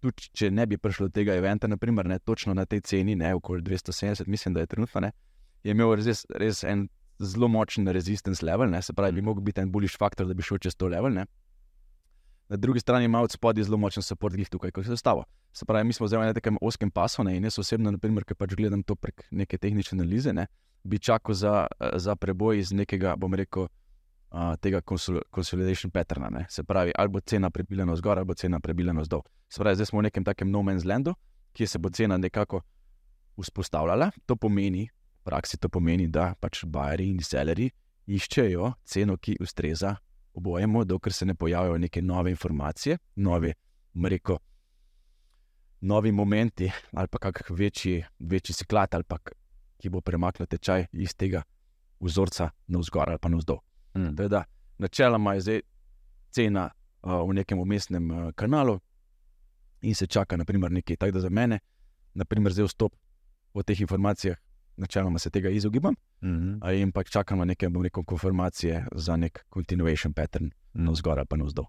tudi 0.01 0.29
če 0.33 0.49
ne 0.51 0.65
bi 0.65 0.79
prišlo 0.81 1.09
do 1.09 1.13
tega 1.13 1.35
eventa, 1.37 1.69
naprimer, 1.69 2.09
ne, 2.09 2.17
točno 2.19 2.55
na 2.57 2.65
tej 2.65 2.81
ceni, 2.81 3.15
ne 3.15 3.35
okoli 3.37 3.61
270, 3.61 4.25
mislim, 4.27 4.55
da 4.57 4.65
je 4.65 4.71
trenutno, 4.73 5.01
ne, 5.05 5.11
je 5.63 5.75
imel 5.77 5.93
res, 5.99 6.25
res 6.33 6.63
en 6.65 6.87
zelo 7.21 7.47
močen 7.47 7.87
resistance 7.93 8.45
level, 8.45 8.73
ne, 8.73 8.81
se 8.81 8.93
pravi, 8.93 9.19
bi 9.19 9.21
mhm. 9.21 9.29
lahko 9.29 9.45
bil 9.45 9.61
en 9.63 9.71
bullish 9.71 10.01
faktor, 10.01 10.25
da 10.27 10.33
bi 10.33 10.43
šel 10.43 10.63
čez 10.65 10.75
to 10.75 10.89
level. 10.89 11.13
Ne. 11.13 11.27
Na 12.49 12.57
drugi 12.57 12.81
strani 12.81 13.05
ima 13.05 13.21
od 13.21 13.31
spodaj 13.31 13.69
zelo 13.69 13.77
močen 13.77 14.03
support, 14.03 14.35
ki 14.35 14.49
je 14.49 14.53
tukaj, 14.57 14.73
kot 14.73 14.85
se 14.85 14.97
stava. 14.97 15.23
Se 15.53 15.65
pravi, 15.65 15.85
mi 15.87 15.93
smo 15.93 16.09
zdaj 16.09 16.25
na 16.25 16.33
nekem 16.33 16.57
oskem 16.61 16.91
pasu 16.91 17.23
ne, 17.23 17.37
in 17.37 17.45
jaz 17.45 17.61
osebno, 17.61 17.93
naprimer, 17.93 18.25
ki 18.25 18.35
pač 18.35 18.57
gledam 18.57 18.83
to 18.83 18.97
prek 18.97 19.23
neke 19.31 19.57
tehnične 19.61 20.01
analize. 20.01 20.33
Ne, 20.33 20.49
bi 20.85 20.99
čakal 20.99 21.35
za, 21.35 21.67
za 21.95 22.15
preboj 22.15 22.59
iz 22.59 22.71
nekega, 22.71 23.15
bom 23.17 23.33
rekel, 23.33 23.65
uh, 23.65 24.53
tega 24.61 24.81
consolidation 25.35 25.91
patterna. 25.91 26.29
Ne? 26.29 26.45
Se 26.49 26.63
pravi, 26.63 26.91
ali 26.95 27.09
bo 27.09 27.19
cena 27.19 27.49
prebiljena 27.49 27.95
zgor, 27.95 28.17
ali 28.17 28.25
bo 28.25 28.33
cena 28.33 28.59
prebiljena 28.59 29.03
zdol. 29.03 29.23
Se 29.49 29.59
pravi, 29.59 29.75
zdaj 29.75 29.89
smo 29.89 29.99
v 29.99 30.09
nekem 30.09 30.23
takem 30.23 30.51
no 30.51 30.61
man's 30.61 30.85
landu, 30.85 31.15
kjer 31.53 31.69
se 31.69 31.79
bo 31.79 31.89
cena 31.89 32.17
nekako 32.17 32.61
vzpostavljala. 33.41 34.11
To 34.25 34.35
pomeni, 34.35 34.85
v 34.85 35.23
praksi 35.25 35.57
to 35.57 35.69
pomeni, 35.69 36.07
da 36.07 36.33
pač 36.39 36.63
bajeri 36.65 37.09
in 37.09 37.23
selleri 37.23 37.69
iščejo 38.05 38.73
ceno, 38.85 39.17
ki 39.17 39.39
ustreza 39.41 39.95
obojemu, 40.35 40.83
dokler 40.85 41.13
se 41.13 41.25
ne 41.25 41.33
pojavijo 41.35 41.77
neke 41.77 42.01
nove 42.01 42.29
informacije, 42.29 42.97
nove, 43.15 43.53
mreko. 43.95 44.37
Novi 45.81 46.11
momenti, 46.11 46.69
ali 46.93 47.07
pa 47.07 47.17
kakšen 47.17 47.55
večji, 47.55 48.03
večji 48.19 48.53
sklad, 48.53 48.93
ali 48.95 49.03
pa 49.03 49.17
ki 49.77 49.89
bo 49.89 50.01
premaknil 50.01 50.47
tečaj 50.47 50.87
iz 50.91 51.15
tega 51.15 51.43
vzorca 51.99 52.49
na 52.67 52.79
vzgor 52.79 53.09
ali 53.09 53.19
pa 53.21 53.29
na 53.29 53.37
vzdolj. 53.37 53.61
Mm. 53.97 54.15
Da, 54.29 54.43
načeloma 54.77 55.33
je 55.33 55.41
zdaj 55.41 55.61
cena 56.31 56.69
uh, 57.03 57.29
v 57.29 57.33
nekem 57.33 57.59
umestnem 57.59 58.11
uh, 58.11 58.31
kanalu 58.35 58.79
in 59.81 59.95
se 59.95 60.07
čaka, 60.07 60.37
naprimer, 60.37 60.71
nekaj 60.71 60.97
takega 60.97 61.19
za 61.19 61.29
mene, 61.29 61.59
naprimer, 62.13 62.53
zdaj 62.53 62.65
vstop 62.65 62.95
o 63.53 63.63
teh 63.63 63.81
informacijah, 63.81 64.37
načeloma 64.77 65.19
se 65.19 65.29
tega 65.29 65.49
izogibam, 65.49 65.95
mm 66.21 66.29
-hmm. 66.29 66.81
in 66.81 66.91
pač 66.91 67.09
čakam 67.09 67.37
na 67.37 67.45
neke 67.45 67.69
rekel, 67.83 68.03
konfirmacije 68.03 68.85
za 68.95 69.15
nek 69.15 69.45
continuation 69.53 70.13
pattern, 70.13 70.45
mm 70.45 70.49
-hmm. 70.49 70.85
no 70.85 70.95
zgoraj 70.95 71.25
pa 71.25 71.35
navzdol. 71.35 71.65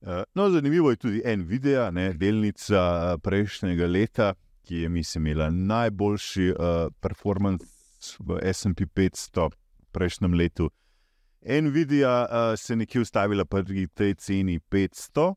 Uh, 0.00 0.08
no, 0.34 0.50
zanimivo 0.50 0.90
je 0.90 0.96
tudi 0.96 1.22
en 1.24 1.42
video, 1.42 1.90
ne, 1.90 2.12
delnica 2.12 3.18
prejšnjega 3.22 3.86
leta, 3.86 4.34
ki 4.64 4.76
je, 4.76 4.88
mislim, 4.88 5.26
imela 5.26 5.50
najboljši 5.50 6.50
uh, 6.50 6.92
performance 7.00 7.66
v 8.18 8.38
SP 8.58 8.88
500 8.94 9.48
v 9.50 9.90
prejšnjem 9.92 10.34
letu. 10.34 10.70
Nvidia 11.42 12.26
uh, 12.26 12.58
se 12.58 12.72
je 12.72 12.76
nekje 12.76 13.00
ustavila 13.00 13.44
pri 13.44 13.86
tej 13.86 14.14
ceni 14.14 14.60
500, 14.70 15.34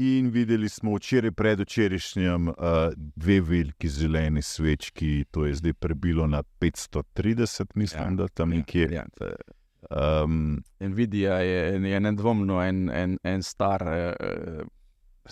in 0.00 0.30
videli 0.30 0.68
smo 0.68 0.94
včeraj, 0.96 1.32
predvčerajšnjem, 1.32 2.48
uh, 2.48 2.54
dve 2.96 3.40
veliki 3.40 3.88
zeleni 3.88 4.42
svečki, 4.42 5.24
to 5.30 5.44
je 5.46 5.54
zdaj 5.54 5.72
prebilo 5.72 6.26
na 6.26 6.42
530, 6.60 7.64
mislim, 7.74 8.02
ja, 8.02 8.10
da 8.10 8.28
tam 8.28 8.52
ja, 8.52 8.58
nekje. 8.58 8.88
Ja, 8.92 9.04
ja. 9.20 10.22
Um, 10.22 10.62
Nvidia 10.80 11.34
je, 11.34 11.90
je 11.90 12.00
nedvomno 12.00 12.62
en, 12.62 12.90
en, 12.90 13.18
en 13.22 13.42
star, 13.42 13.82
uh, 13.82 14.66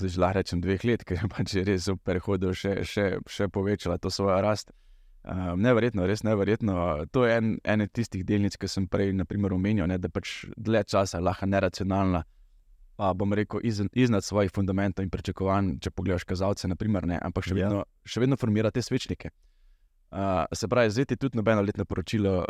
zdaj 0.01 0.11
že 0.15 0.33
rečem, 0.35 0.61
dveh 0.61 0.85
let, 0.85 1.05
ker 1.09 1.19
je 1.23 1.29
pač 1.31 1.55
res 1.67 1.89
v 1.89 1.97
prehodu 2.03 2.53
še, 2.55 2.83
še, 2.85 3.07
še 3.27 3.49
povečala 3.49 3.99
to 3.99 4.11
svojo 4.11 4.41
rast. 4.43 4.73
Um, 5.29 5.61
neverjetno, 5.61 6.07
res 6.09 6.23
neverjetno. 6.25 7.05
To 7.13 7.27
je 7.27 7.37
en, 7.37 7.49
ena 7.65 7.87
tistih 7.87 8.25
delnic, 8.25 8.57
ki 8.57 8.69
sem 8.71 8.87
prej 8.89 9.13
omenil, 9.13 9.87
ne, 9.87 9.99
da 9.99 10.09
pač 10.09 10.47
dlje 10.57 10.85
časa 10.89 11.21
lahko 11.21 11.47
neracionalna, 11.47 12.23
pa 12.97 13.13
bom 13.15 13.35
rekel, 13.35 13.61
iz, 13.63 13.83
iznad 13.93 14.25
svojih 14.25 14.51
fundamentov 14.55 15.05
in 15.05 15.11
pričakovanj, 15.11 15.79
če 15.85 15.91
pogledaš 15.91 16.25
kazalce, 16.25 16.69
naprimer, 16.69 17.07
ne, 17.07 17.19
ampak 17.21 17.45
še 17.45 17.55
vedno, 17.55 17.85
ja. 17.85 18.09
še 18.09 18.25
vedno 18.25 18.39
formira 18.41 18.71
te 18.71 18.83
svečnike. 18.83 19.31
Uh, 20.09 20.49
se 20.57 20.69
pravi, 20.69 20.91
zdaj 20.91 21.11
ti 21.11 21.21
tudi 21.21 21.37
nobeno 21.37 21.61
letno 21.61 21.85
poročilo 21.85 22.47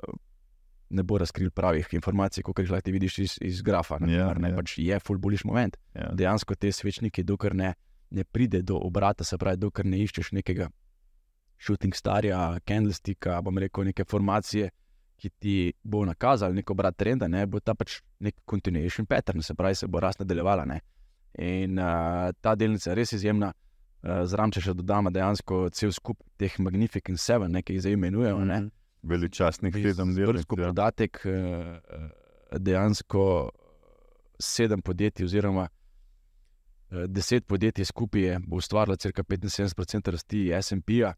ne 0.91 1.03
bo 1.03 1.19
razkril 1.19 1.51
pravih 1.51 1.89
informacij, 1.93 2.43
kot 2.43 2.59
jih 2.63 2.71
lahko 2.73 2.93
vidiš 2.95 3.19
iz, 3.19 3.37
iz 3.45 3.63
grafa. 3.63 3.99
Naprimer, 4.01 4.21
ja, 4.21 4.33
ne, 4.41 4.51
ja. 4.51 4.57
Pač 4.57 4.79
je 4.79 4.99
full 5.05 5.21
bullish 5.21 5.47
moment. 5.47 5.77
Ja. 5.95 6.11
Dejansko 6.17 6.55
te 6.55 6.73
svečnike, 6.73 7.25
dokler 7.25 7.55
ne, 7.55 7.75
ne 8.11 8.25
pride 8.25 8.63
do 8.63 8.79
obrata, 8.81 9.25
se 9.25 9.39
pravi, 9.39 9.61
dokler 9.61 9.87
ne 9.87 10.01
iščeš 10.05 10.33
nekega 10.39 10.71
shooting 11.59 11.95
starja, 11.95 12.39
candlesticka, 12.67 13.41
bom 13.43 13.59
rekel, 13.59 13.91
neke 13.91 14.07
formacije, 14.09 14.71
ki 15.19 15.31
ti 15.43 15.55
bo 15.83 16.05
nakazal 16.07 16.55
neko 16.55 16.77
brat 16.79 16.97
trenda, 16.97 17.27
ne, 17.29 17.43
bo 17.51 17.61
ta 17.61 17.75
pač 17.75 17.99
nek 18.23 18.37
continuation 18.47 19.07
pattern, 19.07 19.43
se 19.43 19.55
pravi, 19.59 19.75
se 19.75 19.89
bo 19.91 20.01
rast 20.01 20.23
nadaljevala. 20.23 20.65
Ne. 20.71 20.81
In 21.43 21.79
uh, 21.79 22.31
ta 22.41 22.55
delnica 22.55 22.93
je 22.93 22.97
res 22.99 23.13
izjemna. 23.19 23.51
Uh, 23.99 24.23
Zraven, 24.31 24.55
če 24.55 24.63
še 24.63 24.77
dodamo 24.79 25.11
dejansko 25.11 25.65
cel 25.75 25.91
skup 25.93 26.23
teh 26.39 26.55
Magnificent 26.63 27.19
Seven, 27.19 27.51
ne, 27.53 27.65
ki 27.67 27.75
jih 27.75 27.83
zdaj 27.83 27.99
imenujejo. 27.99 28.39
Mm 28.39 28.51
-hmm. 28.51 28.71
Veličastnih 29.03 29.75
sedem 29.75 30.15
delov. 30.15 30.41
Zgoraj 30.43 30.65
ja. 30.65 30.73
podatek, 30.73 31.21
uh, 31.25 32.09
dejansko 32.59 33.25
sedem 34.39 34.83
podjetij, 34.83 35.27
oziroma 35.27 35.69
uh, 35.69 37.07
deset 37.07 37.47
podjetij 37.47 37.85
skupaj 37.85 38.23
je 38.23 38.41
ustvarilo 38.53 38.97
crka 38.97 39.23
75% 39.23 40.11
rasti 40.11 40.51
SP-ja 40.63 41.15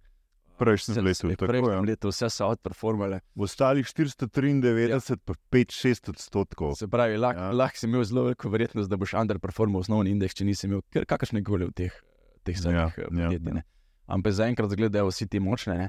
prejšnjem 0.61 1.05
letu. 1.05 1.29
V 1.29 1.37
prejšnjem 1.41 1.89
letu 1.89 2.13
vse 2.13 2.29
so 2.33 2.49
outperformale. 2.49 3.21
V 3.35 3.47
ostalih 3.49 3.87
493, 3.89 4.93
ja. 4.93 5.01
pa 5.25 5.37
5-6 5.53 6.13
odstotkov. 6.13 6.77
Se 6.81 6.89
pravi, 6.91 7.17
lahko 7.21 7.49
ja. 7.49 7.57
lah 7.57 7.73
si 7.77 7.89
imel 7.89 8.05
zelo 8.05 8.29
veliko 8.29 8.53
verjetnost, 8.53 8.91
da 8.91 9.01
boš 9.01 9.17
underperformal 9.21 9.85
osnovni 9.85 10.13
indeks, 10.15 10.37
če 10.37 10.49
nisi 10.49 10.69
imel 10.69 10.85
kakršne 10.93 11.43
koli 11.47 11.71
v 11.71 11.77
teh, 11.83 11.97
teh 12.45 12.59
zadnjih 12.61 13.01
ja, 13.01 13.07
eh, 13.07 13.09
podjetjih. 13.09 13.55
Ja, 13.57 13.63
ja. 13.63 13.67
Ampak 14.11 14.37
zaenkrat 14.37 14.73
zgledajo 14.75 15.09
vsi 15.09 15.29
ti 15.31 15.41
močne. 15.43 15.79
Ne? 15.79 15.89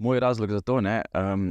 Moj 0.00 0.20
razlog 0.20 0.50
za 0.50 0.60
to, 0.64 0.78
ne, 0.80 1.02
um, 1.12 1.50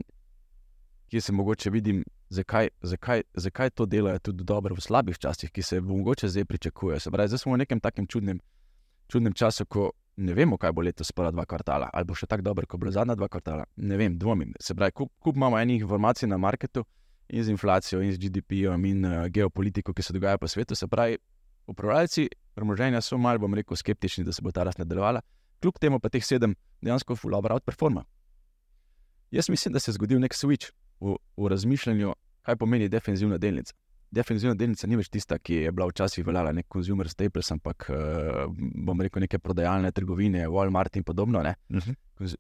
kje 1.10 1.22
se 1.22 1.34
mogoče 1.34 1.70
vidim, 1.70 2.04
zakaj, 2.30 2.70
zakaj, 2.82 3.22
zakaj 3.34 3.70
to 3.70 3.86
delajo 3.86 4.20
tudi 4.20 4.44
dobro 4.44 4.76
v 4.76 4.82
slabih 4.82 5.18
časih, 5.18 5.52
ki 5.52 5.62
se 5.62 5.82
mogoče 5.82 6.28
zdaj 6.28 6.46
pričakujejo. 6.46 7.00
Se 7.00 7.12
pravi, 7.12 7.30
zdaj 7.30 7.44
smo 7.44 7.54
v 7.54 7.62
nekem 7.62 7.80
takem 7.80 8.08
čudnem, 8.08 8.40
čudnem 9.08 9.34
času, 9.34 9.66
ko 9.66 9.92
ne 10.18 10.34
vemo, 10.34 10.58
kaj 10.58 10.74
bo 10.74 10.82
letos 10.82 11.12
prva 11.12 11.32
dva 11.32 11.46
kvartala, 11.46 11.90
ali 11.94 12.06
bo 12.10 12.18
še 12.18 12.28
tako 12.28 12.50
dobro, 12.50 12.68
kot 12.68 12.82
bo 12.82 12.92
zadnja 12.92 13.16
dva 13.16 13.30
kvartala. 13.30 13.70
Ne 13.78 13.98
vem, 13.98 14.18
dvomim. 14.18 14.54
Se 14.60 14.76
pravi, 14.76 14.98
kup, 14.98 15.14
kup 15.22 15.38
imamo 15.38 15.60
enih 15.60 15.82
informacij 15.82 16.30
na 16.30 16.38
marketu 16.38 16.84
in 17.30 17.44
z 17.44 17.54
inflacijo, 17.54 18.02
in 18.02 18.12
z 18.14 18.18
GDP-jem, 18.18 18.86
in 18.90 19.06
uh, 19.06 19.26
geopolitiko, 19.30 19.94
ki 19.94 20.04
se 20.04 20.14
dogaja 20.14 20.42
po 20.42 20.50
svetu. 20.50 20.76
Se 20.76 20.88
pravi, 20.88 21.18
upravljalci 21.70 22.28
premoženja 22.58 23.02
so 23.02 23.18
malo, 23.18 23.40
bom 23.40 23.54
rekel, 23.54 23.78
skeptični, 23.78 24.26
da 24.26 24.34
se 24.34 24.42
bo 24.42 24.52
ta 24.52 24.66
rast 24.66 24.82
nadaljevala, 24.82 25.22
kljub 25.62 25.78
temu 25.80 26.00
pa 26.02 26.10
teh 26.10 26.26
sedem 26.26 26.56
dejansko 26.82 27.16
fulabra 27.16 27.56
outperforma. 27.56 28.04
Jaz 29.32 29.50
mislim, 29.50 29.74
da 29.74 29.80
se 29.80 29.92
je 29.92 29.98
zgodil 30.00 30.20
nek 30.20 30.34
switch 30.34 30.72
v, 31.00 31.16
v 31.38 31.52
razmišljanju, 31.54 32.14
kaj 32.42 32.56
pomeni 32.56 32.90
defensivna 32.90 33.38
delnica 33.38 33.74
definitivno 34.12 34.56
delnica 34.58 34.88
ni 34.90 34.98
več 35.00 35.10
tista, 35.14 35.38
ki 35.40 35.64
je 35.66 35.74
bila 35.74 35.90
včasih 35.90 36.26
veljala, 36.26 36.54
nek 36.56 36.68
consumer 36.74 37.10
staples, 37.10 37.52
ampak 37.54 37.90
uh, 37.94 38.48
bom 38.86 39.02
rekel 39.06 39.24
neke 39.26 39.40
prodajalne 39.42 39.92
trgovine, 39.96 40.48
Walmart 40.50 40.98
in 40.98 41.06
podobno. 41.06 41.40
Uh 41.40 41.78
mhm. 41.78 41.96
-huh. 42.18 42.36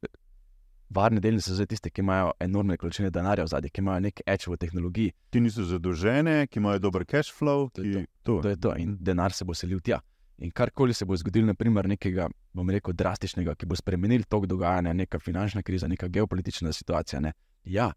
Varne 0.89 1.19
delnice 1.21 1.53
so 1.55 1.65
tiste, 1.65 1.89
ki 1.89 2.01
imajo 2.01 2.31
enormne 2.39 2.77
količine 2.77 3.09
denarja 3.09 3.43
v 3.43 3.47
zadnji, 3.47 3.69
ki 3.69 3.81
imajo 3.81 3.99
nek 3.99 4.21
edge 4.25 4.45
v 4.47 4.57
tehnologiji. 4.57 5.11
Ki 5.29 5.39
niso 5.39 5.63
zadolžene, 5.63 6.47
ki 6.47 6.59
imajo 6.59 6.79
dober 6.79 7.05
cash 7.05 7.31
flow. 7.33 7.69
To, 7.69 7.81
ki... 7.81 8.05
to. 8.23 8.41
to 8.41 8.49
je 8.49 8.55
to. 8.55 8.75
In 8.75 8.97
denar 8.99 9.33
se 9.33 9.45
bo 9.45 9.53
selil 9.53 9.79
tja. 9.79 10.01
In 10.39 10.51
karkoli 10.55 10.93
se 10.93 11.05
bo 11.05 11.17
zgodilo, 11.19 11.49
naprimer, 11.51 11.87
nekega, 11.91 12.29
bom 12.55 12.69
rekel, 12.71 12.95
drastičnega, 12.95 13.57
ki 13.59 13.67
bo 13.67 13.75
spremenil 13.75 14.23
tok 14.29 14.45
dogajanja, 14.47 14.93
neka 14.95 15.19
finančna 15.19 15.63
kriza, 15.67 15.87
neka 15.91 16.07
geopolitična 16.07 16.71
situacija. 16.73 17.19
Ne? 17.19 17.33
Ja, 17.67 17.89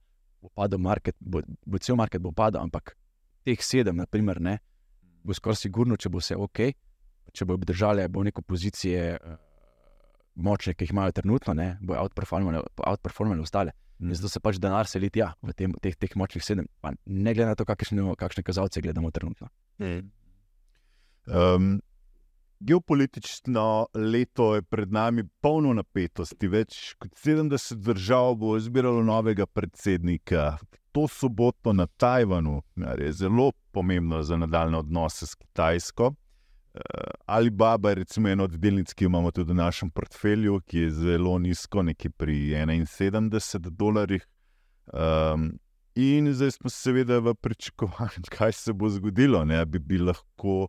bo 0.43 0.51
padel 0.55 0.83
market, 0.83 1.17
bo, 1.21 1.43
bo 1.67 1.79
cel 1.79 1.97
market 1.97 2.23
bo 2.23 2.33
padel, 2.35 2.65
ampak 2.65 2.97
teh 3.47 3.63
sedem, 3.63 4.01
naprimer, 4.03 4.41
ne, 4.43 4.57
bo 5.23 5.35
skoraj 5.35 5.61
sigurno, 5.61 5.97
če 5.97 6.11
bo 6.11 6.23
vse 6.23 6.39
ok, 6.39 6.65
če 7.33 7.47
bo 7.47 7.55
obdržali 7.59 8.09
bo 8.11 8.25
neko 8.27 8.43
pozicije 8.43 9.05
uh, 9.15 9.39
močne, 10.35 10.75
ki 10.75 10.89
jih 10.89 10.97
imajo 10.97 11.15
trenutno, 11.15 11.55
ne, 11.55 11.77
bo 11.81 11.95
outperformali 11.95 13.43
ostale. 13.43 13.77
Mm. 14.03 14.17
Zato 14.19 14.33
se 14.33 14.43
pač 14.43 14.59
denar 14.59 14.91
seli 14.91 15.13
tja, 15.15 15.31
v 15.47 15.55
tem, 15.55 15.79
teh, 15.83 15.95
teh 15.95 16.19
močnih 16.19 16.43
sedem, 16.43 16.67
pa 16.83 16.91
ne 17.07 17.35
glede 17.35 17.53
na 17.53 17.55
to, 17.59 17.67
kakšne, 17.69 18.03
kakšne 18.19 18.43
kazalce 18.43 18.83
gledamo 18.83 19.15
trenutno. 19.15 19.47
Mm. 19.79 20.11
Um, 21.31 21.73
geopolitično 22.65 23.87
leto 23.95 24.55
je 24.55 24.63
pred 24.63 24.93
nami 24.93 25.25
polno 25.41 25.73
napetosti. 25.75 26.49
Več 26.49 26.95
kot 26.99 27.15
70 27.19 27.83
držav 27.83 28.37
bo 28.41 28.57
izbiralo 28.57 29.03
novega 29.03 29.47
predsednika, 29.47 30.57
to 30.93 31.07
soboto 31.09 31.73
na 31.73 31.87
Tajvanu, 31.87 32.63
kar 32.79 33.01
je 33.01 33.13
zelo 33.13 33.53
pomembno 33.73 34.23
za 34.23 34.37
nadaljne 34.37 34.79
odnose 34.79 35.27
s 35.27 35.35
Kitajsko. 35.35 36.13
Uh, 36.73 36.81
Alibaba 37.27 37.91
je 37.91 37.95
recimo 37.95 38.29
ena 38.29 38.45
od 38.45 38.55
delnic, 38.57 38.93
ki 38.93 39.05
jo 39.05 39.11
imamo 39.11 39.31
tudi 39.31 39.53
v 39.53 39.57
našem 39.57 39.91
portfelju, 39.91 40.61
ki 40.67 40.87
je 40.87 40.91
zelo 40.91 41.39
nizko, 41.39 41.83
nekje 41.83 42.11
pri 42.11 42.37
71 42.57 43.71
dolarjih. 43.71 44.25
Um, 44.93 45.51
in 45.95 46.33
zdaj 46.33 46.51
smo 46.51 46.71
seveda 46.71 47.19
v 47.19 47.35
pričakovanju, 47.35 48.31
kaj 48.37 48.53
se 48.53 48.73
bo 48.73 48.89
zgodilo, 48.89 49.45
da 49.45 49.65
bi, 49.65 49.79
bi 49.79 49.99
lahko 49.99 50.69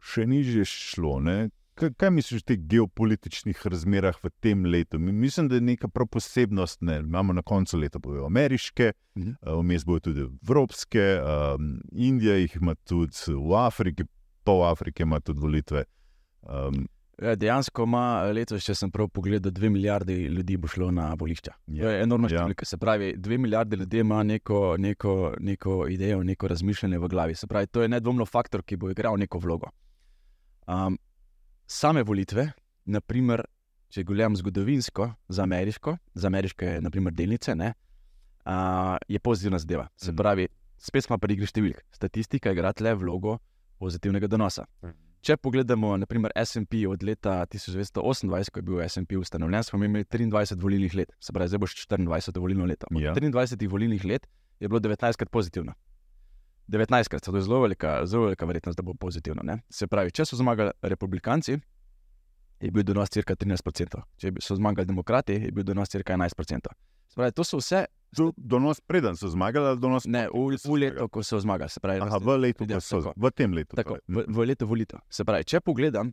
še 0.00 0.26
nižje 0.26 0.64
šlo. 0.64 1.18
Ne? 1.20 1.50
Kaj, 1.78 1.92
kaj 1.94 2.10
misliš 2.10 2.42
o 2.42 2.46
teh 2.50 2.58
geopolitičnih 2.70 3.60
razmerah 3.70 4.18
v 4.22 4.30
tem 4.42 4.64
letu? 4.66 4.98
Mislim, 4.98 5.48
da 5.48 5.58
je 5.58 5.66
neka 5.68 5.88
prav 5.88 6.08
posebnost. 6.10 6.82
Ne? 6.82 6.98
Imamo 7.04 7.32
na 7.32 7.42
koncu 7.42 7.78
leta 7.78 7.98
bojo 8.02 8.26
ameriške, 8.26 8.92
mhm. 9.18 9.30
Eh, 9.42 9.54
vmes 9.62 9.86
bojo 9.86 10.00
tudi 10.10 10.26
evropske, 10.26 11.06
um, 11.22 11.80
Indija 11.92 12.36
jih 12.36 12.56
ima 12.60 12.74
tudi 12.74 13.34
v 13.34 13.54
Afriki, 13.54 14.04
pol 14.44 14.64
Afrike 14.66 15.02
ima 15.02 15.20
tudi 15.20 15.40
volitve. 15.40 15.84
Um, 16.42 16.86
Dejansko 17.18 17.82
ima 17.82 18.22
letos, 18.30 18.62
če 18.62 18.76
sem 18.78 18.90
prav 18.94 19.08
pogledal, 19.10 19.50
dve 19.50 19.72
milijardi 19.74 20.14
ljudi 20.30 20.56
bo 20.56 20.68
šlo 20.70 20.92
na 20.94 21.08
volišča. 21.18 21.54
Ja, 21.66 21.82
to 21.82 21.90
je 21.90 22.02
enormna 22.04 22.28
ja. 22.30 22.44
številka. 22.44 22.66
Ja. 22.66 22.70
Se 22.70 22.78
pravi, 22.78 23.08
dve 23.18 23.38
milijardi 23.42 23.78
ljudi 23.80 24.04
ima 24.04 24.22
neko, 24.22 24.76
neko, 24.78 25.16
neko 25.42 25.80
idejo, 25.90 26.22
neko 26.22 26.50
razmišljanje 26.54 27.00
v 27.02 27.10
glavi. 27.10 27.34
Se 27.34 27.50
pravi, 27.50 27.66
to 27.74 27.82
je 27.82 27.90
nedvomno 27.90 28.26
faktor, 28.26 28.62
ki 28.62 28.78
bo 28.78 28.92
igral 28.94 29.18
neko 29.18 29.42
vlogo. 29.42 29.72
Um, 30.68 30.98
same 31.66 32.02
volitve, 32.04 32.50
naprimer, 32.84 33.42
če 33.88 34.04
gledam 34.04 34.36
zgodovinsko, 34.36 35.08
za 35.32 35.42
ameriško, 35.42 35.96
za 36.14 36.28
ameriške 36.28 36.76
naprimer, 36.84 37.14
delnice, 37.16 37.54
ne, 37.56 37.72
uh, 38.44 38.96
je 39.08 39.18
pozitivna 39.18 39.58
zadeva. 39.58 39.88
Se 39.96 40.12
mhm. 40.12 40.16
pravi, 40.20 40.48
spet 40.78 41.08
smo 41.08 41.18
pri 41.18 41.38
igri 41.38 41.48
številk. 41.48 41.80
Statistika 41.96 42.52
igra 42.52 42.74
le 42.84 42.94
vlogo 43.00 43.38
pozitivnega 43.80 44.28
donosa. 44.28 44.66
Mhm. 44.84 44.96
Če 45.18 45.34
pogledamo, 45.42 45.96
naprimer, 45.98 46.30
SP 46.38 46.84
od 46.86 47.02
leta 47.02 47.40
1928, 47.50 48.52
ko 48.52 48.60
je 48.60 48.66
bil 48.68 48.82
SP 48.86 49.16
ustanovljen, 49.18 49.64
smo 49.66 49.80
imeli 49.82 50.04
23 50.04 50.60
volilnih 50.62 50.94
let, 50.94 51.10
se 51.18 51.34
pravi, 51.34 51.50
zdaj 51.50 51.58
bo 51.58 51.66
še 51.66 51.80
24 51.88 52.38
volilno 52.38 52.68
leto. 52.70 52.86
Ja. 52.94 53.16
23 53.16 53.66
volilnih 53.72 54.04
let 54.06 54.28
je 54.60 54.68
bilo 54.68 54.78
19 54.84 55.18
krat 55.18 55.32
pozitivno. 55.34 55.74
19krat, 56.68 57.24
to 57.24 57.36
je 57.36 57.42
zelo 57.42 57.60
velika, 57.60 58.06
zelo 58.06 58.24
velika 58.24 58.46
verjetnost, 58.46 58.76
da 58.76 58.82
bo 58.82 58.94
pozitivno. 58.94 59.42
Ne? 59.44 59.58
Se 59.70 59.86
pravi, 59.86 60.12
če 60.12 60.26
so 60.28 60.36
zmagali 60.36 60.70
republikanci, 60.82 61.58
je 62.60 62.70
bil 62.70 62.84
donos 62.84 63.10
cirka 63.10 63.36
13%. 63.36 64.02
Če 64.20 64.32
so 64.44 64.56
zmagali 64.58 64.86
demokrati, 64.86 65.38
je 65.48 65.52
bil 65.54 65.64
donos 65.64 65.88
cirka 65.88 66.16
11%. 66.16 66.74
Spravi, 67.08 67.32
to 67.32 67.44
so 67.44 67.62
vse. 67.62 67.86
Do, 68.16 68.30
donos 68.36 68.80
preden 68.80 69.16
so 69.20 69.28
zmagali, 69.28 69.68
ali 69.68 69.80
donos 69.80 70.06
ne, 70.08 70.26
v, 70.32 70.56
v 70.56 70.76
letu, 70.80 71.08
ko 71.12 71.22
so 71.24 71.40
zmagali. 71.44 71.72
Spravi, 71.72 72.00
Aha, 72.04 72.20
v, 72.24 72.36
letu, 72.40 72.68
ja, 72.68 72.80
so, 72.80 73.00
v 73.12 73.30
tem 73.36 73.52
letu. 73.52 73.76
Tako, 73.76 73.98
v, 74.08 74.24
v 74.28 74.46
letu 74.48 74.68
volitev. 74.68 75.02
Se 75.12 75.26
pravi, 75.28 75.44
če 75.48 75.60
pogledam 75.64 76.12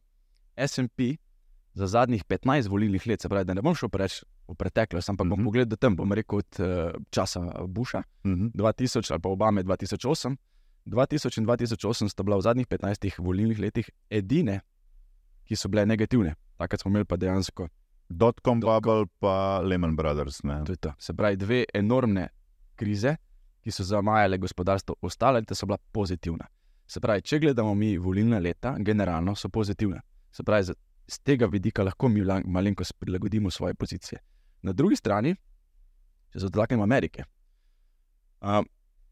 SP 0.56 1.16
za 1.76 1.88
zadnjih 1.91 2.24
15 2.24 2.72
volilnih 2.72 3.08
let, 3.08 3.24
se 3.24 3.32
pravi, 3.32 3.47
da 3.47 3.56
ne 3.56 3.64
bom 3.64 3.76
šel 3.76 3.91
preveč 3.91 4.24
v 4.48 4.56
preteklost, 4.56 5.10
ampak 5.10 5.28
bom 5.28 5.39
uh 5.39 5.41
-huh. 5.41 5.46
pogledal 5.46 5.78
tam, 5.78 5.96
bom 5.96 6.12
rekel, 6.14 6.38
od 6.38 6.60
uh, 6.60 6.91
časa 7.10 7.66
Busha 7.68 8.04
uh 8.24 8.32
-huh. 8.32 8.52
2000 8.54 9.12
ali 9.12 9.22
pa 9.22 9.30
Obame 9.30 9.64
2008. 9.64 10.36
2000 10.86 11.39
in 11.39 11.46
2008 11.46 12.10
sta 12.10 12.24
bila 12.24 12.38
v 12.38 12.41
zadnjih 12.41 12.68
15 12.68 13.20
volilnih 13.20 13.60
letih 13.60 13.89
edine, 14.10 14.62
ki 15.46 15.56
so 15.56 15.70
bile 15.70 15.86
negativne. 15.86 16.36
Takrat 16.58 16.82
smo 16.82 16.89
imeli 16.89 17.06
pa 17.06 17.18
dejansko. 17.18 17.68
Dotcom 18.10 18.60
Bubble, 18.60 19.06
pa 19.20 19.62
Lehman 19.64 19.96
Brothers. 19.96 20.41
To 20.66 20.76
to. 20.76 20.93
Se 21.00 21.14
pravi, 21.14 21.38
dve 21.38 21.66
enormne 21.74 22.28
krize, 22.76 23.16
ki 23.62 23.72
so 23.72 23.84
zamajale 23.84 24.38
gospodarstvo, 24.38 24.96
ostale 25.02 25.43
pa 25.43 25.56
so 25.56 25.66
bila 25.66 25.78
pozitivna. 25.91 26.46
Se 26.88 27.00
pravi, 27.00 27.22
če 27.22 27.39
gledamo 27.39 27.74
mi 27.76 27.98
volilna 27.98 28.39
leta, 28.39 28.76
generalno 28.80 29.36
so 29.36 29.50
pozitivna. 29.50 30.02
Se 30.32 30.43
pravi, 30.43 30.74
z 31.08 31.20
tega 31.24 31.48
vidika 31.48 31.84
lahko 31.84 32.10
mi 32.10 32.22
malenkost 32.46 32.93
prilagodimo 33.00 33.52
svoje 33.52 33.74
pozicije. 33.74 34.20
Na 34.66 34.74
drugi 34.74 34.97
strani, 34.97 35.36
če 36.34 36.41
se 36.41 36.49
dotaknemo 36.49 36.84
Amerike, 36.84 37.26
uh, 38.41 38.63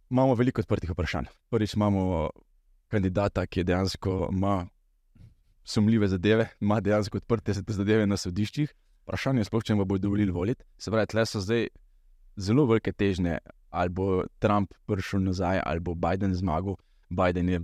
imamo 0.09 0.35
veliko 0.39 0.63
odprtih 0.63 0.89
vprašanj. 0.93 1.29
Prvič 1.53 1.75
imamo 1.77 2.29
kandidata, 2.89 3.45
ki 3.45 3.65
dejansko 3.65 4.29
ima 4.31 4.63
sumljive 5.63 6.07
zadeve, 6.07 6.49
ima 6.61 6.79
dejansko 6.81 7.21
odprte 7.21 7.53
zadeve 7.53 8.07
na 8.09 8.17
sodiščih. 8.17 8.73
Vprašanje 9.03 9.43
je, 9.43 9.61
če 9.69 9.75
bo 9.75 9.97
dovolili 9.97 10.31
voliti. 10.31 10.63
Se 10.77 10.91
pravi, 10.91 11.11
tle 11.11 11.25
so 11.27 11.41
zdaj 11.43 11.67
zelo 12.35 12.65
velike 12.65 12.93
težnje, 12.93 13.37
ali 13.69 13.89
bo 13.89 14.23
Trump 14.39 14.73
prišel 14.87 15.21
nazaj, 15.23 15.61
ali 15.65 15.79
bo 15.79 15.95
Biden 15.95 16.33
zmagal. 16.33 16.77
Biden 17.09 17.49
je 17.49 17.61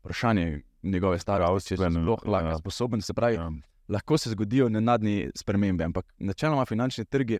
vprašanje 0.00 0.62
njegove 0.82 1.18
starosti, 1.18 1.76
če 1.76 1.82
je 1.82 1.90
sploh 1.90 2.24
lahko 2.26 2.54
ja. 2.54 2.58
sposoben. 2.58 3.02
Se 3.04 3.14
pravi, 3.14 3.36
ja. 3.36 3.50
Lahko 3.88 4.18
se 4.18 4.30
zgodijo 4.30 4.68
nenadni 4.68 5.30
spremembe, 5.36 5.84
ampak 5.84 6.12
načeloma 6.18 6.64
finančni 6.64 7.04
trgi 7.04 7.38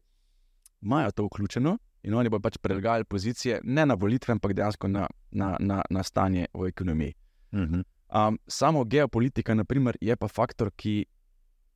imajo 0.82 1.10
to 1.10 1.24
vključeno 1.24 1.78
in 2.02 2.14
oni 2.14 2.28
bodo 2.28 2.42
pač 2.42 2.56
prelagali 2.62 3.04
pozicije 3.04 3.60
ne 3.64 3.86
na 3.86 3.94
volitve, 3.94 4.32
ampak 4.32 4.52
dejansko 4.52 4.88
na, 4.88 5.06
na, 5.30 5.56
na, 5.60 5.82
na 5.90 6.02
stanje 6.02 6.46
v 6.54 6.68
ekonomiji. 6.68 7.14
Uh 7.52 7.58
-huh. 7.58 7.84
um, 8.28 8.38
samo 8.46 8.84
geopolitika, 8.84 9.54
naprimer, 9.54 9.96
je 10.00 10.16
pa 10.16 10.28
faktor, 10.28 10.70
ki 10.76 11.06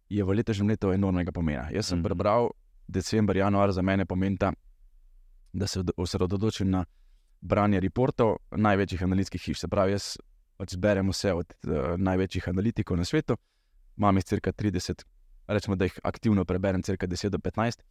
je 0.08 0.24
v 0.24 0.34
letošnjem 0.34 0.68
letu 0.68 0.92
enormnega 0.92 1.32
pomena. 1.32 1.68
Jaz 1.70 1.86
sem 1.86 1.98
uh 1.98 2.02
-huh. 2.02 2.08
prebral, 2.08 2.50
decembr, 2.88 3.36
januar 3.36 3.72
za 3.72 3.82
mene 3.82 4.04
pomeni, 4.04 4.38
da 5.52 5.66
se 5.66 5.84
osredotočim 5.96 6.70
na 6.70 6.84
branje 7.40 7.80
reportov 7.80 8.36
največjih 8.50 9.02
analitskih 9.02 9.42
hiš. 9.42 9.60
Se 9.60 9.68
pravi, 9.68 9.92
jaz 9.92 10.16
pač 10.56 10.76
berem 10.76 11.08
vse 11.08 11.32
od 11.32 11.54
uh, 11.66 11.72
največjih 11.96 12.48
analitikov 12.48 12.96
na 12.96 13.04
svetu, 13.04 13.36
imam 13.96 14.16
jih 14.16 14.24
cirka 14.24 14.52
30, 14.52 15.04
rečemo, 15.46 15.76
da 15.76 15.84
jih 15.84 15.98
aktivno 16.02 16.44
preberem, 16.44 16.82
cirka 16.82 17.06
10 17.06 17.28
do 17.28 17.38
15. 17.38 17.82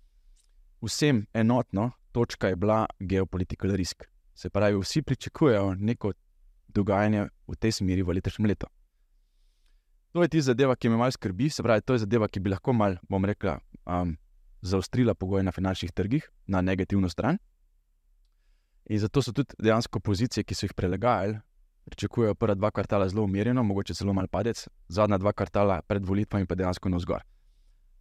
Vsem 0.82 1.26
enotno, 1.34 1.92
točka 2.12 2.48
je 2.48 2.56
bila 2.56 2.86
geopolitical 3.00 3.76
risk. 3.76 4.04
Se 4.36 4.50
pravi, 4.50 4.80
vsi 4.80 5.02
pričakujejo 5.02 5.76
neko 5.76 6.14
dogajanje 6.68 7.28
v 7.48 7.56
tej 7.56 7.72
smeri 7.72 8.02
v 8.02 8.18
letošnjem 8.18 8.48
letu. 8.48 8.68
To 10.12 10.24
je 10.24 10.28
ti 10.28 10.42
zadeva, 10.42 10.76
ki 10.76 10.90
me 10.90 10.98
malo 10.98 11.12
skrbi, 11.12 11.50
se 11.50 11.64
pravi, 11.64 11.82
to 11.82 11.96
je 11.96 12.04
zadeva, 12.04 12.28
ki 12.28 12.40
bi 12.40 12.52
lahko 12.52 12.74
mal, 12.74 12.98
bom 13.10 13.26
rekla, 13.26 13.60
um, 13.86 14.18
zaostrila 14.62 15.16
pogoje 15.16 15.44
na 15.44 15.52
finančnih 15.52 15.92
trgih 15.92 16.28
na 16.48 16.62
negativno 16.62 17.10
stran. 17.10 17.38
In 18.90 19.00
zato 19.00 19.22
so 19.22 19.32
tudi 19.32 19.56
dejansko 19.60 20.00
pozicije, 20.00 20.44
ki 20.44 20.56
so 20.56 20.66
jih 20.66 20.74
prelegajali, 20.76 21.40
pričakujejo 21.86 22.36
prva 22.36 22.56
dva 22.56 22.72
kvartala 22.72 23.10
zelo 23.10 23.24
umirjeno, 23.24 23.64
mogoče 23.64 23.94
celo 23.94 24.14
mal 24.14 24.28
padec, 24.28 24.68
zadnja 24.88 25.18
dva 25.18 25.34
kvartala 25.34 25.82
pred 25.82 26.06
volitvami 26.06 26.46
pa 26.46 26.56
dejansko 26.56 26.90
na 26.90 26.98
vzgor. 26.98 27.24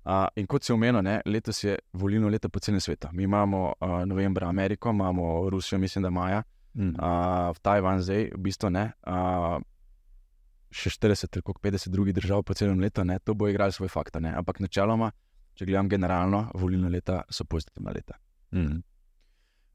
Uh, 0.05 0.26
in 0.37 0.47
kot 0.47 0.64
se 0.64 0.72
omenilo, 0.72 1.03
letos 1.26 1.64
je 1.64 1.78
volilno 1.93 2.28
leto 2.28 2.49
po 2.49 2.59
celem 2.59 2.81
svetu. 2.81 3.09
Mi 3.12 3.22
imamo 3.22 3.72
uh, 3.81 4.05
novembra 4.07 4.49
Ameriko, 4.49 4.91
imamo 4.91 5.51
Rusijo, 5.51 5.78
mislim, 5.78 6.03
da 6.03 6.11
maja, 6.11 6.43
mm. 6.74 6.89
uh, 6.89 7.57
Tajvan 7.62 8.01
zdaj, 8.01 8.31
v 8.35 8.39
bistvu 8.39 8.70
ne. 8.70 8.93
Uh, 9.07 9.61
še 10.70 10.91
40, 10.95 11.28
tako 11.35 11.53
50 11.62 11.91
drugih 11.91 12.14
držav 12.14 12.45
po 12.47 12.55
celem 12.55 12.81
letu, 12.81 13.05
ne, 13.05 13.18
to 13.18 13.35
bo 13.35 13.49
igralo 13.51 13.74
svoj 13.74 13.91
faktor. 13.91 14.22
Ne. 14.22 14.33
Ampak 14.39 14.62
načeloma, 14.62 15.11
če 15.55 15.66
gledam 15.66 15.89
generalno, 15.91 16.47
volilna 16.55 16.89
leta 16.89 17.22
so 17.31 17.45
pozitivna 17.45 17.93
leta. 17.93 18.16
Mm. 18.55 18.78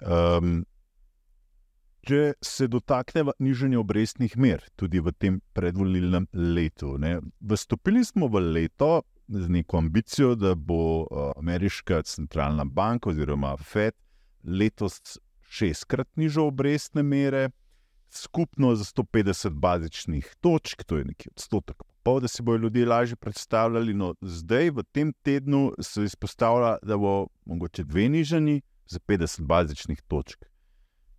Um, 0.06 0.64
če 2.06 2.36
se 2.41 2.68
dotaknemo 2.70 3.34
nižanja 3.39 3.80
obrestnih 3.82 4.38
mer, 4.38 4.64
tudi 4.78 5.01
v 5.01 5.14
tem 5.18 5.41
predvolilnem 5.58 6.28
letu. 6.34 6.95
Ne, 7.01 7.18
vstopili 7.41 8.06
smo 8.06 8.30
v 8.30 8.43
leto 8.45 9.01
z 9.28 9.49
neko 9.49 9.78
ambicijo, 9.82 10.36
da 10.38 10.53
bo 10.56 11.08
ameriška 11.36 12.03
centralna 12.06 12.66
banka 12.66 13.10
oziroma 13.10 13.56
Fed 13.58 13.95
letos 14.45 15.18
šestkrat 15.49 16.08
nižal 16.16 16.47
obrestne 16.47 17.03
mere, 17.03 17.49
skupno 18.10 18.76
za 18.76 18.84
150 18.84 19.49
bazičnih 19.49 20.36
točk, 20.41 20.84
to 20.84 20.97
je 20.97 21.06
nekaj 21.06 21.32
odstotek. 21.32 21.84
Pa, 22.03 22.20
da 22.22 22.28
si 22.28 22.43
bodo 22.43 22.58
ljudje 22.64 22.86
lažje 22.86 23.16
predstavljali, 23.16 23.93
no 23.93 24.14
zdaj 24.22 24.70
v 24.70 24.84
tem 24.91 25.14
tednu 25.24 25.72
se 25.82 26.03
izpostavlja, 26.03 26.78
da 26.84 26.97
bo 26.97 27.28
mogoče 27.45 27.84
dve 27.84 28.10
nižani 28.10 28.62
za 28.86 28.99
50 28.99 29.41
bazičnih 29.41 30.01
točk. 30.08 30.45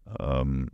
Um, 0.06 0.68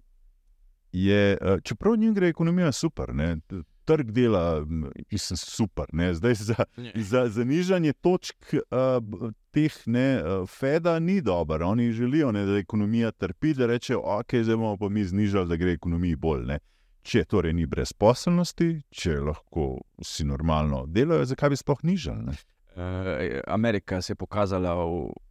je, 0.92 1.38
eh, 1.40 1.58
čeprav 1.64 1.96
njim 1.96 2.14
gre 2.14 2.28
ekonomija 2.28 2.72
super, 2.72 3.14
ne? 3.14 3.36
trg 3.84 4.10
dela 4.10 4.66
je 5.10 5.18
super. 5.18 5.84
Ne? 5.92 6.14
Zdaj 6.14 6.34
za, 6.34 6.54
za 6.94 7.28
zanižanje 7.28 7.92
točk 7.92 8.54
uh, 8.54 9.32
teh 9.50 9.72
ne, 9.86 10.22
uh, 10.22 10.48
Feda 10.48 10.98
ni 10.98 11.20
dobro. 11.20 11.66
Oni 11.66 11.92
želijo, 11.92 12.32
ne, 12.32 12.44
da 12.46 12.58
ekonomija 12.58 13.10
trpi, 13.10 13.54
da 13.54 13.66
rečejo, 13.66 14.00
ok, 14.04 14.34
zdaj 14.34 14.56
bomo 14.56 14.76
pa 14.76 14.88
mi 14.88 15.04
znižali, 15.04 15.48
da 15.48 15.56
gre 15.56 15.72
ekonomiji 15.72 16.16
bolj. 16.16 16.44
Ne? 16.46 16.58
Če 17.02 17.24
torej 17.24 17.52
ni 17.52 17.66
brezposelnosti, 17.66 18.82
če 18.90 19.18
lahko 19.20 19.80
vsi 19.98 20.24
normalno 20.24 20.84
delajo, 20.86 21.24
zakaj 21.26 21.50
bi 21.50 21.58
sploh 21.58 21.82
nižali? 21.82 22.36
Uh, 22.76 23.40
Amerika 23.46 24.02
se 24.02 24.12
je 24.12 24.16
pokazala 24.16 24.76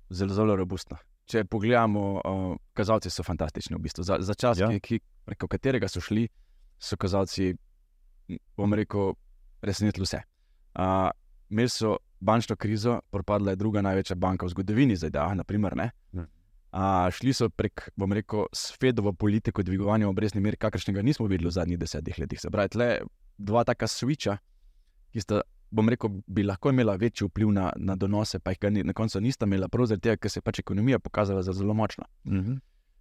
zelo, 0.10 0.34
zelo 0.34 0.56
robustna 0.56 0.98
če 1.30 1.44
pogledamo, 1.50 2.06
uh, 2.18 2.56
kazalci 2.74 3.12
so 3.12 3.24
fantastični. 3.24 3.76
V 3.78 3.86
bistvu. 3.86 4.06
Za, 4.08 4.18
za 4.20 4.34
čas, 4.34 4.60
ja. 4.60 4.70
ki, 4.72 4.80
ki, 4.80 5.00
preko 5.26 5.48
katerega 5.52 5.90
so 5.92 6.02
šli, 6.04 6.28
so 6.82 6.98
kazalci, 7.00 7.54
bom 8.58 8.74
rekel, 8.78 9.14
presenetili 9.62 10.08
vse. 10.08 10.22
Uh, 10.76 11.10
imeli 11.52 11.70
so 11.70 11.98
bančno 12.22 12.56
krizo, 12.56 13.00
propadla 13.12 13.54
je 13.54 13.62
druga 13.62 13.82
največja 13.82 14.16
banka 14.16 14.46
v 14.46 14.54
zgodovini 14.56 14.96
ZDA. 14.96 15.28
Naprimer, 15.38 15.78
uh, 15.82 17.08
šli 17.12 17.34
so 17.36 17.50
prek, 17.50 17.90
bom 17.96 18.14
rekel, 18.14 18.48
Fedovo 18.80 19.14
politiko 19.14 19.64
dvigovanja 19.64 20.10
obrestnih 20.10 20.44
mer, 20.44 20.58
kakršnega 20.58 21.02
nismo 21.02 21.28
videli 21.28 21.50
v 21.50 21.58
zadnjih 21.58 21.80
desetih 21.80 22.20
letih. 22.20 22.42
Se 22.42 22.52
pravi, 22.54 22.76
tle 22.76 22.90
dva 23.38 23.64
taka 23.68 23.90
switcha, 23.90 24.38
ki 25.12 25.24
sta 25.24 25.42
bom 25.72 25.90
rekel, 25.90 26.10
bi 26.28 26.44
lahko 26.44 26.70
imela 26.70 26.96
večji 26.96 27.28
vpliv 27.28 27.52
na, 27.52 27.72
na 27.76 27.96
donose, 27.96 28.40
pa 28.40 28.52
jih 28.52 28.72
ni, 28.72 28.84
na 28.84 28.94
koncu 28.94 29.22
nista 29.22 29.46
imela, 29.46 29.70
prav 29.72 29.88
zaradi 29.88 30.10
tega, 30.10 30.18
ker 30.18 30.32
se 30.32 30.40
je 30.40 30.44
pač 30.44 30.60
ekonomija 30.60 31.00
pokazala 31.00 31.44
za 31.44 31.54
zelo 31.54 31.74
močna. 31.74 32.06
Uh 32.24 32.34
mhm. 32.34 32.52
-huh. 32.52 32.60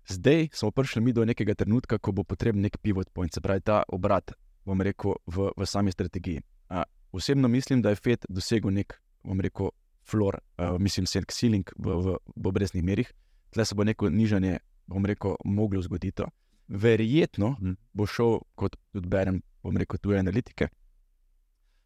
Zdaj 0.09 0.49
smo 0.53 0.71
prišli 0.71 1.03
mi 1.03 1.13
do 1.13 1.25
nekega 1.25 1.55
trenutka, 1.55 1.99
ko 1.99 2.13
bo 2.13 2.25
potreben 2.25 2.63
nek 2.63 2.79
pivot 2.79 3.11
point, 3.13 3.35
se 3.35 3.41
pravi 3.41 3.61
ta 3.61 3.83
obrat, 3.89 4.33
bom 4.65 4.81
rekel, 4.81 5.15
v, 5.27 5.51
v 5.57 5.67
sami 5.67 5.93
strategiji. 5.93 6.41
Uh, 6.71 6.83
osebno 7.13 7.49
mislim, 7.49 7.83
da 7.83 7.89
je 7.89 7.97
FED 7.97 8.25
dosegel 8.29 8.71
nek, 8.71 9.03
bom 9.25 9.41
rekel, 9.41 9.71
floor, 10.03 10.39
uh, 10.59 10.79
mislim, 10.79 11.07
ceiling 11.07 11.71
v, 11.77 11.91
v, 11.91 12.17
v 12.37 12.49
obrestnih 12.49 12.85
merih, 12.85 13.13
tle 13.51 13.65
se 13.65 13.75
bo 13.75 13.85
neko 13.85 14.11
nižanje, 14.11 14.59
bom 14.87 15.07
rekel, 15.07 15.37
moglo 15.45 15.83
zgoditi. 15.83 16.23
Verjetno 16.69 17.57
mhm. 17.61 17.73
bo 17.93 18.07
šel, 18.07 18.41
kot 18.55 18.77
tudi 18.93 19.09
berem, 19.09 19.43
bom 19.63 19.77
rekel, 19.77 19.99
tuje 19.99 20.19
analitike 20.19 20.69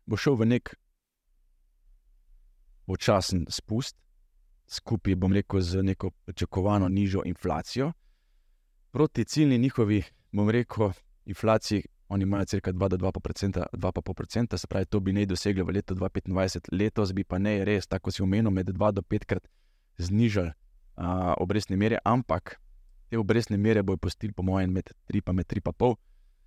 bo 0.06 0.16
šel 0.16 0.36
v 0.36 0.46
nek 0.46 0.74
počasen 2.86 3.46
spust, 3.48 3.96
skupaj, 4.68 5.16
bom 5.16 5.32
rekel, 5.32 5.60
z 5.60 5.82
neko 5.82 6.10
pričakovano 6.24 6.88
nižjo 6.88 7.22
inflacijo, 7.24 7.92
proti 8.90 9.24
ciljni 9.24 9.58
njihovi, 9.58 10.02
bom 10.32 10.50
rekel, 10.50 10.92
inflaciji. 11.24 11.82
Oni 12.08 12.22
imajo 12.22 12.44
crka 12.44 12.72
2,5%, 12.72 14.56
se 14.56 14.66
pravi, 14.66 14.86
to 14.86 15.00
bi 15.00 15.12
naj 15.12 15.26
dosegli 15.26 15.62
v 15.62 15.72
letu 15.72 15.94
2025, 15.94 16.68
letos 16.72 17.12
bi 17.12 17.24
pa 17.24 17.38
ne 17.38 17.64
res, 17.64 17.86
tako 17.86 18.10
si 18.10 18.22
omenil, 18.22 18.50
med 18.50 18.68
2 18.68 18.92
do 18.92 19.02
5 19.02 19.24
krat 19.24 19.48
znižali 19.98 20.52
uh, 20.96 21.32
obrestne 21.40 21.76
mere, 21.76 21.98
ampak 22.04 22.60
te 23.08 23.18
obrestne 23.18 23.56
mere 23.56 23.82
bojo 23.82 23.96
postili, 23.96 24.32
po 24.32 24.42
mojem, 24.42 24.72
med 24.72 24.92
3 25.08 25.22
in 25.32 25.44
3,5 25.62 25.96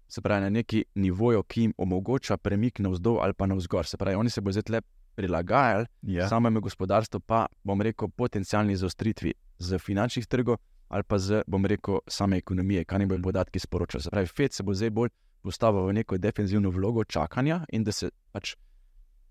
se 0.08 0.22
pravi, 0.22 0.42
na 0.42 0.50
neki 0.50 0.86
nivoju, 0.96 1.44
ki 1.44 1.62
jim 1.62 1.74
omogoča 1.78 2.38
premik 2.38 2.80
navzdol 2.80 3.20
ali 3.22 3.34
pa 3.34 3.46
navzgor. 3.46 3.86
Se 3.86 3.98
pravi, 3.98 4.16
oni 4.16 4.30
se 4.30 4.42
bodo 4.42 4.62
zdaj 4.62 4.82
prilagajali 5.16 5.86
Ja. 6.02 6.30
samemu 6.30 6.62
gospodarstvu, 6.62 7.20
pa 7.20 7.46
bom 7.64 7.82
rekel, 7.82 8.08
potencijalni 8.08 8.76
zaostritvi 8.76 9.34
z 9.60 9.78
finančnih 9.80 10.28
trgov 10.28 10.58
ali 10.90 11.04
pa 11.04 11.18
z, 11.18 11.42
bom 11.48 11.66
rekel, 11.66 12.00
same 12.08 12.38
ekonomije, 12.38 12.86
kaj 12.86 13.00
ne 13.00 13.06
bojo 13.06 13.22
podatki 13.22 13.60
sporočali. 13.60 14.04
Se 14.04 14.10
pravi, 14.10 14.28
FED 14.28 14.54
se 14.54 14.64
bo 14.64 14.74
zdaj 14.74 14.90
bolj 14.90 15.10
postavil 15.42 15.88
v 15.88 15.94
neko 15.94 16.18
defenzivno 16.18 16.70
vlogo 16.70 17.04
čakanja 17.04 17.66
in 17.72 17.84
da 17.84 17.92
se 17.92 18.10
pač 18.32 18.56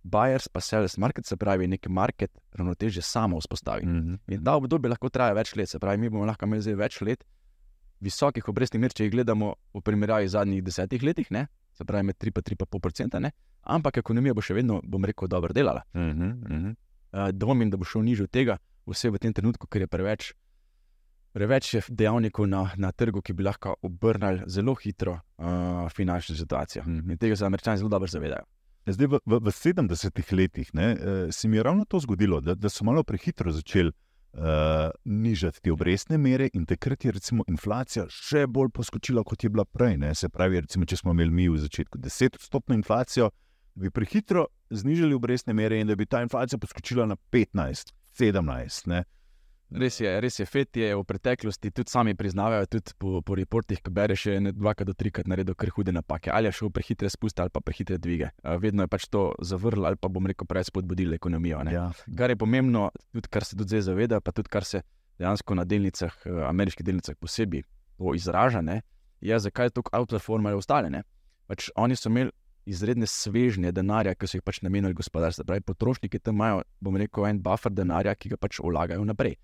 buyers 0.02 0.48
pa 0.48 0.60
sellers 0.60 0.96
market, 0.96 1.26
se 1.26 1.36
pravi, 1.36 1.66
neki 1.66 1.88
market 1.88 2.30
ravnoteže 2.52 3.02
samo 3.02 3.40
vzpostavi. 3.40 3.86
Mhm. 3.86 4.14
In 4.28 4.44
ta 4.44 4.54
obdobje 4.56 4.90
lahko 4.90 5.08
traja 5.08 5.32
več 5.32 5.54
let, 5.56 5.68
se 5.68 5.78
pravi, 5.78 5.98
mi 5.98 6.10
bomo 6.10 6.26
lahko 6.26 6.46
imeli 6.46 6.62
zdaj 6.62 6.74
več 6.74 7.00
let 7.00 7.24
visokih 8.00 8.48
obrestnih 8.48 8.80
mer, 8.80 8.94
če 8.94 9.06
jih 9.06 9.12
gledamo 9.14 9.54
v 9.74 9.82
primerjavi 9.84 10.28
z 10.28 10.36
zadnjih 10.36 10.64
desetih 10.64 11.02
letih, 11.02 11.30
ne? 11.30 11.46
se 11.76 11.84
pravi, 11.84 12.06
med 12.08 12.16
3-3,5%, 12.16 13.20
ne? 13.20 13.30
ampak 13.62 14.00
ekonomija 14.00 14.34
bo 14.34 14.44
še 14.44 14.56
vedno, 14.56 14.80
bom 14.84 15.04
rekel, 15.04 15.28
dobro 15.28 15.52
delala. 15.56 15.84
Mhm. 15.94 16.32
Mhm. 16.48 16.74
Uh, 17.16 17.30
dvomim, 17.32 17.70
da 17.70 17.78
bo 17.80 17.86
šel 17.88 18.04
nižje 18.04 18.26
od 18.26 18.32
tega, 18.32 18.58
vse 18.88 19.10
v 19.12 19.20
tem 19.20 19.32
trenutku, 19.32 19.68
ker 19.70 19.84
je 19.84 19.88
preveč, 19.88 20.32
preveč 21.36 21.74
je 21.74 21.82
dejavnikov 21.88 22.48
na, 22.48 22.64
na 22.80 22.92
trgu, 22.92 23.22
ki 23.24 23.36
bi 23.36 23.44
lahko 23.44 23.76
obrnili 23.84 24.44
zelo 24.52 24.74
hitro 24.80 25.16
uh, 25.16 25.86
finančno 25.92 26.36
situacijo. 26.36 26.84
Mhm. 26.86 27.12
In 27.12 27.20
tega 27.20 27.36
se 27.36 27.46
američani 27.46 27.78
zelo 27.78 27.92
dobro 27.92 28.08
zavedajo. 28.08 28.44
Zdaj, 28.86 29.06
v, 29.10 29.18
v, 29.26 29.38
v 29.42 29.50
70-ih 29.50 30.28
letih 30.38 30.68
ne, 30.78 30.92
eh, 30.94 31.32
se 31.34 31.48
mi 31.50 31.56
je 31.58 31.62
ravno 31.66 31.84
to 31.90 31.98
zgodilo, 31.98 32.38
da, 32.40 32.54
da 32.54 32.70
so 32.70 32.84
malo 32.86 33.02
prehitro 33.02 33.50
začeli 33.50 33.90
uh, 33.90 34.05
nižati 35.04 35.60
te 35.62 35.72
obrestne 35.72 36.18
mere, 36.18 36.48
in 36.52 36.66
takrat 36.66 37.04
je 37.04 37.12
recimo, 37.12 37.44
inflacija 37.48 38.06
še 38.12 38.46
bolj 38.46 38.70
poskočila, 38.76 39.24
kot 39.24 39.44
je 39.44 39.50
bila 39.50 39.64
prej. 39.64 39.96
Ne. 40.02 40.14
Se 40.14 40.28
pravi, 40.28 40.60
recimo, 40.60 40.84
če 40.84 41.00
smo 41.00 41.14
imeli 41.16 41.32
mi 41.32 41.48
v 41.48 41.60
začetku 41.64 41.98
10-odstotno 41.98 42.76
inflacijo, 42.76 43.30
bi 43.76 43.90
prehitro 43.90 44.46
znižali 44.70 45.14
obrestne 45.14 45.54
mere 45.56 45.80
in 45.80 45.88
da 45.88 45.96
bi 45.96 46.06
ta 46.06 46.22
inflacija 46.24 46.58
poskočila 46.58 47.06
na 47.06 47.16
15-17. 47.32 48.88
Ne. 48.92 49.04
Res 49.66 49.96
je, 49.98 50.10
res 50.22 50.36
je, 50.38 50.46
FED 50.46 50.78
je 50.78 50.88
v 50.94 51.02
preteklosti 51.02 51.72
tudi 51.74 51.90
sami 51.90 52.14
priznavajo, 52.14 52.68
tudi 52.70 52.94
po, 52.98 53.18
po 53.18 53.34
reportih, 53.34 53.80
ki 53.82 53.90
bereš, 53.90 54.26
je 54.30 54.52
dvakrat 54.54 54.86
do 54.86 54.94
trikrat 54.94 55.26
naredil 55.26 55.56
kar 55.58 55.72
hude 55.74 55.90
napake. 55.90 56.30
Ali 56.30 56.46
je 56.46 56.60
šel 56.60 56.70
prehitre 56.70 57.10
spuste 57.10 57.42
ali 57.42 57.50
pa 57.50 57.60
prehitre 57.60 57.98
dvige. 57.98 58.30
Vedno 58.62 58.86
je 58.86 58.92
pač 58.92 59.08
to 59.10 59.32
zavrl 59.42 59.88
ali 59.90 59.98
pa 59.98 60.08
bom 60.08 60.26
rekel, 60.26 60.46
preveč 60.46 60.70
spodbudil 60.70 61.18
ekonomijo. 61.18 61.64
ne. 61.66 61.74
Ja. 61.74 61.90
Kar 62.16 62.30
je 62.30 62.38
pomembno, 62.38 62.90
tudi 63.10 63.28
kar 63.28 63.44
se 63.44 63.56
tudi 63.56 63.74
zdaj 63.74 63.88
zaveda, 63.90 64.20
pa 64.20 64.32
tudi 64.32 64.48
kar 64.48 64.64
se 64.64 64.82
dejansko 65.18 65.54
na 65.54 65.64
delnicah, 65.64 66.14
eh, 66.26 66.42
ameriških 66.46 66.86
delnicah 66.86 67.16
posebej 67.18 67.64
to 67.98 68.14
izraža, 68.14 68.60
ne, 68.60 68.82
je, 69.20 69.38
zakaj 69.38 69.70
tako 69.70 69.90
outperformajo 69.98 70.62
ostale. 70.62 70.90
Ne. 70.90 71.02
Pač 71.46 71.70
oni 71.74 71.96
so 71.96 72.08
imeli 72.08 72.30
izredne 72.66 73.06
svežnje 73.06 73.72
denarja, 73.72 74.14
ki 74.14 74.26
so 74.26 74.38
jih 74.38 74.44
pač 74.46 74.60
namenili 74.62 74.94
gospodarstvu. 74.94 75.44
Pravi, 75.46 75.62
potrošniki 75.62 76.18
tam 76.18 76.38
imajo, 76.38 76.62
bom 76.80 76.96
rekel, 76.96 77.26
en 77.26 77.42
buffer 77.42 77.72
denarja, 77.72 78.14
ki 78.14 78.34
ga 78.34 78.38
pač 78.40 78.60
vlagajo 78.62 79.04
naprej. 79.06 79.36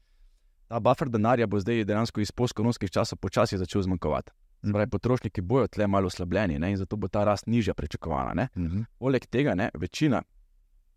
Ta 0.73 0.79
buffer 0.81 1.11
denarja 1.13 1.45
bo 1.47 1.59
zdaj 1.61 1.85
dejansko 1.85 2.23
iz 2.25 2.31
postkoronskih 2.33 2.91
časov 2.91 3.19
počasi 3.21 3.59
začel 3.61 3.83
zmanjkovati. 3.85 4.33
Se 4.65 4.73
Pravi, 4.73 4.89
potrošniki 4.89 5.41
bojo 5.41 5.67
tle 5.69 5.87
malo 5.87 6.07
oslabljeni 6.09 6.59
ne, 6.59 6.71
in 6.73 6.77
zato 6.81 6.97
bo 6.97 7.09
ta 7.09 7.25
rast 7.29 7.47
nižja 7.47 7.75
pričakovana. 7.75 8.47
Mhm. 8.57 8.83
Poleg 8.99 9.27
tega, 9.27 9.55
ne, 9.55 9.69
večina 9.75 10.23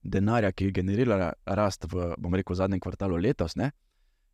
denarja, 0.03 0.51
ki 0.51 0.65
je 0.65 0.71
generirala 0.71 1.34
rast 1.45 1.84
v, 1.91 2.13
bom 2.17 2.36
rekel, 2.36 2.55
zadnjem 2.55 2.80
kvartalu 2.80 3.17
letos, 3.17 3.57
ne, 3.59 3.71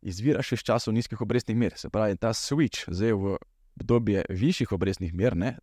izvira 0.02 0.44
še 0.46 0.60
iz 0.60 0.62
časov 0.62 0.94
nizkih 0.94 1.20
obrestnih 1.20 1.58
mer. 1.58 1.74
Se 1.76 1.90
pravi, 1.90 2.14
ta 2.22 2.30
switch 2.30 2.86
zdaj 2.86 3.12
v 3.12 3.34
obdobje 3.80 4.22
višjih 4.30 4.72
obrestnih 4.72 5.14
mer 5.14 5.34
ne, 5.36 5.56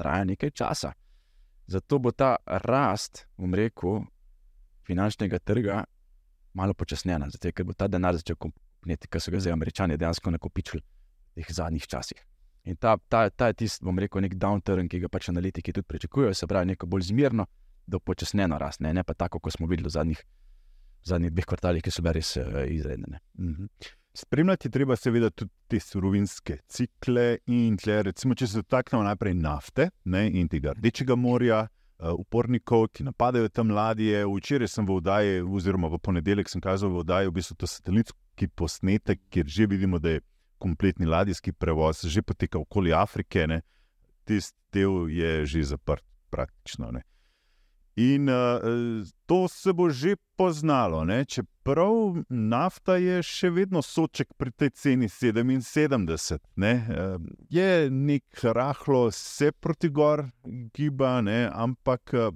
traja 0.00 0.24
nekaj 0.24 0.54
časa. 0.56 0.94
Zato 1.66 1.98
bo 1.98 2.14
ta 2.16 2.38
rast, 2.46 3.26
bom 3.36 3.52
rekel, 3.52 4.06
finančnega 4.88 5.38
trga 5.38 5.82
malo 6.56 6.72
počasnjena, 6.72 7.28
zato, 7.28 7.52
ker 7.52 7.68
bo 7.68 7.76
ta 7.76 7.90
denar 7.92 8.16
začel 8.16 8.40
kompneti, 8.78 9.08
ker 9.10 9.20
so 9.20 9.30
ga 9.30 9.40
zdaj 9.40 9.52
američani 9.52 9.98
dejansko 9.98 10.30
nakopičili 10.30 10.82
v 10.82 11.42
teh 11.42 11.54
zadnjih 11.54 11.86
časih. 11.86 12.24
In 12.64 12.76
ta, 12.76 12.96
ta, 13.08 13.28
ta 13.30 13.46
je 13.46 13.54
tisti, 13.54 13.84
bom 13.84 13.98
rekel, 13.98 14.20
nek 14.20 14.34
downturn, 14.34 14.88
ki 14.88 15.00
ga 15.00 15.08
pač 15.08 15.28
analitiki 15.28 15.72
tudi 15.72 15.86
pričakujejo, 15.88 16.34
se 16.34 16.46
pravi, 16.46 16.74
neko 16.74 16.86
bolj 16.86 17.08
zmerno, 17.08 17.46
do 17.86 17.98
počasnjeno 17.98 18.58
rast, 18.58 18.82
ne, 18.84 18.92
ne 18.92 19.04
pa 19.04 19.14
tako, 19.14 19.40
kot 19.40 19.56
smo 19.56 19.66
videli 19.66 19.88
v 19.88 19.92
zadnjih, 19.94 20.20
v 21.04 21.08
zadnjih 21.08 21.32
dveh 21.32 21.46
kvartalih, 21.48 21.82
ki 21.82 21.92
so 21.94 22.04
bili 22.04 22.18
res 22.18 22.34
uh, 22.36 22.60
izredne. 22.68 23.16
ne. 23.16 23.22
Mhm. 23.38 23.72
Spremljati 24.18 24.66
je 24.66 24.72
treba 24.74 24.96
seveda 24.96 25.30
tudi 25.30 25.52
te 25.70 25.78
surovinske 25.80 26.58
cikle 26.66 27.38
in 27.46 27.76
tle, 27.78 28.02
recimo, 28.02 28.34
če 28.34 28.46
se 28.46 28.62
dotaknemo 28.62 29.04
najprej 29.06 29.34
nafte 29.38 29.90
ne, 30.04 30.26
in 30.28 30.48
tega 30.48 30.74
rdečega 30.74 31.16
morja, 31.16 31.62
uh, 31.64 32.12
upornikov, 32.18 32.88
ki 32.92 33.06
napadajo 33.06 33.48
tam 33.48 33.70
ladje. 33.70 34.24
Včeraj 34.26 34.68
sem 34.74 34.86
v 34.86 34.98
oddaji, 34.98 35.42
oziroma 35.42 35.88
v 35.88 36.00
ponedeljek 36.02 36.50
sem 36.50 36.60
kazal 36.60 36.92
v 36.92 37.04
oddaji, 37.04 37.30
v 37.30 37.36
bistvu 37.38 37.56
to 37.56 37.70
satelitski 38.38 38.48
posnetek, 38.48 39.20
kjer 39.30 39.46
že 39.46 39.66
vidimo, 39.66 39.98
da 39.98 40.10
je 40.10 40.20
kompletni 40.58 41.06
ladijski 41.06 41.52
prevoz 41.52 42.04
že 42.04 42.22
potekal 42.22 42.62
okoli 42.62 42.92
Afrike, 42.92 43.46
ne. 43.46 43.62
tisti 44.24 44.56
del 44.72 45.08
je 45.08 45.46
že 45.46 45.62
zaprt 45.64 46.04
praktično. 46.30 46.90
Ne. 46.92 47.02
In 47.96 48.28
uh, 48.28 49.04
to 49.26 49.48
se 49.48 49.72
bo 49.72 49.90
že 49.90 50.16
poznalo, 50.36 51.04
ne? 51.04 51.24
čeprav 51.24 52.22
nafta 52.28 52.96
je 52.96 53.22
še 53.22 53.50
vedno 53.50 53.82
soček 53.82 54.28
pri 54.36 54.50
tej 54.50 54.70
ceni 54.70 55.08
77. 55.08 56.38
Ne? 56.56 56.86
Uh, 56.86 57.18
je 57.50 57.90
nek 57.90 58.24
rahlo 58.42 59.10
se 59.10 59.52
proti 59.52 59.88
gor 59.88 60.28
giba, 60.74 61.20
ne? 61.22 61.50
ampak 61.52 62.14
uh, 62.14 62.30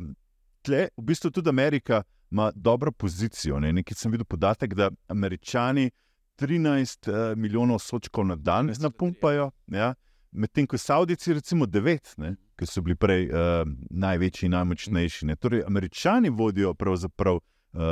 tle, 0.62 0.88
v 0.96 1.02
bistvu 1.04 1.30
tudi 1.30 1.48
Amerika 1.48 2.02
ima 2.32 2.52
dobro 2.54 2.92
pozicijo. 2.92 3.60
Ne? 3.60 3.72
Nekaj 3.72 3.94
sem 3.94 4.12
videl 4.12 4.24
podatek, 4.24 4.74
da 4.74 4.90
Američani 5.08 5.90
13 6.38 7.10
uh, 7.10 7.38
milijonov 7.38 7.78
sočkov 7.78 8.26
na 8.26 8.36
dan 8.36 8.72
napumpajo. 8.80 9.50
Ja? 9.66 9.94
Medtem 10.32 10.66
ko 10.66 10.78
Saudici, 10.78 11.34
recimo 11.34 11.66
9, 11.66 12.14
ne, 12.16 12.36
ki 12.56 12.66
so 12.66 12.80
bili 12.80 12.96
prej 12.96 13.28
uh, 13.28 13.66
največji 13.90 14.46
in 14.48 14.56
najmočnejši. 14.56 15.26
Ne. 15.26 15.36
Torej, 15.36 15.64
Američani 15.66 16.30
vodijo 16.30 16.74
pravzaprav 16.74 17.36
uh, 17.36 17.82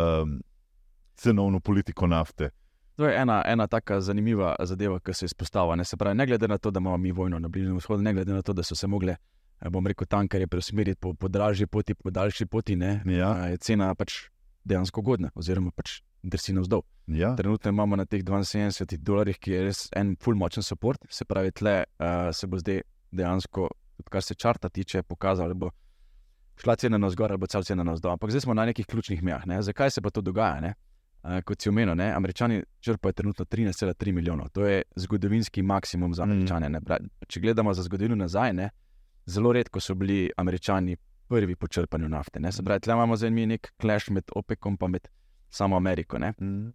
cenovno 1.15 1.61
politiko 1.61 2.07
nafte. 2.07 2.51
To 2.97 3.07
je 3.07 3.17
ena, 3.17 3.43
ena 3.47 3.67
taka 3.67 4.01
zanimiva 4.01 4.57
zadeva, 4.61 4.99
ki 5.01 5.13
se 5.15 5.25
izpostavlja. 5.25 5.77
Ne, 5.77 5.85
se 5.85 5.97
pravi, 5.97 6.17
ne 6.17 6.27
glede 6.27 6.49
na 6.49 6.59
to, 6.59 6.71
da 6.71 6.81
imamo 6.81 6.97
mi 6.97 7.13
vojno 7.13 7.39
na 7.39 7.49
Bližnjem 7.49 7.77
vzhodu, 7.77 8.03
ne 8.03 8.13
glede 8.13 8.33
na 8.33 8.43
to, 8.43 8.53
da 8.53 8.63
so 8.63 8.77
se 8.77 8.87
mogli, 8.87 9.13
eh, 9.13 9.17
bom 9.63 9.87
rekel, 9.87 10.07
tankerje 10.07 10.47
preusmeriti 10.47 10.97
po, 10.97 11.15
po 11.15 11.29
dražji 11.29 11.67
poti, 11.67 11.95
po 11.95 12.11
daljši 12.11 12.47
poti, 12.47 12.77
ne, 12.77 13.03
Ja. 13.07 13.47
eh, 13.47 13.51
je 13.51 13.57
cena 13.59 13.95
pač 13.95 14.31
dejansko 14.65 15.01
ugodna, 15.01 15.31
oziroma 15.35 15.71
pač 15.71 16.01
drsi 16.23 16.53
navzdol. 16.53 16.83
Ja. 17.07 17.35
Trenutno 17.37 17.69
imamo 17.69 17.97
na 17.97 18.05
teh 18.05 18.23
72 18.23 18.97
dolarjih, 18.99 19.39
ki 19.39 19.51
je 19.51 19.63
res 19.63 19.89
en 19.93 20.17
full 20.17 20.37
močen 20.37 20.63
support, 20.63 21.01
se 21.11 21.25
pravi, 21.25 21.51
tle 21.53 21.85
uh, 21.99 22.07
se 22.31 22.47
bo 22.47 22.59
zdaj 22.59 22.81
dejansko, 23.11 23.69
kar 24.05 24.23
se 24.23 24.35
črta 24.35 24.69
tiče, 24.69 25.03
pokazalo, 25.03 25.49
da 25.49 25.55
bo 25.57 25.71
šla 26.57 26.77
cena 26.77 26.99
navzgor 26.99 27.33
ali 27.33 27.39
bo 27.39 27.47
cel 27.47 27.63
cena 27.63 27.83
navzdol. 27.83 28.13
Ampak 28.13 28.31
zdaj 28.31 28.41
smo 28.41 28.55
na 28.55 28.65
nekih 28.65 28.87
ključnih 28.87 29.23
mejah. 29.23 29.47
Ne? 29.47 29.63
Zakaj 29.63 29.91
se 29.91 30.01
pa 30.01 30.11
to 30.11 30.21
dogaja? 30.21 30.61
Ne? 30.61 30.75
Uh, 31.23 31.41
kot 31.43 31.61
si 31.61 31.69
omenil, 31.69 31.95
ne? 31.95 32.13
američani 32.13 32.63
črpajo 32.81 33.13
trenutno 33.13 33.45
13,3 33.45 34.13
milijonov. 34.13 34.49
To 34.51 34.65
je 34.65 34.83
zgodovinski 34.97 35.63
maksimum 35.63 36.15
za 36.15 36.25
Mm. 36.25 36.31
američane. 36.31 36.69
ne. 36.69 36.81
Bra- 36.81 37.01
Če 37.27 37.41
gledamo 37.41 37.75
za 37.75 37.83
zgodovino 37.83 38.15
nazaj, 38.17 38.53
ne? 38.53 38.71
Zelo 39.31 39.53
redko 39.53 39.81
so 39.81 39.95
bili 39.95 40.31
američani 40.37 40.97
prvi 41.31 41.57
po 41.57 41.69
črpanju 41.69 42.09
nafte. 42.09 42.41
Ne? 42.41 42.53
Se 42.53 42.63
pravi, 42.63 42.81
tle 42.81 42.95
imamo 42.95 43.17
zdaj 43.17 43.31
mi 43.31 43.47
nek 43.47 43.73
clash 43.81 44.11
med 44.11 44.31
OPEC-om 44.37 44.79
in 44.89 44.99
samo 45.51 45.77
Ameriko. 45.77 46.19
Ne? 46.19 46.33
Mm. 46.41 46.73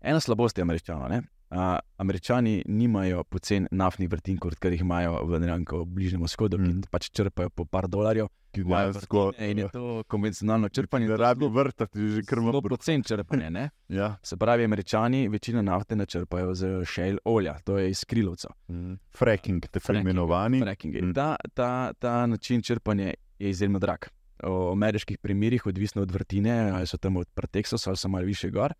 Ena 0.00 0.20
slabost 0.20 0.58
je 0.58 0.62
američanov. 0.62 1.08
ne. 1.10 1.22
Uh, 1.50 1.78
američani 1.96 2.62
nimajo 2.66 3.24
pocen 3.24 3.68
naftnih 3.70 4.08
vrtin, 4.10 4.38
kot 4.38 4.64
jih 4.64 4.80
imajo 4.80 5.20
v, 5.26 5.38
ne 5.38 5.46
vem, 5.46 5.64
v 5.70 5.84
Bližnjem 5.86 6.22
vzhodu, 6.22 6.58
mm. 6.58 6.64
Mm. 6.64 6.80
ki 6.82 6.90
pač 6.90 7.10
črpajo 7.10 7.50
po 7.50 7.64
par 7.64 7.86
dolarjev. 7.88 8.26
Ki 8.54 8.64
dejansko 8.64 9.26
vrtine 9.26 9.50
In 9.50 9.58
je 9.58 9.68
to 9.68 10.02
konvencionalno 10.08 10.68
črpanje. 10.68 11.08
ne 11.08 11.16
rabi 11.16 11.48
vrtati, 11.48 11.98
že 12.08 12.22
Zelo 12.22 12.62
pocen 12.62 13.02
črpanje. 13.02 13.50
Ne? 13.50 13.70
Ja. 13.88 14.16
Se 14.22 14.36
pravi, 14.36 14.64
američani 14.64 15.28
večino 15.28 15.62
nafte 15.62 15.96
načrpajo 15.96 16.54
z 16.54 16.84
shale 16.84 17.18
olja, 17.24 17.58
to 17.64 17.78
je 17.78 17.90
iz 17.90 18.04
krilovcev. 18.04 18.50
Mm. 18.68 18.94
Fracking, 19.18 19.66
te 19.66 19.80
Fracking, 19.80 20.04
imenovani. 20.04 20.60
frackingi. 20.60 21.02
Mm. 21.02 21.14
Ta, 21.14 21.36
ta, 21.54 21.92
ta 21.92 22.26
način 22.26 22.62
črpanja 22.62 23.12
je 23.38 23.50
izjemno 23.50 23.78
drag. 23.78 23.98
V 24.42 24.72
ameriških 24.72 25.18
primerih, 25.18 25.66
odvisno 25.66 26.02
od 26.02 26.10
vrtine, 26.10 26.70
ali 26.70 26.86
so 26.86 26.96
tam 26.96 27.16
od 27.16 27.28
Texasa 27.34 27.88
ali 27.88 27.96
so 27.96 28.08
malo 28.08 28.24
više 28.24 28.50
gor, 28.50 28.72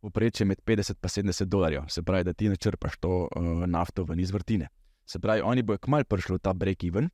poprečje 0.00 0.46
med 0.46 0.58
50 0.66 1.20
in 1.20 1.28
70 1.28 1.44
dolarjev. 1.44 1.82
Se 1.88 2.02
pravi, 2.02 2.24
da 2.24 2.32
ti 2.32 2.48
načrpaš 2.48 2.98
to 2.98 3.28
uh, 3.36 3.42
nafto 3.66 4.04
ven 4.04 4.20
iz 4.20 4.30
vrtine. 4.30 4.68
Se 5.06 5.18
pravi, 5.18 5.40
oni 5.40 5.62
bojo 5.62 5.78
kmalo 5.78 6.04
prišli 6.04 6.34
v 6.36 6.38
ta 6.38 6.52
break-even. 6.54 7.08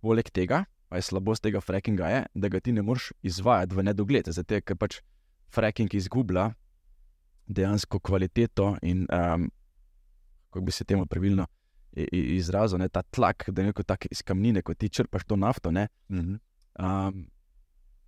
Poleg 0.00 0.30
tega, 0.30 0.64
pa 0.94 0.98
je 1.02 1.08
slabost 1.10 1.42
tega 1.42 1.58
frackinga, 1.58 2.06
je, 2.08 2.18
da 2.38 2.48
ga 2.48 2.60
ti 2.62 2.70
ne 2.72 2.82
moreš 2.86 3.08
izvajati 3.26 3.74
v 3.74 3.82
nedogled, 3.82 4.28
zato 4.30 4.60
ker 4.62 4.76
pač 4.78 5.00
fracking 5.50 5.90
izgublja 5.98 6.52
dejansko 7.50 7.98
kvaliteto 7.98 8.76
in, 8.86 9.00
um, 9.10 9.48
kako 10.52 10.62
bi 10.64 10.72
se 10.72 10.84
temu 10.86 11.06
pravilno 11.10 11.48
izrazil, 12.14 12.78
ne, 12.78 12.86
ta 12.88 13.02
tlak, 13.02 13.48
da 13.50 13.62
je 13.62 13.72
neko 13.72 13.82
tako 13.82 14.06
iz 14.14 14.22
kamnine, 14.22 14.62
ko 14.62 14.74
ti 14.74 14.86
črpaš 14.88 15.24
to 15.26 15.36
nafto. 15.36 15.70
Ne, 15.74 15.88
Mhm. 16.08 16.38
um, 16.78 17.26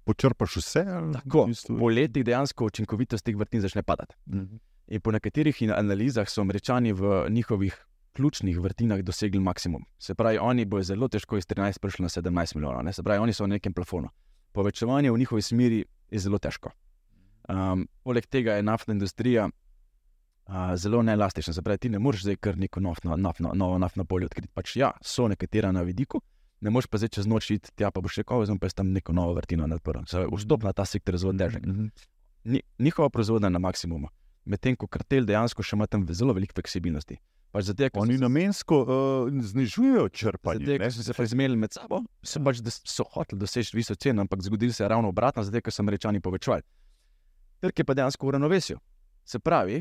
počrpaš 0.05 0.57
vse. 0.57 0.85
Tako, 1.19 1.49
po 1.79 1.91
letih 1.91 2.23
dejansko 2.25 2.71
učinkovitost 2.71 3.25
teh 3.27 3.35
vrtin 3.37 3.61
začne 3.67 3.83
padati. 3.83 4.15
Mhm. 4.31 4.63
In 4.95 5.01
po 5.01 5.11
nekaterih 5.11 5.59
analizah 5.75 6.29
so 6.31 6.41
američani 6.41 6.93
v 6.93 7.27
njihovih 7.31 7.75
ključnih 8.17 8.59
vrtinah 8.61 9.03
dosegli 9.05 9.41
maksimum. 9.41 9.85
Se 9.99 10.15
pravi, 10.15 10.39
oni 10.39 10.65
bodo 10.65 10.83
zelo 10.89 11.09
težko 11.09 11.37
iz 11.37 11.47
13 11.47 11.81
prišli 11.83 12.07
na 12.07 12.09
17 12.09 12.57
milijonov, 12.57 12.83
ne? 12.85 12.93
se 12.93 13.03
pravi, 13.03 13.21
oni 13.23 13.33
so 13.37 13.45
v 13.45 13.53
nekem 13.57 13.75
plafonu. 13.77 14.09
Povečevanje 14.53 15.13
v 15.13 15.19
njihovi 15.19 15.43
smeri 15.43 15.85
je 16.11 16.19
zelo 16.19 16.39
težko. 16.39 16.73
Um, 17.49 17.87
poleg 18.03 18.27
tega 18.27 18.57
je 18.57 18.63
naftna 18.63 18.97
industrija 18.97 19.49
uh, 19.49 20.75
zelo 20.75 21.03
neelastična, 21.03 21.55
se 21.55 21.63
pravi, 21.63 21.79
ti 21.79 21.93
ne 21.93 21.99
moreš 21.99 22.25
zdaj 22.27 22.37
kar 22.37 22.59
neko 22.59 22.81
naftno, 22.81 23.17
naftno, 23.17 23.53
novo 23.55 23.79
naftno 23.79 24.05
polje 24.05 24.31
odkriti. 24.31 24.49
Pač, 24.55 24.77
ja, 24.81 24.91
so 25.03 25.29
nekatera 25.29 25.73
na 25.73 25.85
vidiku, 25.87 26.23
ne 26.61 26.71
moreš 26.71 26.89
pa 26.91 26.99
zdaj 26.99 27.15
čez 27.19 27.29
noč 27.31 27.51
iti 27.51 27.73
tja, 27.77 27.91
pa 27.91 28.01
boš 28.01 28.23
rekel, 28.23 28.47
zdaj 28.49 28.59
pa 28.63 28.71
je 28.71 28.79
tam 28.81 28.93
neko 28.97 29.13
novo 29.13 29.37
vrtino 29.37 29.69
nadprl. 29.69 30.07
Vstop 30.33 30.65
na 30.65 30.73
ta 30.73 30.89
sektor 30.89 31.15
je 31.15 31.23
zelo 31.27 31.37
težek. 31.37 31.67
Mm 31.67 31.91
-hmm. 32.45 32.61
Njihova 32.79 33.11
proizvodnja 33.11 33.47
je 33.47 33.51
na 33.51 33.59
maksimumu, 33.59 34.09
medtem 34.45 34.77
ko 34.77 34.87
kartel 34.87 35.25
dejansko 35.25 35.63
še 35.63 35.77
ima 35.77 35.87
tam 35.87 36.07
zelo 36.11 36.33
veliko 36.33 36.55
fleksibilnosti. 36.55 37.19
Pač 37.53 37.65
Zdaj, 37.71 37.91
Oni 37.97 38.19
namensko 38.19 38.79
uh, 38.83 39.43
znižujejo 39.43 40.09
črpanje. 40.09 40.65
Zdaj, 40.65 40.79
ko 40.79 40.91
so 40.91 41.15
se 41.15 41.25
izmerili 41.25 41.57
med 41.57 41.73
sabo, 41.73 42.03
so, 42.23 42.43
pač, 42.45 42.61
so 42.85 43.07
hoteli 43.15 43.41
doseči 43.41 43.77
visoko 43.77 44.01
ceno, 44.03 44.27
ampak 44.27 44.43
zgodilo 44.43 44.73
se 44.73 44.85
je 44.85 44.89
ravno 44.89 45.09
obratno, 45.09 45.45
zdaj, 45.45 45.65
ko 45.65 45.71
so 45.71 45.83
američani 45.83 46.21
povečevali. 46.21 46.63
Trg 47.61 47.79
je 47.79 47.85
pa 47.85 47.95
dejansko 47.95 48.27
v 48.27 48.35
ravnovesju. 48.37 48.79
Se 49.25 49.39
pravi, 49.39 49.81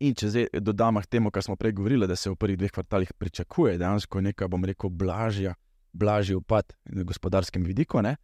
in 0.00 0.14
če 0.14 0.28
zdaj 0.30 0.60
dodamo 0.60 1.00
k 1.02 1.10
temu, 1.16 1.30
kar 1.30 1.42
smo 1.42 1.56
prej 1.56 1.72
govorili, 1.78 2.06
da 2.06 2.16
se 2.16 2.30
v 2.30 2.36
prvih 2.36 2.58
dveh 2.58 2.72
kvartalih 2.74 3.12
pričakuje 3.18 3.78
dejansko 3.78 4.20
nekaj, 4.20 4.48
bom 4.48 4.64
rekel, 4.64 4.90
blažja, 4.90 5.54
blažji 5.92 6.36
upad 6.36 6.74
na 6.84 7.06
gospodarskem 7.08 7.64
vidiku, 7.64 8.02
ne? 8.02 8.16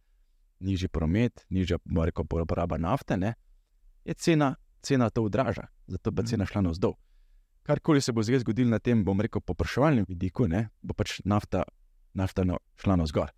nižji 0.59 0.87
promet, 0.87 1.43
nižja 1.49 1.77
rekel, 2.05 2.25
poraba 2.25 2.77
nafte, 2.77 3.17
ne? 3.17 3.33
je 4.05 4.13
cena, 4.13 4.55
cena 4.81 5.09
to 5.09 5.23
odraža, 5.23 5.67
zato 5.87 6.11
pa 6.11 6.23
cena 6.23 6.45
šla 6.45 6.61
navzdol. 6.69 6.95
Karkoli 7.65 8.01
se 8.01 8.13
bo 8.13 8.23
zdaj 8.23 8.43
zgodilo 8.43 8.69
na 8.69 8.79
tem, 8.79 9.01
bom 9.03 9.21
rekel, 9.21 9.41
popraševalnem 9.41 10.05
vidiku, 10.07 10.45
ne? 10.47 10.67
bo 10.85 10.93
pač 10.93 11.17
nafta, 11.25 11.63
nafta 12.13 12.45
šla 12.81 12.99
navzgor. 13.01 13.31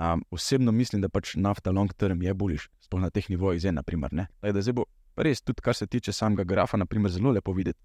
Um, 0.00 0.24
osebno 0.30 0.72
mislim, 0.72 1.02
da 1.02 1.08
pač 1.08 1.36
nafta 1.36 1.70
long 1.70 1.92
term 1.94 2.22
je 2.22 2.34
boljš, 2.34 2.70
sploh 2.82 3.02
na 3.02 3.10
teh 3.14 3.28
nivojih, 3.30 3.60
zdaj, 3.60 3.76
naprimer. 3.78 4.16
Da 4.42 4.62
zdaj 4.62 4.74
bo 4.80 4.88
res, 5.22 5.42
tudi 5.44 5.62
kar 5.62 5.76
se 5.76 5.86
tiče 5.86 6.12
samega 6.12 6.44
grafa, 6.44 6.80
naprimer, 6.80 7.12
zelo 7.12 7.30
lepo 7.36 7.52
videti, 7.52 7.78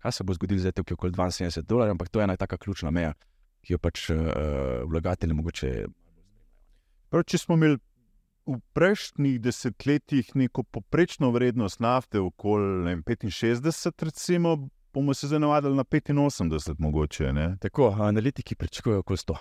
kaj 0.00 0.16
se 0.16 0.24
bo 0.24 0.36
zgodilo 0.38 0.62
zdaj, 0.62 0.78
ki 0.78 0.94
je 0.94 0.98
okoli 0.98 1.12
72 1.12 1.66
dolarjev, 1.68 1.98
ampak 1.98 2.08
to 2.08 2.20
je 2.20 2.24
ena 2.24 2.36
taka 2.40 2.56
ključna 2.56 2.90
meja, 2.90 3.12
ki 3.60 3.74
jo 3.74 3.78
pač 3.82 4.08
uh, 4.14 4.24
vlagatelji 4.88 5.36
mogoče. 5.36 5.70
Prav, 7.10 7.28
če 7.28 7.44
smo 7.44 7.60
imeli 7.60 7.80
v 8.48 8.56
prejšnjih 8.74 9.40
desetletjih 9.42 10.32
neko 10.34 10.62
poprečno 10.64 11.30
vrednost 11.34 11.80
nafte 11.80 12.22
okoli 12.22 12.96
65, 13.04 14.06
recimo, 14.08 14.56
bomo 14.94 15.14
se 15.14 15.26
zdaj 15.26 15.38
navadili 15.38 15.76
na 15.76 15.84
85, 15.84 16.74
mogoče. 16.78 17.32
Ne? 17.32 17.56
Tako, 17.60 17.96
analitiki 18.00 18.54
pričakujejo 18.54 18.98
okoli 18.98 19.16
100. 19.16 19.36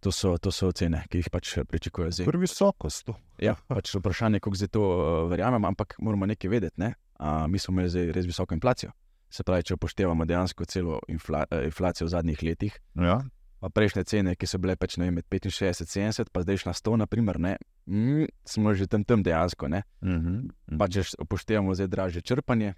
To 0.00 0.12
so, 0.12 0.38
to 0.38 0.52
so 0.54 0.68
ocene, 0.70 1.02
ki 1.10 1.18
jih 1.18 1.30
pač 1.30 1.56
pričakujejo 1.66 2.10
zdaj. 2.10 2.26
Prvi 2.26 2.46
visokost. 2.46 3.10
Ja, 3.42 3.56
pač 3.66 3.96
vprašanje, 3.98 4.38
kako 4.40 4.56
zdaj 4.56 4.70
to 4.76 4.82
uh, 4.82 5.30
verjamem, 5.30 5.64
ampak 5.64 5.96
moramo 5.98 6.26
nekaj 6.26 6.50
vedeti. 6.50 6.78
Ne? 6.78 6.92
Uh, 7.18 7.48
mi 7.50 7.58
smo 7.58 7.74
imeli 7.74 7.90
zdaj 7.90 8.12
res 8.14 8.28
visoko 8.30 8.54
inflacijo. 8.54 8.92
Se 9.30 9.42
pravi, 9.44 9.66
če 9.66 9.74
upoštevamo 9.74 10.24
dejansko 10.24 10.64
celo 10.70 11.00
infla, 11.10 11.42
uh, 11.50 11.64
inflacijo 11.66 12.06
v 12.06 12.14
zadnjih 12.14 12.46
letih. 12.46 12.78
Ja. 12.94 13.18
Pa 13.58 13.72
prejšnje 13.74 14.04
cene, 14.06 14.36
ki 14.38 14.46
so 14.46 14.60
bile 14.62 14.76
pač, 14.78 14.94
vem, 15.02 15.16
med 15.18 15.26
65 15.26 15.82
in 15.82 16.12
70, 16.14 16.30
pa 16.30 16.44
zdaj 16.46 16.62
na 16.68 16.74
100, 16.78 16.94
naprimer, 17.02 17.40
ne, 17.42 17.56
mm, 17.90 18.30
smo 18.46 18.70
že 18.78 18.86
tam, 18.86 19.02
tam 19.02 19.26
dejansko. 19.26 19.66
Uh 19.66 19.72
-huh, 19.72 19.82
uh 20.02 20.22
-huh. 20.22 20.78
Pa 20.78 20.86
če 20.88 21.02
upoštevamo 21.18 21.74
zdaj 21.74 21.88
draže 21.88 22.20
črpanje, 22.20 22.74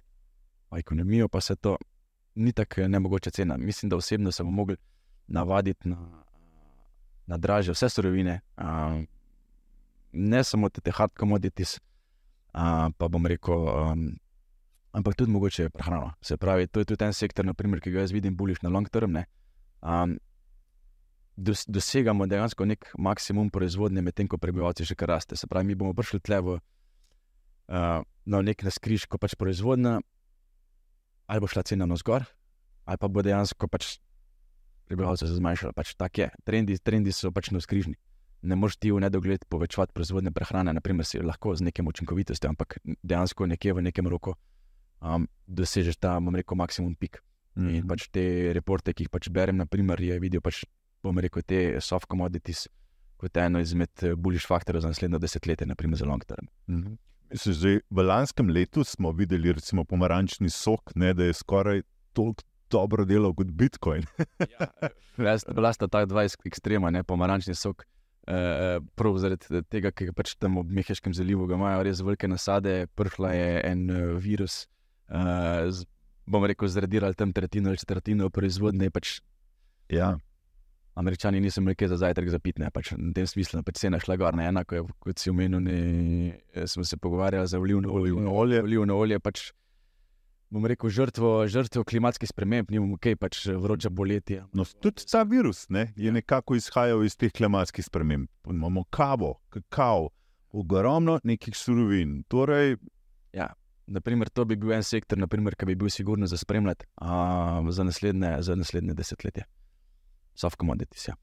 pa 0.69 0.79
ekonomijo, 0.79 1.27
pa 1.27 1.41
se 1.41 1.55
to 1.55 1.77
ni 2.35 2.51
tako 2.53 2.87
nemogoče 2.87 3.31
cena. 3.31 3.57
Mislim, 3.57 3.89
da 3.89 3.95
osebno 3.95 4.31
se 4.31 4.43
bomo 4.43 4.55
mogli 4.55 4.75
navaditi 5.27 5.89
na 5.89 6.21
na 7.31 7.37
draže 7.37 7.71
vse 7.71 7.89
surovine, 7.89 8.39
um, 8.57 9.07
ne 10.11 10.43
samo 10.43 10.69
te 10.69 10.91
hard 10.91 11.11
commodities, 11.19 11.77
um, 12.53 12.91
pa 12.97 13.07
bom 13.07 13.25
rekel, 13.25 13.55
um, 13.55 14.01
ampak 14.91 15.15
tudi 15.15 15.31
mogoče 15.31 15.69
prehrano. 15.69 16.11
Se 16.21 16.37
pravi, 16.37 16.67
to 16.67 16.83
je 16.83 16.89
tudi 16.91 17.07
en 17.07 17.13
sektor, 17.13 17.47
naprimer, 17.47 17.79
ki 17.79 17.93
ga 17.93 18.03
jaz 18.03 18.11
vidim 18.11 18.35
bolj 18.35 18.59
na 18.61 18.69
long 18.69 18.89
term. 18.89 19.15
Um, 19.81 20.17
dos, 21.37 21.63
dosegamo 21.67 22.27
dejansko 22.27 22.67
nek 22.67 22.91
maksimum 22.99 23.49
proizvodnje, 23.49 24.03
medtem 24.03 24.27
ko 24.27 24.37
prebivalci 24.37 24.85
še 24.85 24.99
kar 24.99 25.15
raste. 25.15 25.39
Se 25.39 25.47
pravi, 25.47 25.71
mi 25.71 25.79
bomo 25.79 25.95
prišli 25.95 26.19
tle 26.19 26.41
v 26.43 26.57
uh, 26.59 28.03
nek 28.25 28.67
naskriž, 28.67 29.07
ko 29.07 29.21
pač 29.21 29.39
proizvodnja 29.39 30.01
ali 31.31 31.43
bo 31.43 31.47
šla 31.47 31.63
cena 31.63 31.87
navzgor, 31.87 32.25
ali 32.85 32.99
pa 32.99 33.07
bo 33.07 33.23
dejansko 33.23 33.69
pač 33.71 33.95
prebivalcev 34.91 35.29
se 35.31 35.39
zmanjšalo. 35.39 35.71
Pač 35.73 35.95
tako 35.95 36.25
je, 36.25 36.29
trendi, 36.43 36.75
trendi 36.83 37.13
so 37.15 37.31
pač 37.31 37.53
navskrižni. 37.55 37.95
Ne 38.41 38.57
moreš 38.57 38.79
ti 38.81 38.91
v 38.91 38.99
nedogled 38.99 39.45
povečevati 39.47 39.93
proizvodne 39.95 40.33
prehrane, 40.35 40.73
naprimer, 40.75 41.05
si 41.07 41.21
lahko 41.21 41.53
z 41.55 41.69
nekim 41.69 41.87
učinkovitostjo, 41.87 42.51
ampak 42.51 42.79
dejansko 42.83 43.47
nekje 43.47 43.77
v 43.77 43.85
nekem 43.85 44.09
roku 44.09 44.33
um, 44.99 45.27
dosežeš 45.47 45.99
ta, 46.01 46.17
bom 46.19 46.35
rekel, 46.35 46.57
maksimum 46.57 46.95
pik. 46.97 47.21
Mm 47.55 47.67
-hmm. 47.67 47.75
In 47.77 47.87
pač 47.87 48.09
te 48.09 48.53
reporte, 48.53 48.93
ki 48.93 49.03
jih 49.03 49.09
pač 49.09 49.29
berem, 49.29 49.57
naprimer, 49.57 50.01
je 50.01 50.19
videl, 50.19 50.41
pač, 50.41 50.65
bom 51.03 51.17
rekel, 51.19 51.43
te 51.43 51.81
soft 51.81 52.09
commodities 52.09 52.67
kot 53.17 53.37
eno 53.37 53.59
izmed 53.59 54.03
eh, 54.03 54.15
boljših 54.15 54.47
faktorjev 54.47 54.81
za 54.81 54.87
naslednjo 54.87 55.19
desetletje, 55.19 55.67
naprimer 55.67 55.97
za 55.97 56.05
long 56.05 56.25
term. 56.25 56.47
Mm 56.67 56.83
-hmm. 56.83 56.97
Zdaj, 57.31 57.79
v 57.89 58.03
lanskem 58.03 58.49
letu 58.49 58.83
smo 58.83 59.11
videli, 59.15 59.53
recimo, 59.55 59.85
pomarančni 59.87 60.49
sok, 60.49 60.91
ne, 60.95 61.13
da 61.13 61.29
je 61.29 61.33
skoraj 61.33 61.81
toliko 62.13 62.43
dobro 62.71 63.05
delo 63.05 63.33
kot 63.33 63.47
Bitcoin. 63.47 64.03
ja, 64.39 64.67
bila 65.55 65.73
sta 65.73 65.87
ta 65.87 66.05
dva 66.05 66.25
ekstrema, 66.25 66.91
ne 66.91 67.03
pomarančni 67.03 67.55
sok. 67.55 67.85
Uh, 68.21 68.77
prav 68.95 69.17
zaradi 69.17 69.63
tega, 69.65 69.89
ker 69.91 70.11
pač 70.13 70.35
tam 70.37 70.59
v 70.61 70.77
Mehiškem 70.77 71.13
zalivu 71.17 71.47
imajo 71.49 71.81
res 71.87 72.03
velike 72.05 72.29
nasade, 72.29 72.85
prišla 72.95 73.31
je 73.33 73.47
en 73.65 73.81
uh, 73.89 74.01
virus, 74.21 74.67
uh, 75.09 75.65
z, 75.73 75.87
bom 76.29 76.45
rekel, 76.45 76.69
zradirali 76.69 77.17
tam 77.17 77.33
tretjino 77.33 77.73
ali 77.73 77.81
četrtino 77.81 78.29
proizvodnje. 78.29 78.91
Pač, 78.93 79.17
ja. 79.89 80.13
Američani 80.95 81.39
niso 81.39 81.61
imeli 81.61 81.87
za 81.87 81.97
zajtrk 81.97 82.29
za 82.29 82.39
pitne, 82.39 82.67
pač 82.71 82.91
v 82.91 83.13
tem 83.15 83.27
smislu, 83.27 83.63
pač 83.63 83.79
cena 83.79 83.99
šla 83.99 84.17
gor, 84.19 84.35
ne 84.35 84.49
enako, 84.51 84.83
kot 84.99 85.19
si 85.19 85.31
omenil, 85.31 85.63
smo 86.67 86.83
se 86.83 86.97
pogovarjali 86.97 87.47
za 87.47 87.59
olivno 87.59 87.93
olje. 87.93 88.13
olje. 88.13 88.61
Olivno 88.63 88.97
olje 88.99 89.19
pač, 89.19 89.51
bom 90.51 90.67
rekel, 90.67 90.91
žrtvo, 90.91 91.47
žrtvo 91.47 91.85
klimatskih 91.87 92.29
sprememb, 92.29 92.71
ni 92.71 92.83
mu 92.83 92.99
kaj 92.99 93.15
pač 93.15 93.45
vroča 93.55 93.89
boletje. 93.89 94.43
No, 94.53 94.65
tudi 94.83 95.07
ta 95.07 95.23
virus 95.23 95.69
ne, 95.69 95.93
je 95.95 96.11
nekako 96.11 96.59
izhajal 96.59 97.05
iz 97.07 97.15
teh 97.15 97.31
klimatskih 97.31 97.87
sprememb. 97.87 98.27
Imamo 98.51 98.83
kavo, 98.91 99.37
kakao, 99.49 100.09
ogromno 100.51 101.21
nekih 101.23 101.55
surovin. 101.55 102.21
Torej, 102.27 102.75
ja. 103.33 103.53
Naprimer, 103.91 104.29
to 104.29 104.45
bi 104.47 104.55
bil 104.55 104.71
en 104.71 104.85
sektor, 104.87 105.19
naprimer, 105.19 105.55
ki 105.59 105.65
bi 105.67 105.73
bil 105.75 105.89
sigurno 105.91 106.27
za 106.29 106.37
spremljati 106.39 106.85
uh, 107.01 107.65
za, 107.73 107.83
za 108.39 108.55
naslednje 108.55 108.93
desetletje. 108.95 109.43
Soft 110.41 110.59
commodities. 110.59 111.07
Ja. 111.07 111.17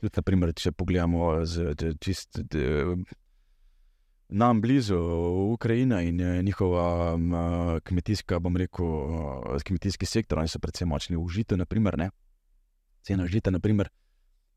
Tudi, 0.00 0.12
naprimer, 0.18 0.52
če 0.52 0.74
pogledamo 0.76 1.34
z 1.48 1.94
čist. 2.02 2.42
De, 2.52 2.96
nam 4.32 4.60
blizu, 4.60 4.96
Ukrajina 5.52 6.00
in 6.00 6.20
eh, 6.20 6.42
njihova 6.42 7.14
um, 7.14 7.34
kmetijska, 7.84 8.38
bom 8.38 8.56
rekel, 8.56 8.86
uh, 8.86 9.62
kmetijski 9.64 10.06
sektor, 10.06 10.38
oni 10.38 10.48
so 10.48 10.58
predvsem 10.58 10.88
močni 10.88 11.16
v 11.16 11.26
žitu, 11.28 11.56
naprimer, 11.56 11.98
ne. 11.98 12.10
Cena 13.04 13.26
žita, 13.26 13.52
naprimer, 13.52 13.90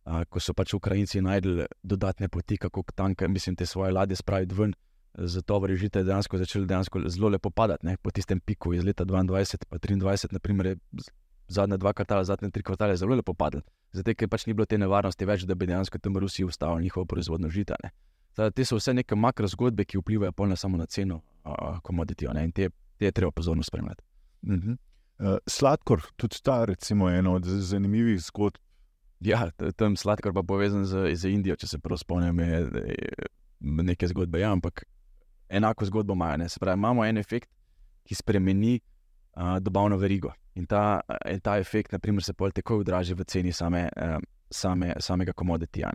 uh, 0.05 0.23
ko 0.29 0.39
so 0.39 0.55
pač 0.55 0.73
Ukrajinci 0.73 1.21
najdli 1.21 1.67
dodatne 1.83 2.29
poti, 2.31 2.57
kako 2.57 2.85
tanke, 2.95 3.27
mislim, 3.27 3.55
te 3.55 3.65
svoje 3.65 3.91
ladje 3.91 4.15
spraviti 4.15 4.55
ven. 4.55 4.75
Zato 5.15 5.61
je 5.67 5.77
žite 5.79 6.03
dejansko 6.03 6.37
začelo 6.37 6.65
dejansko 6.65 6.99
zelo 7.07 7.29
lepo 7.29 7.49
padati, 7.49 7.85
ne? 7.85 7.97
po 7.97 8.11
tistem 8.11 8.39
piku 8.39 8.73
iz 8.73 8.83
leta 8.83 9.05
2022 9.05 9.91
in 9.93 10.01
2023, 10.01 10.33
naprimer, 10.33 10.75
zadnje 11.47 11.77
dva 11.77 11.93
kvartala, 11.93 12.23
zadnje 12.23 12.49
tri 12.51 12.63
kvartale, 12.63 12.95
zelo 12.97 13.15
lepo 13.15 13.33
padli. 13.33 13.61
Zato, 13.93 14.13
ker 14.15 14.29
pač 14.29 14.45
ni 14.47 14.53
bilo 14.53 14.65
te 14.65 14.77
nevarnosti 14.77 15.25
več, 15.25 15.45
da 15.47 15.55
bi 15.55 15.67
dejansko 15.69 15.99
tam 15.99 16.17
Rusiji 16.17 16.45
ustavili 16.45 16.83
njihovo 16.83 17.05
proizvodno 17.05 17.49
žita. 17.49 17.75
Ne? 17.83 17.91
Te 18.51 18.65
so 18.65 18.75
vse 18.75 18.93
neke 18.93 19.15
makro 19.15 19.47
zgodbe, 19.47 19.85
ki 19.85 20.01
vplivajo 20.01 20.47
ne 20.49 20.57
samo 20.59 20.77
na 20.77 20.85
ceno 20.85 21.21
komoditijo 21.83 22.33
in 22.43 22.51
te, 22.51 22.69
te 22.97 23.05
je 23.05 23.11
treba 23.11 23.31
pozorno 23.31 23.63
spremljati. 23.63 24.03
Uh 24.41 24.53
-huh. 24.53 24.77
uh, 25.19 25.37
sladkor, 25.47 26.01
tudi 26.15 26.41
ta 26.43 26.65
recimo, 26.65 27.09
je 27.09 27.19
ena 27.19 27.31
od 27.31 27.45
zanimivih 27.45 28.21
zgodb. 28.21 28.57
Ja, 29.19 29.51
tam 29.75 29.95
sladkor 29.95 30.33
pa 30.33 30.43
povezan 30.43 30.85
z, 30.85 31.15
z 31.15 31.29
Indijo, 31.29 31.55
če 31.55 31.67
se 31.67 31.79
prav 31.79 31.97
spomnim, 31.97 32.39
je, 32.39 32.47
je 32.49 33.09
nekaj 33.59 34.07
zgodbe. 34.07 34.39
Ja, 34.39 34.51
ampak 34.51 34.83
enako 35.49 35.85
zgodbo 35.85 36.13
imajo. 36.13 36.37
Ne? 36.37 36.49
Se 36.49 36.59
pravi, 36.59 36.77
imamo 36.77 37.05
en 37.05 37.17
efekt, 37.17 37.49
ki 38.03 38.15
spremeni 38.15 38.79
uh, 39.35 39.57
dobavno 39.59 39.97
verigo. 39.97 40.33
In 40.55 40.65
ta, 40.65 41.01
in 41.31 41.41
ta 41.43 41.57
efekt, 41.59 41.91
naprimer, 41.91 42.23
se 42.23 42.33
pol 42.33 42.53
tako 42.55 42.79
odraži 42.79 43.13
v 43.13 43.25
ceni 43.27 43.51
same, 43.51 43.89
uh, 43.91 44.17
same, 44.49 44.93
samega 44.99 45.33
komoditija. 45.33 45.91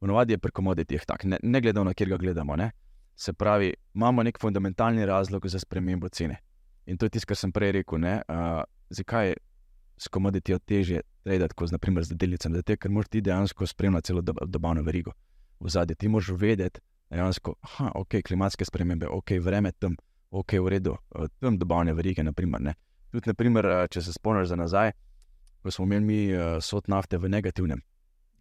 Ponovadi 0.00 0.32
je 0.32 0.38
pri 0.38 0.52
komoditih 0.52 1.04
tako, 1.06 1.28
ne, 1.28 1.38
ne 1.42 1.60
glede 1.60 1.84
na 1.84 1.92
kjer 1.94 2.14
ga 2.14 2.16
gledamo. 2.16 2.56
Ne? 2.56 2.70
Se 3.16 3.32
pravi, 3.32 3.74
imamo 3.94 4.22
nek 4.22 4.40
fundamentalni 4.40 5.06
razlog 5.06 5.46
za 5.48 5.58
spremembo 5.58 6.08
cene. 6.08 6.40
In 6.86 6.96
to 6.96 7.06
je 7.06 7.10
tisto, 7.10 7.28
kar 7.28 7.36
sem 7.36 7.52
prej 7.52 7.72
rekel. 7.72 8.00
Uh, 8.00 8.64
zakaj 8.90 9.28
je 9.28 9.36
s 9.96 10.08
komoditijo 10.08 10.58
teže 10.58 11.00
traditi 11.22 11.54
kot 11.54 11.72
naprimer, 11.72 12.04
z 12.04 12.16
delnicami? 12.16 12.56
Zato, 12.56 12.76
ker 12.76 12.90
moraš 12.90 13.08
ti 13.08 13.20
dejansko 13.20 13.66
spremljati 13.66 14.06
celo 14.06 14.22
dobavno 14.22 14.82
verigo. 14.82 15.12
V 15.60 15.68
zadnje 15.68 15.94
ti 15.94 16.08
moraš 16.08 16.32
vedeti, 16.40 16.80
dejansko, 17.10 17.54
da 17.78 17.92
okay, 18.00 18.22
klimatske 18.22 18.64
spremembe, 18.64 19.06
ok, 19.08 19.36
vreme 19.40 19.72
tam, 19.72 19.96
ok, 20.30 20.52
v 20.52 20.68
redu, 20.68 20.96
tam 21.40 21.58
dobavne 21.58 21.94
verige. 21.94 22.24
Naprimer, 22.24 22.74
Tudi, 23.14 23.30
naprimer, 23.30 23.66
če 23.94 24.00
se 24.02 24.12
spomniš 24.12 24.48
za 24.50 24.56
nazaj, 24.58 24.90
ko 25.62 25.70
smo 25.70 25.84
imeli 25.86 26.04
mi 26.04 26.16
uh, 26.34 26.56
sod 26.58 26.88
nafte 26.90 27.18
v 27.18 27.30
negativnem. 27.30 27.82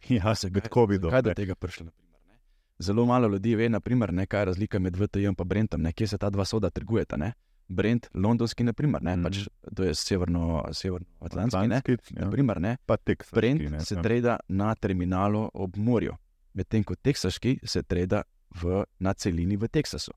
Ja, 0.09 0.33
se 0.35 0.49
tako 0.51 0.85
videl. 0.89 1.11
Kaj 1.13 1.21
je 1.21 1.25
do 1.29 1.33
tega 1.37 1.55
prišlo? 1.55 1.85
Naprimer, 1.85 2.39
Zelo 2.79 3.05
malo 3.05 3.27
ljudi 3.27 3.53
ve, 3.55 3.69
naprimer, 3.69 4.11
ne, 4.13 4.25
kaj 4.25 4.41
je 4.41 4.45
razlika 4.45 4.79
med 4.79 4.97
VTJ 4.97 5.29
in 5.29 5.35
Brentom, 5.45 5.81
ne, 5.81 5.93
kje 5.93 6.07
se 6.07 6.17
ta 6.17 6.29
dva 6.29 6.45
soda 6.45 6.69
trgujeta. 6.69 7.17
Ne. 7.17 7.31
Brent, 7.67 8.09
londonski, 8.13 8.63
naprimer, 8.63 9.03
ne, 9.03 9.15
mm. 9.15 9.23
pač, 9.23 9.45
to 9.75 9.85
je 9.87 9.93
severno-atlantski. 9.95 11.55
Severno 11.55 11.75
ja. 11.77 12.25
naprimer, 12.25 12.61
ne, 12.61 12.75
pa 12.85 12.97
teksaški. 12.97 13.35
Brent 13.39 13.69
ne, 13.71 13.85
se 13.85 13.95
ja. 13.95 14.01
treda 14.01 14.39
na 14.49 14.73
terminalu 14.75 15.45
ob 15.53 15.77
morju, 15.77 16.17
medtem 16.53 16.83
ko 16.83 16.99
teksaški 16.99 17.59
se 17.63 17.85
treda 17.87 18.25
v, 18.61 18.83
na 18.99 19.13
celini 19.13 19.55
v 19.55 19.71
Teksasu. 19.71 20.11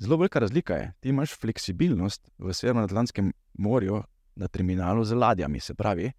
Zelo 0.00 0.16
velika 0.16 0.38
razlika 0.38 0.74
je, 0.74 0.92
ti 1.00 1.08
imaš 1.08 1.34
fleksibilnost 1.40 2.30
v 2.38 2.52
severno-atlantskem 2.54 3.32
morju 3.52 4.02
na 4.36 4.48
terminalu 4.48 5.04
z 5.04 5.12
ladjami, 5.14 5.60
se 5.60 5.74
pravi, 5.74 6.12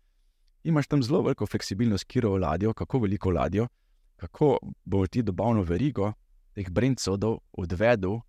imaš 0.64 0.88
tam 0.88 1.04
zelo 1.04 1.22
veliko 1.22 1.46
fleksibilnost, 1.46 2.04
kiro 2.04 2.38
ladjo, 2.38 2.74
kako 2.74 3.00
veliko 3.00 3.32
ladjo, 3.32 3.68
kako 4.16 4.58
bo 4.86 5.08
ti 5.08 5.24
dobavno 5.24 5.64
verigo 5.64 6.14
teh 6.54 6.70
brendcodov 6.70 7.40
odvedel 7.52 8.20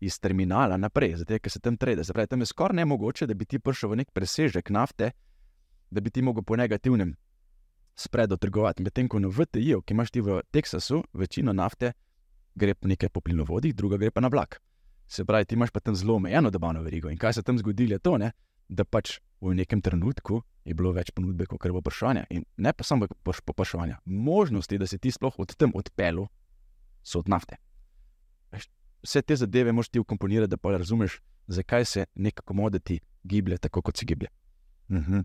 iz 0.00 0.16
terminala 0.20 0.76
naprej, 0.76 1.16
zato 1.16 1.38
ker 1.38 1.52
se 1.52 1.60
tam 1.60 1.76
trede. 1.76 2.04
Se 2.04 2.12
pravi, 2.12 2.26
tam 2.26 2.40
je 2.40 2.46
skoraj 2.46 2.76
nemogoče, 2.76 3.26
da 3.26 3.34
bi 3.34 3.44
ti 3.44 3.58
prišel 3.58 3.90
v 3.90 4.00
nek 4.00 4.12
presežek 4.16 4.70
nafte, 4.70 5.10
da 5.90 6.00
bi 6.00 6.10
ti 6.10 6.22
mogel 6.22 6.42
po 6.42 6.56
negativnem 6.56 7.12
spredu 7.94 8.36
trgovati. 8.36 8.82
Medtem 8.82 9.08
ko 9.08 9.20
na 9.20 9.28
VTI-ju, 9.28 9.82
ki 9.82 9.94
imaš 9.94 10.10
ti 10.10 10.24
v 10.24 10.40
Teksasu, 10.50 11.04
večino 11.12 11.52
nafte 11.52 11.92
gre 12.54 12.74
nekaj 12.80 13.08
po 13.08 13.20
plinovodih, 13.20 13.76
druga 13.76 14.00
gre 14.00 14.10
pa 14.10 14.24
na 14.24 14.28
vlak. 14.28 14.60
Se 15.10 15.24
pravi, 15.26 15.44
ti 15.44 15.56
imaš 15.58 15.72
pa 15.74 15.80
tam 15.82 15.96
zelo 15.98 16.14
omejeno 16.20 16.50
dobavno 16.50 16.82
verigo. 16.86 17.10
In 17.10 17.18
kaj 17.18 17.32
se 17.32 17.42
tam 17.42 17.58
zgodilo, 17.58 17.98
je 17.98 17.98
to, 17.98 18.18
ne? 18.18 18.30
da 18.70 18.84
pač 18.86 19.18
v 19.42 19.54
nekem 19.58 19.80
trenutku 19.82 20.44
je 20.64 20.76
bilo 20.78 20.92
več 20.94 21.10
ponudbe, 21.16 21.48
kot 21.50 21.64
je 21.64 21.72
bilo 21.72 21.82
vprašanja. 21.82 22.28
In 22.30 22.44
ne 22.62 22.72
pa 22.72 22.86
samo 22.86 23.08
vprašanja, 23.26 23.98
možnosti, 24.04 24.78
da 24.78 24.86
se 24.86 25.00
ti 25.02 25.10
sploh 25.10 25.34
od 25.42 25.56
tam 25.58 25.74
odpelu, 25.74 26.28
so 27.02 27.18
od 27.18 27.30
nafte. 27.32 27.58
Vse 29.00 29.22
te 29.24 29.36
zadeve 29.36 29.72
moš 29.72 29.88
ti 29.88 29.98
ukomponirati, 29.98 30.52
da 30.52 30.58
pa 30.60 30.76
razumeš, 30.76 31.18
zakaj 31.48 31.84
se 31.84 32.06
nek 32.14 32.44
komoditi 32.44 33.00
giblje 33.24 33.58
tako, 33.58 33.82
kot 33.82 33.96
se 33.96 34.06
giblje. 34.06 34.28
Uh 34.88 34.96
mhm. 34.96 35.12
-huh. 35.12 35.24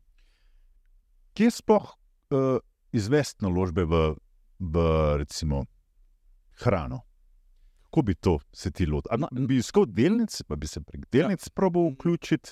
Kje 1.36 1.52
sploh 1.52 1.84
uh, 1.84 2.58
izvesti 2.92 3.44
naložbe 3.44 3.84
v, 3.84 4.16
v 4.60 4.76
recimo, 5.18 5.66
hrano? 6.64 7.02
Kako 7.96 8.02
bi 8.02 8.16
to 8.16 8.40
se 8.52 8.72
ti 8.72 8.86
lotil? 8.86 9.12
No, 9.18 9.28
bi 9.48 9.58
iskal 9.58 9.86
delnice, 9.86 10.44
pa 10.44 10.56
bi 10.56 10.68
se 10.68 10.82
prek 10.82 11.06
delnic 11.12 11.48
ja. 11.48 11.52
probil 11.56 11.94
vključiti? 11.94 12.50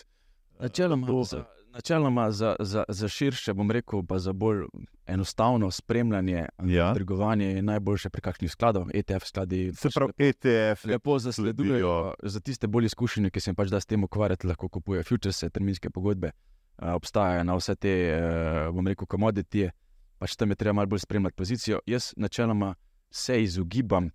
Načeloma, 0.60 1.08
to, 1.08 1.24
za, 1.24 1.44
načeloma 1.74 2.32
za, 2.32 2.56
za, 2.60 2.84
za 2.88 3.08
širše, 3.08 3.54
bom 3.54 3.72
rekel, 3.72 4.06
pa 4.08 4.20
za 4.20 4.34
bolj 4.34 4.64
enostavno 5.06 5.72
spremljanje 5.72 6.46
ja. 6.64 6.94
trgovanja 6.94 7.46
je 7.46 7.62
najboljše 7.62 8.10
pri 8.10 8.22
kakšnih 8.22 8.52
skladih, 8.52 8.84
ETF 8.94 9.26
skladi. 9.26 9.74
Se 9.76 9.90
pravi, 9.96 10.14
ETF. 10.18 10.86
Lepo 10.86 11.20
zasledujejo. 11.20 12.14
Za 12.24 12.40
tiste 12.40 12.68
bolj 12.68 12.86
izkušene, 12.86 13.30
ki 13.30 13.40
se 13.40 13.52
jim 13.52 13.56
pač 13.56 13.68
da 13.70 13.84
s 13.84 13.86
tem 13.86 14.04
ukvarjati, 14.04 14.48
lahko 14.48 14.70
kupujejo 14.70 15.04
futures, 15.04 15.44
terminske 15.44 15.90
pogodbe. 15.90 16.32
Obstajajo 16.78 17.44
na 17.44 17.60
vse 17.60 17.76
te, 17.76 17.98
uh, 18.16 18.74
bom 18.76 18.88
rekel, 18.88 19.06
komoditije, 19.08 19.76
pač 20.24 20.40
tam 20.40 20.56
je 20.56 20.56
treba 20.56 20.80
malo 20.80 20.88
bolj 20.88 21.04
spremljati 21.04 21.36
pozicijo. 21.36 21.84
Jaz 21.86 22.14
načeloma 22.16 22.76
se 23.12 23.44
izogibam 23.44 24.06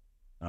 uh, 0.41 0.49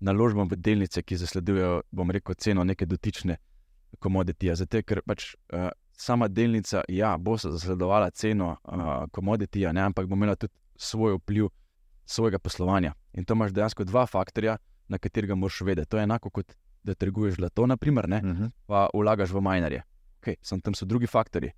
naložbam 0.00 0.48
v 0.48 0.56
delnice, 0.56 1.02
ki 1.02 1.16
zasledujejo, 1.16 1.82
bom 1.90 2.10
rekel, 2.10 2.34
ceno 2.34 2.64
neke 2.64 2.86
dotične 2.86 3.36
komoditije. 3.98 4.56
Zato, 4.56 4.82
ker 4.86 5.02
pač 5.06 5.34
uh, 5.52 5.68
sama 5.92 6.28
delnica, 6.28 6.82
ja, 6.88 7.16
bo 7.18 7.36
zasledovala 7.36 8.10
ceno 8.10 8.56
uh, 8.56 9.04
komoditije, 9.12 9.68
ampak 9.68 10.06
bo 10.06 10.16
imela 10.16 10.36
tudi 10.36 10.54
svoj 10.76 11.18
vpliv 11.20 11.50
svojega 12.06 12.38
poslovanja. 12.38 12.94
In 13.12 13.24
to 13.24 13.34
imaš 13.34 13.52
dejansko 13.52 13.84
dva 13.84 14.06
faktorja, 14.06 14.56
na 14.88 14.98
katerega 14.98 15.34
moraš 15.34 15.60
vedeti. 15.60 15.88
To 15.90 15.98
je 15.98 16.02
enako 16.02 16.30
kot 16.30 16.54
da 16.82 16.94
trguješ 16.94 17.34
zlato, 17.34 17.66
naprimer, 17.66 18.08
ne, 18.08 18.16
uh 18.16 18.24
mhm. 18.24 18.42
-huh. 18.42 18.50
pa 18.66 18.88
vlagaš 18.94 19.30
v 19.30 19.40
minerje. 19.40 19.82
Okay, 20.20 20.34
sem 20.42 20.60
tam 20.60 20.74
so 20.74 20.86
drugi 20.86 21.06
faktori. 21.06 21.50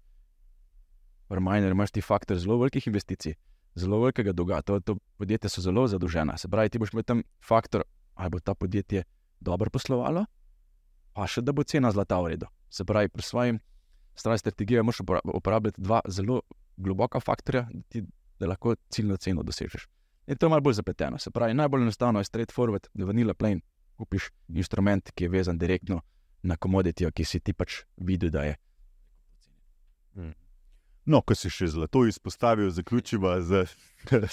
V 1.28 1.40
minerju 1.40 1.70
imaš 1.70 1.90
ti 1.90 2.00
faktor 2.00 2.38
zelo 2.38 2.58
velikih 2.58 2.86
investicij. 2.86 3.34
Zelo 3.74 4.00
velikega 4.00 4.32
dolga, 4.32 4.62
to, 4.62 4.80
to 4.80 4.96
podjetje 5.16 5.50
so 5.50 5.60
zelo 5.60 5.86
zadolžena. 5.86 6.36
Se 6.36 6.48
pravi, 6.48 6.68
ti 6.68 6.78
boš 6.78 6.92
imel 6.92 7.02
tam 7.02 7.22
faktor, 7.48 7.82
ali 8.22 8.30
bo 8.30 8.40
ta 8.40 8.54
podjetje 8.54 9.02
dobro 9.40 9.70
poslovalo, 9.70 10.24
pa 11.12 11.26
še 11.26 11.42
da 11.42 11.52
bo 11.52 11.64
cena 11.66 11.90
zlata 11.90 12.20
v 12.22 12.34
redu. 12.36 12.48
Se 12.70 12.86
pravi, 12.86 13.10
pri 13.10 13.22
svojem 13.26 13.58
strani 14.14 14.38
strategije 14.38 14.82
moraš 14.82 15.02
uporabljati 15.34 15.82
dva 15.82 16.00
zelo 16.08 16.40
globoka 16.76 17.20
faktorja, 17.20 17.66
da, 17.72 17.82
ti, 17.88 18.04
da 18.38 18.52
lahko 18.52 18.76
ciljno 18.88 19.16
ceno 19.16 19.42
dosežeš. 19.42 19.88
In 20.26 20.38
to 20.38 20.46
je 20.46 20.50
malo 20.50 20.62
bolj 20.62 20.78
zapleteno. 20.78 21.18
Se 21.18 21.30
pravi, 21.30 21.54
najbolj 21.54 21.82
enostavno 21.82 22.20
je 22.20 22.28
straightforward, 22.30 22.88
da 22.94 23.04
vanila 23.04 23.34
plain 23.34 23.60
kupiš 23.98 24.30
instrument, 24.48 25.10
ki 25.10 25.24
je 25.24 25.30
vezan 25.30 25.58
direktno 25.58 26.00
na 26.42 26.56
komoditijo, 26.56 27.10
ki 27.10 27.24
si 27.24 27.40
ti 27.40 27.52
pač 27.52 27.82
videl, 27.96 28.30
da 28.30 28.46
je. 28.46 28.54
Hmm. 30.14 30.32
No, 31.04 31.22
ko 31.26 31.34
si 31.34 31.50
še 31.50 31.66
zlato 31.74 32.04
izpostavil, 32.06 32.70
zaključiva 32.70 33.40
z 33.48 33.64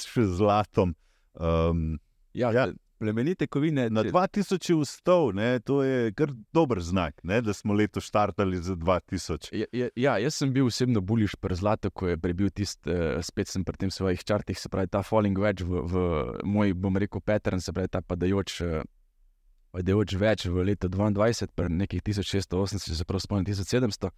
še 0.05 0.27
zlatom. 0.37 0.93
Um, 1.33 1.97
ja, 2.33 2.51
ja, 2.53 2.69
plemenite 2.99 3.47
kovine. 3.47 3.87
Na 3.89 4.03
2000 4.03 4.75
vstov, 4.81 5.33
ne, 5.35 5.59
to 5.59 5.79
je 5.83 6.11
kar 6.17 6.33
dober 6.53 6.81
znak, 6.83 7.23
ne, 7.23 7.41
da 7.41 7.53
smo 7.53 7.73
letos 7.73 8.03
štartali 8.03 8.59
za 8.61 8.75
2000. 8.75 9.49
Ja, 9.55 9.65
ja, 9.73 9.89
ja, 9.95 10.17
jaz 10.19 10.39
sem 10.41 10.53
bil 10.53 10.67
osebno 10.67 11.01
buljiš 11.01 11.35
pri 11.39 11.55
zlatu, 11.55 11.91
ko 11.91 12.11
je 12.11 12.17
prebil 12.17 12.51
tisti, 12.51 12.91
uh, 12.91 13.23
spet 13.25 13.47
sem 13.47 13.63
pri 13.63 13.85
tem 13.85 13.91
svojih 13.91 14.23
črtih, 14.23 14.59
se 14.59 14.69
pravi 14.69 14.91
ta 14.91 15.03
falling 15.03 15.39
wedge 15.39 15.65
v, 15.65 15.83
v 15.87 16.05
moj, 16.43 16.75
bom 16.75 16.97
rekel, 16.97 17.23
pattern, 17.23 17.63
se 17.63 17.73
pravi 17.73 17.91
ta 17.91 18.01
padajoč. 18.01 18.61
Uh, 18.61 18.87
Padajoč 19.69 20.15
več 20.17 20.47
v 20.49 20.63
letu 20.65 20.89
2022, 20.89 21.51
pri 21.53 21.69
nekih 21.69 22.01
1680, 22.01 22.87
če 22.89 22.95
se 22.97 23.05
prav 23.05 23.21
spomnim, 23.21 23.45
1700. 23.45 24.09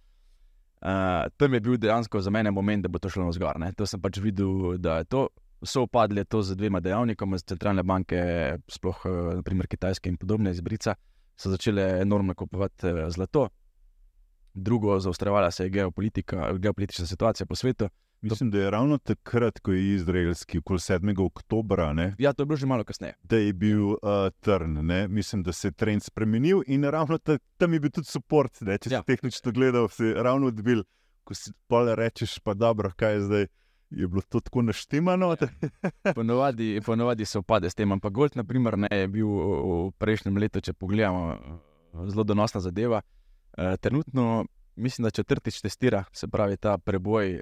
Uh, 0.82 1.28
tam 1.36 1.52
je 1.54 1.60
bil 1.60 1.76
dejansko 1.76 2.22
za 2.24 2.32
mene 2.32 2.50
moment, 2.50 2.80
da 2.82 2.88
bo 2.88 2.98
to 2.98 3.10
šlo 3.12 3.28
na 3.28 3.34
zgor. 3.36 3.60
To 3.76 3.86
sem 3.86 4.00
pač 4.00 4.16
videl, 4.18 4.78
da 4.80 5.02
je 5.02 5.10
to 5.12 5.26
so 5.62 5.82
upadli 5.82 6.24
to 6.24 6.42
z 6.42 6.56
dvema 6.56 6.80
dejavnikoma, 6.80 7.38
z 7.38 7.44
centralne 7.54 7.82
banke, 7.82 8.18
sploh 8.68 9.06
eh, 9.06 9.18
naprimer 9.40 9.66
Kitajske 9.66 10.10
in 10.10 10.16
podobne 10.16 10.50
izbrica, 10.50 10.94
so 11.36 11.50
začele 11.50 12.00
enormno 12.02 12.34
kupovati 12.34 12.86
eh, 12.86 13.10
zlato. 13.10 13.48
Drugo, 14.54 15.00
zaostrovala 15.00 15.50
se 15.50 15.64
je 15.64 15.70
geopolitika, 15.70 16.52
geopolitična 16.58 17.06
situacija 17.06 17.46
po 17.46 17.54
svetu. 17.54 17.88
Mislim, 18.22 18.50
da 18.50 18.58
je 18.58 18.70
ravno 18.70 18.98
takrat, 18.98 19.58
ko 19.58 19.72
je 19.72 19.94
izraelski, 19.94 20.58
okoli 20.58 20.78
7. 20.78 21.24
oktobra. 21.26 21.92
Ne, 21.92 22.14
ja, 22.18 22.32
to 22.32 22.42
je 22.42 22.46
bilo 22.46 22.56
že 22.56 22.66
malo 22.66 22.84
kasneje. 22.84 23.14
Da 23.22 23.36
je 23.36 23.52
bil 23.52 23.88
uh, 23.88 23.98
trn, 24.40 24.86
ne? 24.86 25.08
mislim, 25.08 25.42
da 25.42 25.52
se 25.52 25.68
je 25.68 25.72
trend 25.72 26.02
spremenil 26.02 26.62
in 26.66 26.84
ravno 26.84 27.18
ta, 27.18 27.38
tam 27.56 27.72
je 27.72 27.80
bil 27.80 27.90
tudi 27.90 28.06
podpor. 28.12 28.48
Če 28.52 28.90
ja. 28.90 29.00
si 29.00 29.06
tehnično 29.06 29.52
gledal, 29.52 29.88
si 29.88 30.12
ravno 30.14 30.52
odbil, 30.52 30.84
ko 31.24 31.34
si 31.34 31.50
pa 31.66 31.82
rečeš, 31.94 32.38
pa 32.38 32.54
dobro, 32.54 32.92
kaj 32.96 33.12
je 33.12 33.20
zdaj 33.20 33.46
je 33.96 34.08
bilo 34.08 34.22
to 34.28 34.40
tako 34.40 34.62
naštemano. 34.62 35.36
Ja. 35.40 35.48
ponovadi, 36.14 36.80
ponovadi 36.86 37.24
se 37.24 37.38
opade 37.38 37.70
s 37.70 37.74
tem, 37.74 37.92
ampak 37.92 38.12
Gold 38.12 38.36
naprimer, 38.36 38.78
ne, 38.78 38.88
je 38.90 39.08
bil 39.08 39.28
v 39.28 39.92
prejšnjem 39.98 40.36
letu, 40.36 40.60
če 40.60 40.72
pogledamo, 40.72 41.36
zelo 42.08 42.24
donosna 42.24 42.60
zadeva. 42.60 43.02
E, 43.52 43.76
trenutno 43.76 44.44
mislim, 44.76 45.04
da 45.04 45.10
četrtič 45.10 45.60
testira, 45.60 46.04
se 46.12 46.28
pravi 46.28 46.56
ta 46.56 46.78
preboj 46.78 47.40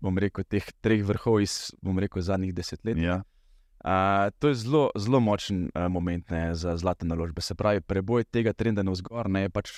bom 0.00 0.18
rekel, 0.18 0.44
teh 0.44 0.64
treh 0.80 1.02
vrhov 1.04 1.40
iz 1.42 1.72
rekel, 1.82 2.22
zadnjih 2.22 2.54
desetletij. 2.54 3.04
Ja. 3.04 3.22
Uh, 3.78 4.30
to 4.38 4.50
je 4.50 4.54
zelo, 4.58 4.88
zelo 4.98 5.20
močen 5.20 5.70
uh, 5.74 5.86
moment 5.90 6.30
ne, 6.30 6.54
za 6.54 6.76
zlate 6.76 7.06
naložbe. 7.06 7.40
Se 7.40 7.54
pravi, 7.54 7.80
preboj 7.80 8.24
tega 8.24 8.52
trenda 8.52 8.82
na 8.82 8.90
vzgor 8.90 9.30
ne, 9.30 9.46
je 9.46 9.50
pač 9.50 9.70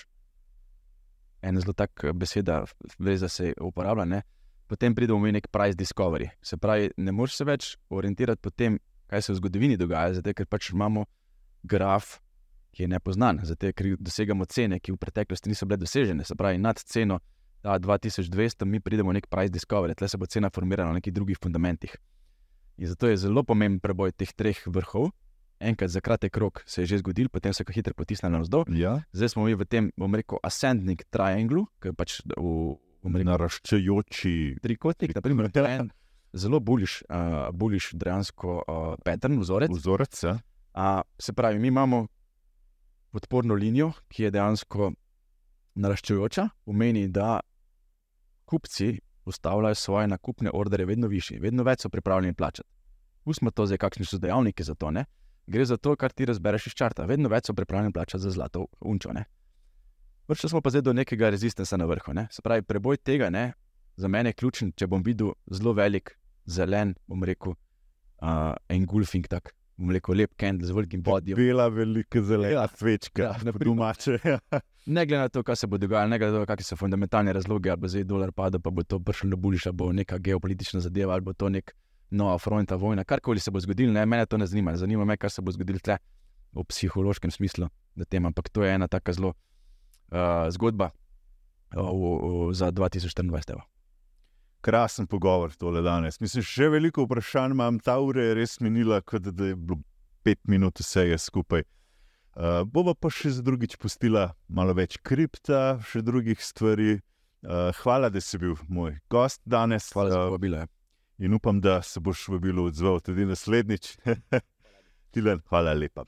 ena 1.42 1.60
zelo 1.60 1.72
taka 1.72 2.12
beseda, 2.12 2.64
da 2.98 3.28
se 3.28 3.52
uporablja. 3.60 4.04
Uh, 4.04 4.22
potem 4.70 4.94
pridemo 4.94 5.18
v 5.18 5.34
nek 5.34 5.50
price 5.50 5.74
discovery. 5.74 6.30
Se 6.42 6.56
pravi, 6.56 6.92
ne 6.96 7.12
moreš 7.12 7.40
se 7.40 7.46
več 7.48 7.70
orientirati 7.90 8.42
po 8.42 8.54
tem, 8.54 8.78
kaj 9.10 9.26
se 9.26 9.32
v 9.34 9.40
zgodovini 9.40 9.78
dogaja, 9.80 10.20
zato 10.20 10.34
ker 10.36 10.46
pač 10.46 10.70
imamo 10.70 11.08
graf, 11.66 12.20
ki 12.70 12.86
je 12.86 12.88
nepoznan, 12.92 13.42
zato 13.42 13.72
ker 13.74 13.96
dosegamo 13.98 14.46
cene, 14.46 14.78
ki 14.78 14.94
v 14.94 15.00
preteklosti 15.02 15.50
niso 15.50 15.66
bile 15.66 15.80
dosežene. 15.82 16.22
Se 16.24 16.38
pravi, 16.38 16.60
nad 16.62 16.78
ceno 16.78 17.18
da, 17.64 17.74
2200 17.82 18.64
mi 18.64 18.78
pridemo 18.80 19.10
v 19.10 19.18
nek 19.18 19.26
price 19.26 19.50
discovery, 19.52 19.96
tle 19.98 20.08
se 20.08 20.20
bo 20.20 20.30
cena 20.30 20.52
formirala 20.54 20.94
na 20.94 21.00
nekih 21.00 21.12
drugih 21.12 21.40
fundamentih. 21.42 21.96
In 22.80 22.88
zato 22.88 23.10
je 23.10 23.18
zelo 23.20 23.42
pomemben 23.44 23.82
preboj 23.82 24.14
teh 24.16 24.30
treh 24.32 24.62
vrhov. 24.66 25.10
Enkrat 25.60 25.90
za 25.92 26.00
kratek 26.00 26.36
rok 26.40 26.62
se 26.64 26.82
je 26.82 26.94
že 26.94 27.02
zgodil, 27.02 27.28
potem 27.28 27.52
se 27.52 27.64
je 27.66 27.74
hitro 27.74 27.92
potisnil 27.92 28.32
navzdol. 28.32 28.64
Ja. 28.72 29.02
Zdaj 29.12 29.34
smo 29.34 29.44
mi 29.44 29.52
v 29.52 29.66
tem, 29.68 29.90
bom 29.98 30.14
rekel, 30.14 30.40
ascending 30.40 31.02
trianglu, 31.12 31.66
ki 31.82 31.92
je 31.92 31.92
pač 31.92 32.22
v, 32.24 32.78
Naraščajoči. 33.02 34.58
trikotnik, 34.62 35.14
naprimer, 35.14 35.50
je 35.54 35.64
en 35.64 35.90
zelo 36.32 36.60
buliš, 36.60 37.02
uh, 37.08 37.50
buliš 37.52 37.90
dejansko 37.92 38.62
uh, 38.62 38.94
pattern, 39.04 39.38
vzorec. 39.40 39.70
Vzorec. 39.70 40.22
Ja. 40.22 40.38
A, 40.74 41.02
se 41.18 41.32
pravi, 41.32 41.58
mi 41.58 41.68
imamo 41.68 42.06
podporno 43.10 43.54
linijo, 43.54 43.92
ki 44.08 44.22
je 44.22 44.30
dejansko 44.30 44.92
naraščajoča, 45.74 46.48
pomeni, 46.64 47.08
da 47.08 47.40
kupci 48.44 48.98
ustavljajo 49.24 49.74
svoje 49.74 50.06
nakupne 50.08 50.50
ordere 50.54 50.84
vedno 50.84 51.08
više, 51.08 51.38
vedno 51.40 51.62
več 51.62 51.82
so 51.82 51.88
pripravljeni 51.88 52.34
plačati. 52.34 52.68
Pustimo 53.24 53.50
to 53.50 53.66
zdaj, 53.66 53.78
kakšni 53.78 54.06
so 54.06 54.18
dejavniki 54.18 54.64
za 54.64 54.74
to. 54.74 54.90
Ne? 54.90 55.04
Gre 55.46 55.64
za 55.64 55.76
to, 55.76 55.96
kar 55.96 56.12
ti 56.12 56.26
razbereš 56.26 56.66
iz 56.66 56.74
črta. 56.74 57.04
Vedno 57.06 57.28
več 57.28 57.50
so 57.50 57.54
pripravljeni 57.54 57.92
plačati 57.92 58.22
za 58.22 58.30
zlato 58.30 58.66
unčo. 58.80 59.12
ne. 59.12 59.24
Prišli 60.30 60.48
smo 60.48 60.60
pa 60.62 60.70
zdaj 60.70 60.82
do 60.86 60.92
nekega 60.94 61.30
rezistensa 61.34 61.74
na 61.76 61.84
vrhu. 61.90 62.12
Ne? 62.14 62.28
Se 62.30 62.42
pravi, 62.42 62.62
preboj 62.62 62.96
tega 63.02 63.30
ne, 63.30 63.48
za 63.98 64.08
mene 64.08 64.30
je 64.30 64.36
ključen, 64.38 64.70
če 64.78 64.86
bom 64.86 65.02
videl 65.02 65.32
zelo 65.50 65.72
velik, 65.74 66.12
zelen, 66.46 66.92
bom 67.10 67.24
rekel, 67.26 67.56
uh, 68.22 68.54
engulfing, 68.70 69.26
tak, 69.26 69.50
bom 69.76 69.90
rekel, 69.90 70.14
lep 70.14 70.36
candle 70.38 70.68
z 70.68 70.76
velikim 70.76 71.02
bodjem. 71.02 71.34
Bela, 71.36 71.66
velika, 71.68 72.22
zelena 72.22 72.62
Ja. 72.62 72.68
svečka, 72.68 73.22
Ja, 73.22 73.34
na 73.42 73.52
domače. 73.52 74.18
ja. 74.24 74.38
Ne 74.86 75.06
glede 75.06 75.20
na 75.20 75.28
to, 75.28 75.42
kaj 75.42 75.56
se 75.56 75.66
bo 75.66 75.78
dogajalo, 75.78 76.08
ne 76.08 76.18
glede 76.18 76.32
na 76.32 76.44
to, 76.44 76.46
kakšne 76.46 76.68
so 76.70 76.76
fundamentalne 76.76 77.32
razloge, 77.32 77.70
ali 77.70 77.80
bo 77.82 77.88
zdaj 77.90 78.04
dolar 78.04 78.30
padel, 78.32 78.60
pa 78.62 78.70
bo 78.70 78.82
to 78.82 79.00
prišlo 79.02 79.34
na 79.34 79.36
buliš, 79.36 79.66
ali 79.66 79.76
bo 79.76 79.90
neka 79.92 80.18
geopolitična 80.18 80.80
zadeva, 80.80 81.12
ali 81.18 81.26
bo 81.26 81.32
to 81.34 81.48
nek 81.48 81.74
nova 82.10 82.38
fronta, 82.38 82.78
vojna, 82.78 83.04
karkoli 83.04 83.40
se 83.42 83.50
bo 83.50 83.60
zgodilo, 83.60 83.92
ne, 83.92 84.06
mene 84.06 84.26
to 84.26 84.38
ne 84.38 84.46
zanima. 84.46 84.76
Zanima 84.76 85.04
me, 85.04 85.16
kaj 85.16 85.30
se 85.30 85.42
bo 85.42 85.50
zgodilo 85.52 85.78
tle 85.82 85.98
v 86.54 86.64
psihološkem 86.64 87.30
smislu 87.30 87.66
na 87.94 88.04
tem. 88.04 88.26
Ampak 88.26 88.48
to 88.48 88.64
je 88.64 88.74
ena 88.74 88.88
taka 88.88 89.12
zelo 89.12 89.34
uh, 90.10 90.46
zgodba 90.54 90.90
uh, 90.90 91.90
v, 91.90 92.14
v, 92.50 92.54
za 92.54 92.70
2024. 92.70 93.54
evo. 93.54 93.64
Krasen 94.60 95.06
pogovor 95.06 95.54
tole 95.56 95.82
danes. 95.82 96.20
Mislim, 96.20 96.44
še 96.44 96.68
veliko 96.68 97.06
vprašanj 97.06 97.56
imam, 97.56 97.78
ta 97.80 97.96
ura 98.04 98.26
je 98.28 98.34
res 98.36 98.58
minila, 98.60 99.00
kot 99.00 99.30
da 99.30 99.52
je 99.52 99.56
bilo 99.56 99.80
pet 100.22 100.40
minut 100.44 100.82
vsega 100.82 101.16
skupaj. 101.18 101.64
Uh, 102.36 102.62
bova 102.68 102.94
pa 102.94 103.10
še 103.10 103.32
za 103.38 103.42
drugič 103.42 103.78
pustila 103.80 104.30
malo 104.48 104.74
več 104.76 105.00
kripta, 105.02 105.80
še 105.88 106.04
drugih 106.04 106.38
stvari. 106.44 107.00
Uh, 107.40 107.72
hvala, 107.80 108.10
da 108.12 108.20
si 108.20 108.36
bil 108.36 108.52
moj 108.68 108.98
gost 109.08 109.40
danes. 109.48 109.88
Hvala 109.96 110.12
za 110.12 110.20
Uh, 110.20 110.28
povabilo. 110.28 110.60
ja. 110.60 110.68
in 111.20 111.34
upam, 111.34 111.60
da 111.60 111.82
se 111.82 112.00
boš 112.00 112.28
vabilo 112.28 112.64
odzval 112.64 113.00
tudi 113.00 113.24
naslednjič. 113.26 113.96
Tilen, 115.12 115.40
hvala 115.48 115.72
lepa. 115.72 116.04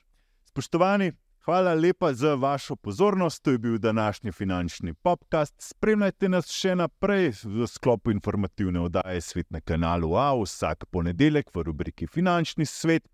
Spoštovani, 0.48 1.12
hvala 1.44 1.74
lepa 1.74 2.12
za 2.12 2.34
vašo 2.34 2.76
pozornost. 2.76 3.42
To 3.42 3.50
je 3.50 3.58
bil 3.58 3.78
današnji 3.78 4.32
finančni 4.32 4.94
podcast. 4.94 5.54
Spremljajte 5.58 6.28
nas 6.28 6.50
še 6.50 6.74
naprej 6.74 7.32
v 7.44 7.66
sklopu 7.66 8.10
informativne 8.10 8.80
oddaje 8.80 9.20
Svet 9.20 9.50
na 9.50 9.60
kanalu 9.60 10.14
A 10.16 10.32
vsak 10.42 10.84
ponedeljek 10.90 11.54
v 11.54 11.62
rubriki 11.62 12.06
Finančni 12.06 12.66
svet. 12.66 13.08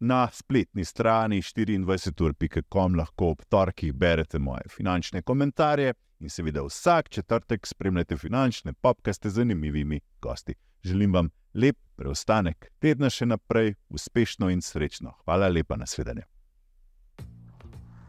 Na 0.00 0.28
spletni 0.32 0.84
strani 0.84 1.40
24.com 1.42 2.94
lahko 2.94 3.30
ob 3.30 3.42
torkih 3.48 3.94
berete 3.94 4.38
moje 4.38 4.68
finančne 4.68 5.22
komentarje 5.22 5.94
in 6.20 6.30
seveda 6.30 6.62
vsak 6.62 7.08
četrtek 7.08 7.66
spremljate 7.66 8.16
finančne 8.16 8.72
podcaste 8.72 9.30
z 9.30 9.32
zanimivimi 9.32 10.00
gosti. 10.20 10.54
Želim 10.84 11.12
vam 11.12 11.30
lep 11.54 11.76
preostanek 11.96 12.70
tedna 12.78 13.10
še 13.10 13.26
naprej, 13.26 13.74
uspešno 13.88 14.50
in 14.50 14.62
srečno. 14.62 15.16
Hvala 15.24 15.48
lepa 15.48 15.76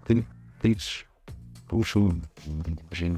na 0.07 0.23
svedenje. 0.23 0.25
Tič, 0.57 1.05
pušil, 1.69 2.17
že 2.91 3.11